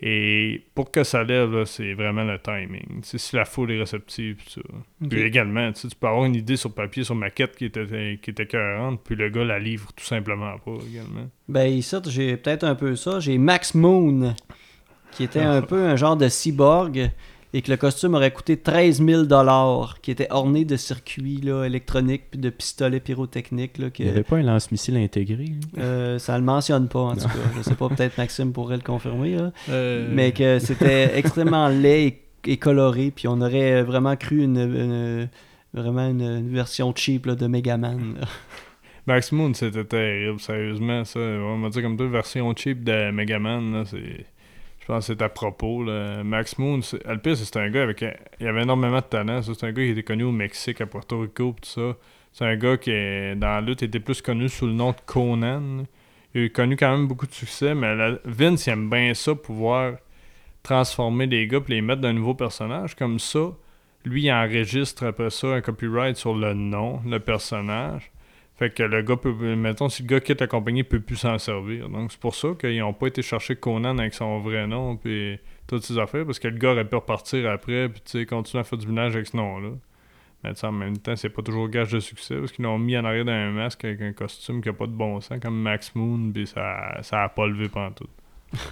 [0.00, 3.00] Et pour que ça lève, c'est vraiment le timing.
[3.02, 4.60] Tu sais, si la foule est réceptive, pis ça.
[5.08, 8.46] Puis également, tu peux avoir une idée sur papier, sur maquette qui était, qui était
[8.46, 11.28] cohérente, puis le gars la livre tout simplement pas également.
[11.48, 13.18] Ben ici, j'ai peut-être un peu ça.
[13.18, 14.36] J'ai Max Moon,
[15.10, 17.10] qui était un peu un genre de cyborg,
[17.54, 19.24] et que le costume aurait coûté 13 000
[20.02, 23.78] qui était orné de circuits là, électroniques puis de pistolets pyrotechniques.
[23.78, 25.46] Là, que, Il n'y avait pas un lance-missile intégré.
[25.78, 27.34] euh, ça le mentionne pas, en tout cas.
[27.56, 29.36] Je sais pas, peut-être Maxime pourrait le confirmer.
[29.36, 29.52] là.
[29.70, 32.06] Euh, Mais que c'était extrêmement laid
[32.46, 35.28] et, et coloré, puis on aurait vraiment cru une, une-
[35.74, 38.16] vraiment une, une version cheap là, de Megaman.
[38.20, 38.26] là.
[39.06, 41.02] Max Moon, c'était terrible, sérieusement.
[41.06, 44.26] Ça, on m'a dit comme deux version cheap de Megaman, là, c'est.
[44.88, 45.84] Je pense que c'est à propos.
[45.84, 46.24] Là.
[46.24, 46.80] Max Moon,
[47.22, 48.02] pire, c'est un gars avec.
[48.40, 49.42] Il avait énormément de talent.
[49.42, 51.94] C'est un gars qui était connu au Mexique, à Puerto Rico, tout ça.
[52.32, 52.90] C'est un gars qui,
[53.36, 55.84] dans la lutte, était plus connu sous le nom de Conan.
[56.34, 59.96] Il a connu quand même beaucoup de succès, mais Vince, aime bien ça, pouvoir
[60.62, 62.96] transformer les gars et les mettre dans un nouveau personnage.
[62.96, 63.40] Comme ça,
[64.06, 68.10] lui, il enregistre après ça un copyright sur le nom, le personnage.
[68.58, 69.32] Fait que le gars peut.
[69.54, 71.88] Mettons, si le gars quitte la compagnie, il peut plus s'en servir.
[71.88, 75.38] Donc c'est pour ça qu'ils n'ont pas été chercher Conan avec son vrai nom puis
[75.68, 78.60] toutes ces affaires, parce que le gars aurait pu repartir après puis tu sais, continuer
[78.60, 79.70] à faire du ménage avec ce nom-là.
[80.42, 83.04] Mais en même temps, c'est pas toujours gage de succès parce qu'ils l'ont mis en
[83.04, 86.30] arrière d'un masque avec un costume qui a pas de bon sens, comme Max Moon,
[86.32, 88.08] puis ça, ça a pas levé pendant tout.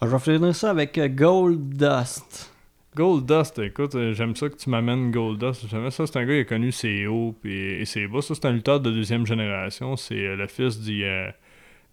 [0.00, 2.52] Alors, je vais finir ça avec euh, Gold Dust.
[2.98, 5.68] Gold Dust, écoute, euh, j'aime ça que tu m'amènes Gold Dust.
[5.68, 8.20] J'aime ça, c'est un gars qui a connu ses hauts et ses bas.
[8.22, 9.94] Ça, c'est un lutteur de deuxième génération.
[9.94, 11.30] C'est euh, le fils du euh,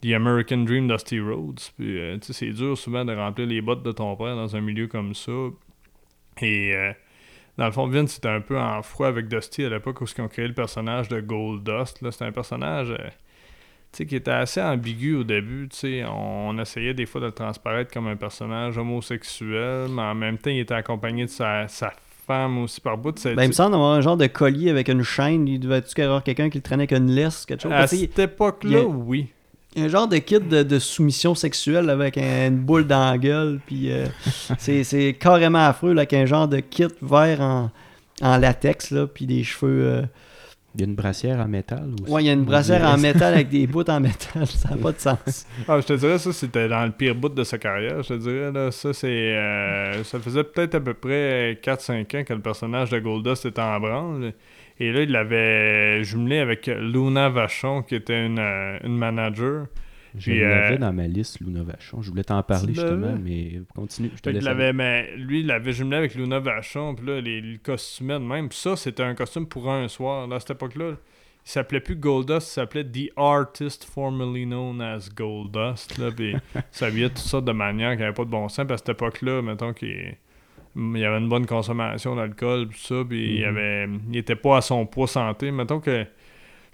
[0.02, 1.60] The American Dream Dusty Rhodes.
[1.78, 4.56] Puis, euh, tu sais, c'est dur souvent de remplir les bottes de ton père dans
[4.56, 5.32] un milieu comme ça.
[6.42, 6.92] Et euh,
[7.58, 10.22] dans le fond, Vince c'était un peu en froid avec Dusty à l'époque où ils
[10.22, 12.02] ont créé le personnage de Gold Dust.
[12.02, 12.12] là.
[12.12, 13.10] C'était un personnage euh,
[13.98, 15.68] sais, qui était assez ambigu au début.
[16.10, 20.50] On, essayait des fois de le transparaître comme un personnage homosexuel, mais en même temps,
[20.50, 21.94] il était accompagné de sa, sa
[22.28, 23.16] femme aussi par bout.
[23.24, 25.48] Ben, il me semble avoir un genre de collier avec une chaîne.
[25.48, 27.72] Il devait y avoir quelqu'un qui le traînait avec une laisse, quelque chose?
[27.72, 29.28] à cette époque-là, a- oui.
[29.78, 33.60] Un genre de kit de, de soumission sexuelle avec un- une boule dans la gueule.
[33.66, 34.06] Puis euh,
[34.58, 37.72] c'est c'est carrément affreux, là, avec un genre de kit vert en,
[38.22, 39.86] en latex, là, puis des cheveux.
[39.86, 40.02] euh,
[40.76, 42.12] Il y a une brassière en métal aussi.
[42.12, 44.46] Ouais, il y a une brassière en métal avec des bouts en métal.
[44.46, 45.48] Ça n'a pas de sens.
[45.68, 48.04] Ah, je te dirais, ça, c'était dans le pire bout de sa carrière.
[48.04, 49.08] Je te dirais, là, ça, c'est.
[49.08, 53.62] euh, ça faisait peut-être à peu près 4-5 ans que le personnage de Goldust était
[53.62, 54.34] en branle.
[54.80, 59.68] Et là, il l'avait jumelé avec Luna Vachon, qui était une, euh, une manager.
[60.18, 62.02] Je Puis, l'avais euh, dans ma liste, Luna Vachon.
[62.02, 64.12] Je voulais t'en parler justement, mais continue.
[64.16, 67.58] Je te laisse mais lui, il l'avait jumelé avec Luna Vachon, puis là, les, le
[67.58, 68.50] costumait de même.
[68.50, 70.28] Puis ça, c'était un costume pour un soir.
[70.28, 75.10] Là, à cette époque-là, il s'appelait plus Goldust, il s'appelait The Artist Formerly Known as
[75.16, 75.98] Goldust.
[75.98, 76.36] Là, puis
[76.72, 78.66] ça habillait toutes sortes de manières qui n'avaient pas de bon sens.
[78.66, 80.18] Puis à cette époque-là, mettons qu'il
[80.78, 83.48] il y avait une bonne consommation d'alcool, puis ça, puis il, Mhm.
[83.48, 85.50] avait, il était pas à son poids santé.
[85.52, 86.06] Mettons que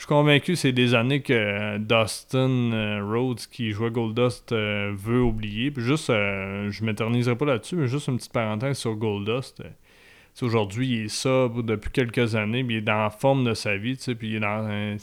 [0.02, 5.70] suis convaincu c'est des années que Dustin euh, Rhodes, qui jouait Goldust, euh, veut oublier.
[5.70, 9.62] Puis juste, euh, je m'éterniserai pas là-dessus, mais juste une petite parenthèse sur Goldust.
[9.62, 9.70] Euh,
[10.42, 13.78] Aujourd'hui, il est sobre depuis quelques années, puis il est dans la forme de sa
[13.78, 14.98] vie, puis il est dans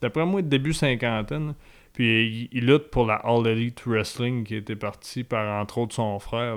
[0.00, 1.54] D'après moi, début cinquantaine.
[1.94, 6.18] Puis il, lutte pour la All Elite Wrestling qui était parti par, entre autres, son
[6.18, 6.56] frère.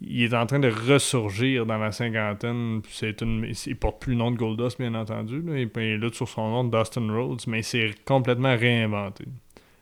[0.00, 2.82] Il est en train de ressurgir dans la cinquantaine.
[2.90, 5.40] C'est une, il porte plus le nom de Goldust, bien entendu.
[5.42, 5.58] là.
[5.58, 9.24] Il, lutte sur son nom de Dustin Rhodes, mais il s'est complètement réinventé.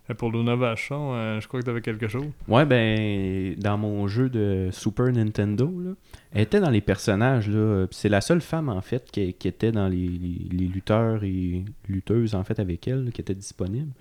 [0.08, 2.26] Et pour Luna Vachon, euh, je crois que tu avais quelque chose.
[2.46, 5.92] Ouais, ben, dans mon jeu de Super Nintendo, là,
[6.32, 7.46] elle était dans les personnages.
[7.46, 12.34] Puis C'est la seule femme, en fait, qui, était dans les, les- lutteurs et lutteuses,
[12.34, 13.92] en fait, avec elle, qui était disponible.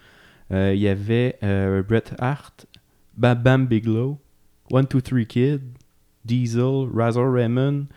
[0.52, 2.66] Euh, Il y avait euh, Bret Hart,
[3.16, 4.20] Bam Bigelow,
[4.72, 5.62] One Two Three Kid,
[6.26, 7.88] Diesel, Razor Raymond,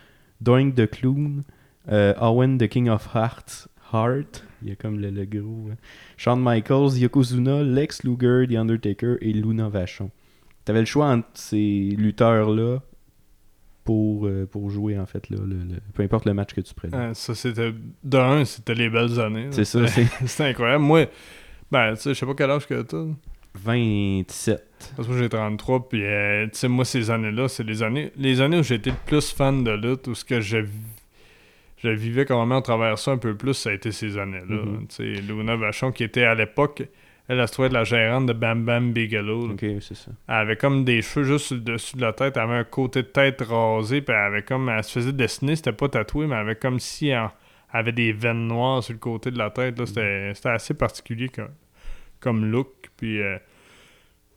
[0.43, 1.43] Doink the Clown,
[1.91, 5.69] euh, Owen the King of Hearts, Heart, il y a comme le, le gros.
[5.71, 5.75] hein.
[6.17, 10.11] Shawn Michaels, Yokozuna, Lex Luger, The Undertaker et Luna Vachon.
[10.65, 12.79] T'avais le choix entre ces lutteurs-là
[13.85, 16.73] pour, euh, pour jouer, en fait, là, le- le- peu importe le match que tu
[16.73, 16.95] prenais.
[16.97, 17.73] Euh, ça, c'était.
[18.03, 19.47] D'un, c'était les belles années.
[19.51, 20.83] C'est ça, c'est incroyable.
[20.83, 21.05] Moi,
[21.71, 23.05] ben, tu sais, je sais pas quel âge que t'as.
[23.63, 24.63] 27.
[24.95, 28.11] Parce que moi, j'ai 33, puis, euh, tu sais, moi, ces années-là, c'est les années
[28.15, 30.59] les années où j'étais le plus fan de lutte, où ce que je,
[31.77, 34.55] je vivais carrément à travers ça un peu plus, ça a été ces années-là.
[34.55, 34.87] Mhm.
[34.87, 36.83] Tu sais, Luna Vachon, qui était à l'époque,
[37.27, 39.51] elle, trouvait être la gérante de Bam Bam Bigelow.
[39.51, 40.11] Ok, c'est ça.
[40.27, 42.63] Elle avait comme des cheveux juste sur le dessus de la tête, elle avait un
[42.63, 46.25] côté de tête rasé, puis elle avait comme, elle se faisait dessiner, c'était pas tatoué,
[46.25, 47.29] mais elle avait comme si elle,
[47.71, 51.49] avait des veines noires sur le côté de la tête, c'était c'était assez particulier comme,
[52.21, 53.37] comme look, puis euh,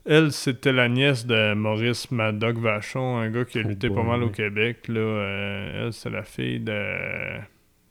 [0.05, 4.03] elle, c'était la nièce de Maurice Madoc Vachon, un gars qui a Oh lutté pas
[4.03, 4.29] mal au.
[4.29, 7.39] Québec, là, euh, elle, c'est la fille de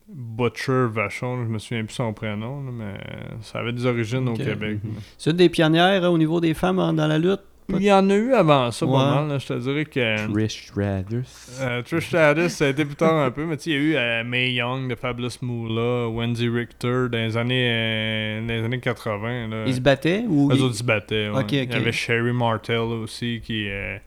[0.09, 2.95] Butcher Vachon, je me souviens plus son prénom, là, mais
[3.43, 4.79] ça avait des origines au Québec.
[4.83, 4.95] Mhm.
[5.19, 7.43] C'est une des pionnières hein, au niveau des femmes hein, dans la lutte?
[7.79, 8.93] Il y en a eu avant ça, Ouais.
[8.93, 10.33] pas mal, là, je te dirais que...
[10.33, 11.59] Trish Stratus.
[11.61, 13.77] Euh, Trish Stratus, ça a été plus tard un peu, mais tu sais, il y
[13.77, 18.55] a eu euh, Mae Young de Fabulous Moolah, Wendy Richter dans les années, euh, dans
[18.55, 19.49] les années 80.
[19.49, 19.65] Là.
[19.67, 21.29] Ils se battaient ou Eux ils- autres se battaient.
[21.29, 21.43] ouais.
[21.51, 23.99] Il y avait Sherry Martel aussi qui euh,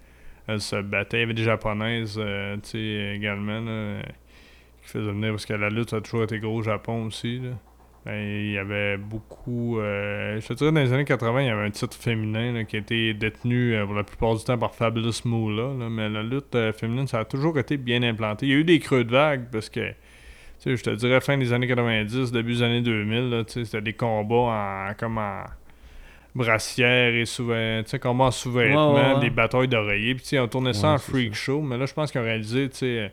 [0.57, 1.17] se battait.
[1.17, 4.01] Il y avait des japonaises euh, tu sais, également là, euh,
[4.83, 7.39] qui faisaient venir parce que la lutte a toujours été gros au Japon aussi.
[7.39, 7.49] Là.
[8.05, 9.79] Ben, il y avait beaucoup.
[9.79, 12.63] euh, je te dirais, dans les années 80, il y avait un titre féminin là,
[12.65, 15.73] qui a été détenu euh, pour la plupart du temps par Fabulous Moolah.
[15.79, 18.45] là, mais la lutte euh, féminine, ça a toujours été bien implanté.
[18.45, 19.93] Il y a eu des creux de vague parce que.
[20.65, 23.81] Je te dirais fin des années 90, début des années 2000, là, tu sais, c'était
[23.81, 25.43] des combats en, comme en
[26.35, 27.43] brassière et tu
[27.85, 29.19] sais, combats en sous-vêtements, Ouais, ouais, ouais.
[29.19, 30.15] des batailles d'oreiller.
[30.15, 31.41] Puis, on tournait ça en freak ça.
[31.43, 33.11] show, mais là, je pense qu'ils ont réalisé, tu sais,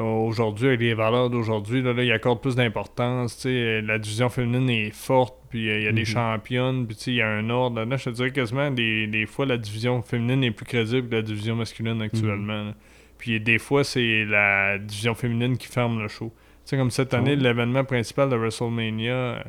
[0.00, 3.44] aujourd'hui, avec les valeurs d'aujourd'hui, là, là, ils accordent plus d'importance.
[3.46, 6.06] La division féminine est forte, puis euh, il y a des Mhm.
[6.06, 7.82] championnes, puis il y a un ordre.
[7.84, 11.14] Là, je te dirais quasiment, des, des fois, la division féminine est plus crédible que
[11.16, 12.64] la division masculine actuellement.
[12.64, 12.74] là.
[13.18, 16.32] Puis des fois, c'est la division féminine qui ferme le show.
[16.70, 17.36] Comme cette année, Ouais.
[17.36, 19.42] l'événement principal de WrestleMania, euh,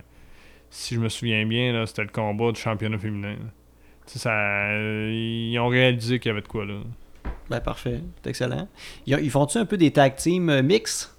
[0.70, 3.36] si je me souviens bien, là, c'était le combat du championnat féminin.
[4.06, 6.76] ça, euh, ils ont réalisé qu'il y avait de quoi là.
[7.50, 8.68] Ben parfait, c'est excellent.
[9.06, 11.12] Ils, ils font-tu un peu des tag teams euh, mix?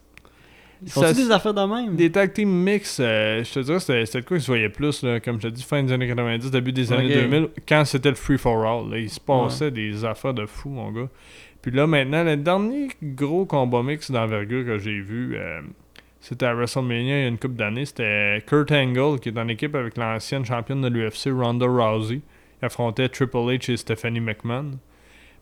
[0.83, 1.97] Ils font-tu des affaires de même?
[1.97, 5.03] Des tag team mix, euh, je te dirais, c'était de quoi qui se voyait plus,
[5.03, 7.23] là, comme je te dis, fin des années 90, début des années Ok.
[7.31, 8.91] 2000, quand c'était le free for all.
[8.91, 11.09] là, il se passait des affaires de fou, mon gars.
[11.63, 15.61] Puis là, maintenant, le dernier gros combat mix d'envergure que j'ai vu, euh,
[16.21, 17.87] c'était à WrestleMania il y a une couple d'années.
[17.87, 22.21] C'était Kurt Angle qui est en équipe avec l'ancienne championne de l'UFC, Ronda Rousey.
[22.63, 24.73] Il affrontait Triple H et Stephanie McMahon.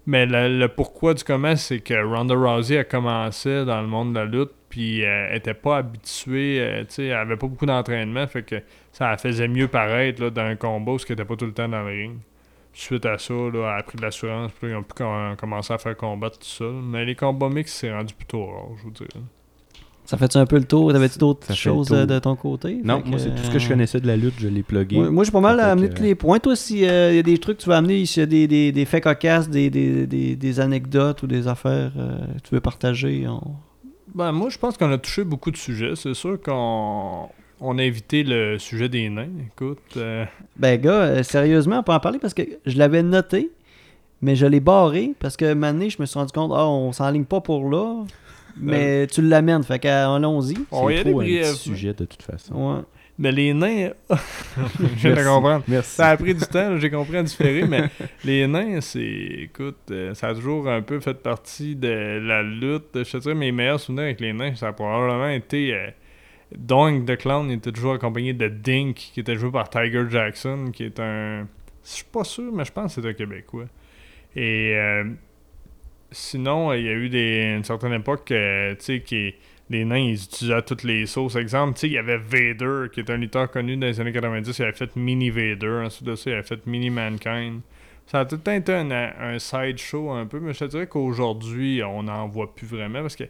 [0.06, 4.12] Mais le, le pourquoi du comment, c'est que Ronda Rousey a commencé dans le monde
[4.12, 7.64] de la lutte, puis euh, elle était pas habituée, euh, sais, elle avait pas beaucoup
[7.66, 8.56] d'entraînement, fait que
[8.92, 11.54] ça la faisait mieux paraître là, dans un combat parce qu'elle était pas tout le
[11.54, 12.18] temps dans le ring.
[12.74, 15.72] Suite à ça, là, elle a pris de l'assurance, puis ils ont pu com- commencer
[15.72, 16.64] à faire combattre tout ça.
[16.64, 19.08] Mais les combats mix, c'est rendu plutôt rare, je vous dirais.
[20.06, 20.92] Ça fait-tu un peu le tour?
[20.92, 22.78] T'avais-tu d'autres choses euh, de ton côté?
[22.84, 24.62] Non, Fait moi, c'est tout ce que je euh, connaissais de la lutte, je l'ai
[24.62, 24.96] plugué.
[24.96, 26.38] Moi, moi, j'ai pas mal Fait amené que, tous les points.
[26.38, 28.70] Toi, s'il y a des trucs que tu vas amener, s'il y a des, des,
[28.72, 32.60] des faits cocasses, des, des, des, des anecdotes ou des affaires euh, que tu veux
[32.60, 33.54] partager, on-
[34.14, 35.92] Ben, moi, je pense qu'on a touché beaucoup de sujets.
[35.96, 37.28] C'est sûr qu'on
[37.60, 39.28] on a évité le sujet des nains.
[39.56, 40.26] Écoute, euh,
[40.58, 43.50] Ben, gars, euh, sérieusement, on peut en parler parce que je l'avais noté,
[44.20, 47.24] mais je l'ai barré parce que maintenant, je me suis rendu compte, ah, on s'enligne
[47.24, 48.04] pas pour là,
[48.56, 50.56] mais tu l'amènes, fait qu'allons-y.
[50.70, 51.54] on va y trop un petit brièvement.
[51.54, 52.54] sujet de toute façon.
[52.76, 52.82] Ouais.
[53.16, 54.16] Mais les nains, je
[54.96, 55.28] viens de Merci.
[55.28, 55.64] comprendre.
[55.68, 55.90] Merci.
[55.94, 57.84] Ça a pris du temps, j'ai compris à différer, mais
[58.24, 59.00] les nains, c'est.
[59.04, 62.88] Écoute, euh, ça a toujours un peu fait partie de la lutte.
[62.94, 65.72] Je te dirais, mes meilleurs souvenirs avec les nains, ça a probablement été.
[65.74, 65.90] euh,
[66.56, 70.70] Doink the Clown il était toujours accompagné de Dink, qui était joué par Tiger Jackson,
[70.72, 71.46] qui est un.
[71.84, 73.64] Je suis pas sûr, mais je pense que c'est un Québécois.
[74.36, 75.04] Et euh,
[76.14, 79.34] sinon, il y a eu des, une certaine époque, euh, tu sais, qui
[79.70, 81.36] les nains, ils utilisaient toutes les sauces.
[81.36, 84.12] Exemple, tu sais, il y avait Vader, qui est un lutteur connu dans les années
[84.12, 85.82] 90, il avait fait Mini Vader.
[85.84, 87.60] Ensuite de ça, il avait fait Mini Mankind.
[88.06, 91.82] Ça a tout le été un, un sideshow un peu, mais je te dirais qu'aujourd'hui,
[91.82, 93.24] on n'en voit plus vraiment parce que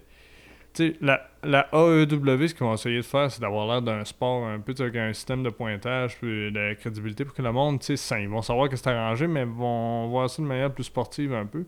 [0.74, 4.04] tu sais, la, la AEW, ce qu'ils vont essayer de faire, c'est d'avoir l'air d'un
[4.04, 7.78] sport un peu avec un système de pointage puis de crédibilité pour que le monde,
[7.78, 10.82] tu sais, ils vont savoir que c'est arrangé, mais vont voir ça de manière plus
[10.82, 11.64] sportive un peu.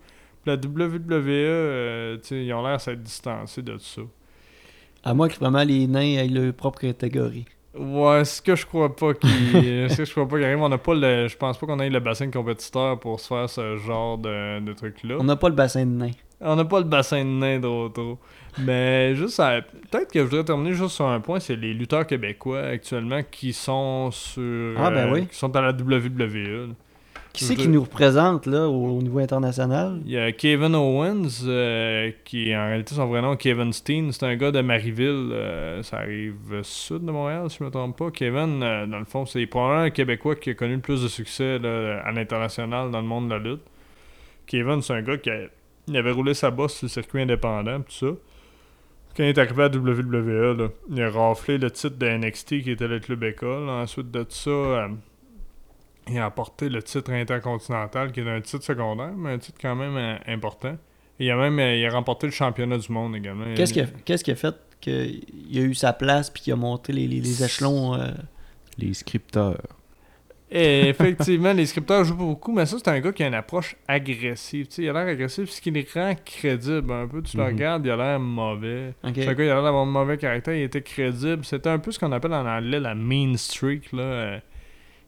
[0.46, 4.02] La WWE, euh, ils ont l'air s'être distancés de tout ça.
[5.04, 7.46] À moins que vraiment les nains aient leur propre catégorie.
[7.78, 9.30] Ouais, ce que je crois pas qu'il
[9.90, 11.78] ce que je crois pas qu'il arrive, on n'a pas le je pense pas qu'on
[11.80, 15.16] ait le bassin de compétiteurs pour se faire ce genre de, de truc là.
[15.20, 16.12] On n'a pas le bassin de nains.
[16.40, 18.18] On n'a pas le bassin de nains trop trop.
[18.58, 19.36] Mais juste
[19.90, 23.52] peut-être que je voudrais terminer juste sur un point, c'est les lutteurs québécois actuellement qui
[23.52, 25.26] sont sur ah, ben euh, oui.
[25.26, 26.74] qui sont à la WWE.
[27.36, 30.00] Qui c'est qui nous représente là, au, niveau international?
[30.06, 34.10] Il y a Kevin Owens, euh, qui en réalité son vrai nom Kevin Steen.
[34.10, 35.28] C'est un gars de Marieville.
[35.32, 38.10] Euh, ça arrive sud de Montréal, si je ne me trompe pas.
[38.10, 41.56] Kevin, dans le fond, c'est probablement un Québécois qui a connu le plus de succès
[41.62, 43.62] à l'international dans le monde de la lutte.
[44.46, 45.30] Kevin, c'est un gars qui
[45.94, 48.06] avait roulé sa bosse sur le circuit indépendant, tout ça.
[49.14, 52.88] Quand il est arrivé à WWE, il a raflé le titre de NXT qui était
[52.88, 53.68] le club école.
[53.68, 54.88] Ensuite de ça,
[56.08, 59.58] euh, il a apporté le titre intercontinental qui est un titre secondaire, mais un titre
[59.60, 60.76] quand même euh, important.
[61.18, 63.44] il a même euh, il a remporté le championnat du monde également.
[63.54, 66.56] Qu'est-ce qui a, qu'est-ce qui a fait qu'il a eu sa place puis qu'il a
[66.56, 67.98] monté les, les, échelons
[68.78, 69.76] Les scripteurs.
[70.48, 73.74] Et effectivement, les scripteurs jouent beaucoup, mais ça, c'est un gars qui a une approche
[73.88, 74.68] agressive.
[74.78, 77.20] il a l'air agressif, ce qui le rend crédible un peu.
[77.22, 77.48] Tu le mhm.
[77.48, 78.94] regardes, il a l'air mauvais.
[79.02, 81.44] Gars, il a l'air d'avoir un mauvais caractère, il était crédible.
[81.44, 83.90] C'était un peu ce qu'on appelle en anglais la mean streak.
[83.92, 84.40] Là.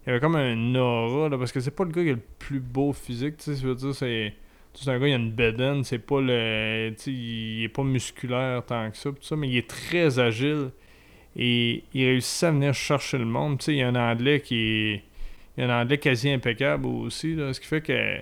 [0.08, 2.20] Il avait comme un aura, là, parce que c'est pas le gars qui a le
[2.38, 3.36] plus beau physique.
[3.36, 4.34] Tu sais, veux dire, c'est.
[4.72, 6.90] C'est un gars, il a une bedaine, c'est pas le.
[6.96, 10.18] Tu sais, il est pas musculaire tant que ça, tout ça, mais il est très
[10.18, 10.70] agile.
[11.36, 13.58] Et il réussit à venir chercher le monde.
[13.58, 15.02] Tu sais, il y a un anglais qui est
[15.58, 18.20] il y a un anglais quasi impeccable aussi, ce qui fait que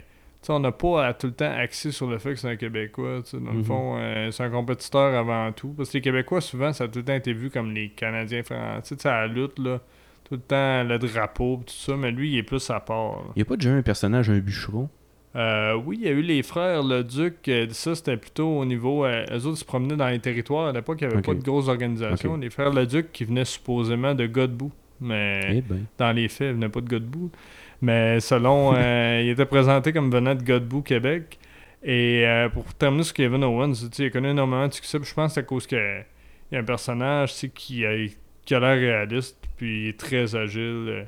[0.48, 3.22] on n'a pas à tout le temps axé sur le fait que c'est un Québécois.
[3.32, 3.64] Dans le mhm.
[3.64, 5.74] fond, euh, c'est un compétiteur avant tout.
[5.76, 8.42] Parce que les Québécois, souvent, ça a tout le temps été vu comme les Canadiens
[8.42, 8.94] français.
[8.94, 9.80] Tu sais, à la lutte, là,
[10.28, 13.22] tout le temps, le drapeau, tout ça, mais lui, il est plus à part.
[13.34, 14.88] Il n'y a pas déjà un personnage, un bûcheron?
[15.36, 17.46] Euh, oui, il y a eu les frères Le Duc.
[17.48, 19.04] Euh, ça, c'était plutôt au niveau.
[19.04, 20.68] eux autres se promenaient dans les territoires.
[20.68, 22.36] À l'époque, il n'y avait pas de grosses organisations.
[22.36, 24.72] Les frères Le Duc qui venaient supposément de Godbout.
[25.00, 25.84] Mais eh ben.
[25.98, 27.30] dans les faits, il venait pas de Godbout.
[27.82, 28.74] Mais selon.
[29.06, 31.38] Euh, il était présenté comme venant de Godbout, Québec.
[31.82, 34.98] Et euh, pour terminer sur Kevin Owens, il a connu énormément de succès.
[35.02, 36.04] je pense que c'est à cause qu'il
[36.52, 37.92] y a un personnage qui a,
[38.44, 41.06] qui a l'air réaliste, puis il est très agile.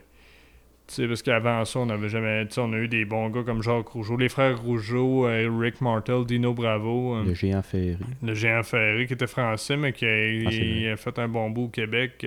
[0.97, 2.47] Euh, parce qu'avant ça, on n'avait jamais.
[2.57, 6.55] On a eu des bons gars comme Jacques Rougeau, les frères Rougeau, Rick Martel, Dino
[6.55, 7.23] Bravo.
[7.23, 7.99] le géant ferré.
[8.23, 11.69] Le géant ferré qui était français, mais qui a, ah, fait un bon bout au
[11.69, 12.27] Québec.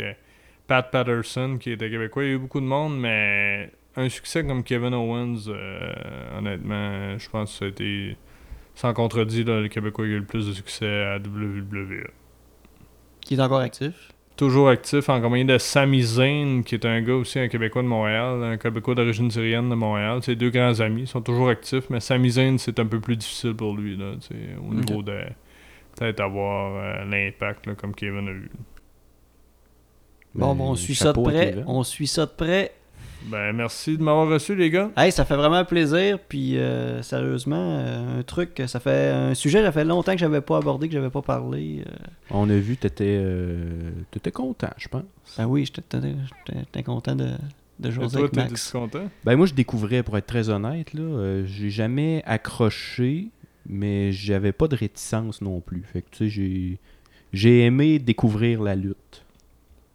[0.67, 2.23] Pat Patterson, qui était québécois.
[2.23, 5.93] Il y a eu beaucoup de monde, mais un succès comme Kevin Owens, euh,
[6.37, 8.15] honnêtement, je pense que ça a été,
[8.75, 12.07] sans contredit, le Québécois qui a eu le plus de succès à WWE.
[13.19, 14.13] Qui est encore actif?
[14.41, 17.87] Toujours actif, en compagnie de Sami Zayn, qui est un gars aussi, un Québécois de
[17.87, 20.17] Montréal, un Québécois d'origine syrienne de Montréal.
[20.23, 23.15] C'est deux grands amis, ils sont toujours actifs, mais Sami Zayn, c'est un peu plus
[23.15, 24.13] difficile pour lui, là,
[24.67, 25.19] au niveau de
[25.95, 28.49] peut-être avoir euh, l'impact comme Kevin a eu.
[30.33, 31.57] Bon, on suit ça de près.
[31.67, 32.71] On suit ça de près.
[33.25, 34.91] Ben, merci de m'avoir reçu, les gars.
[34.97, 36.19] Hey, ça fait vraiment plaisir.
[36.19, 40.41] Puis, euh, sérieusement, euh, un truc, ça fait un sujet, ça fait longtemps que j'avais
[40.41, 41.83] pas abordé, que j'avais pas parlé.
[41.85, 42.05] Euh.
[42.31, 43.23] On a vu, t'étais,
[44.15, 45.03] étais content, je pense.
[45.37, 47.29] Ben oui, j'étais content de,
[47.79, 48.71] de jouer avec Max.
[48.71, 49.09] content?
[49.23, 53.27] Ben moi, je découvrais, pour être très honnête, là, j'ai jamais accroché,
[53.67, 55.83] mais j'avais pas de réticence non plus.
[55.83, 56.79] Fait que, tu sais, j'ai,
[57.33, 59.23] j'ai aimé découvrir la lutte.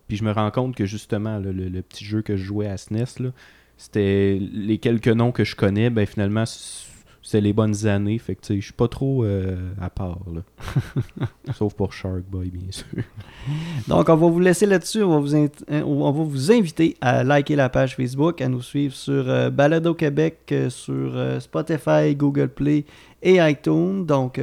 [0.09, 3.33] Puis je me rends compte que justement, le, petit jeu que je jouais à SNES,
[3.77, 6.45] c'était les quelques noms que je connais, ben finalement,
[7.23, 8.19] c'est les bonnes années.
[8.19, 10.21] Fait que je suis pas trop euh, à part.
[11.55, 13.03] Sauf pour Shark Boy, bien sûr.
[13.89, 15.03] Donc, on va vous laisser là-dessus.
[15.03, 18.63] On, va vous hein, on va vous inviter à liker la page Facebook, à nous
[18.63, 22.85] suivre sur euh, Balado Québec, euh, sur Spotify, Google Play
[23.23, 24.07] et iTunes.
[24.07, 24.41] Donc,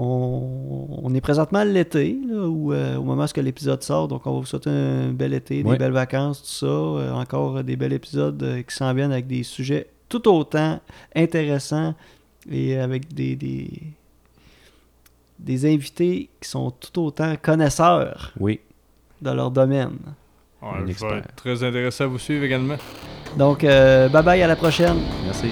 [0.00, 4.70] on, est présentement l'été, euh, au moment où l'épisode sort, donc on va vous souhaiter
[4.70, 6.66] un bel été, des belles vacances, tout ça.
[6.66, 10.80] Euh, encore des bels épisodes euh, qui s'en viennent avec des sujets tout autant
[11.16, 11.94] intéressants
[12.50, 13.36] et avec des,
[15.38, 18.32] des, invités qui sont tout autant connaisseurs.
[18.38, 18.60] Oui.
[19.20, 19.98] de leur domaine.
[20.62, 21.16] Ouais, Un je vais expert.
[21.16, 22.76] être très intéressé à vous suivre également.
[23.36, 24.96] Donc, euh, bye bye, à la prochaine.
[25.24, 25.48] Merci.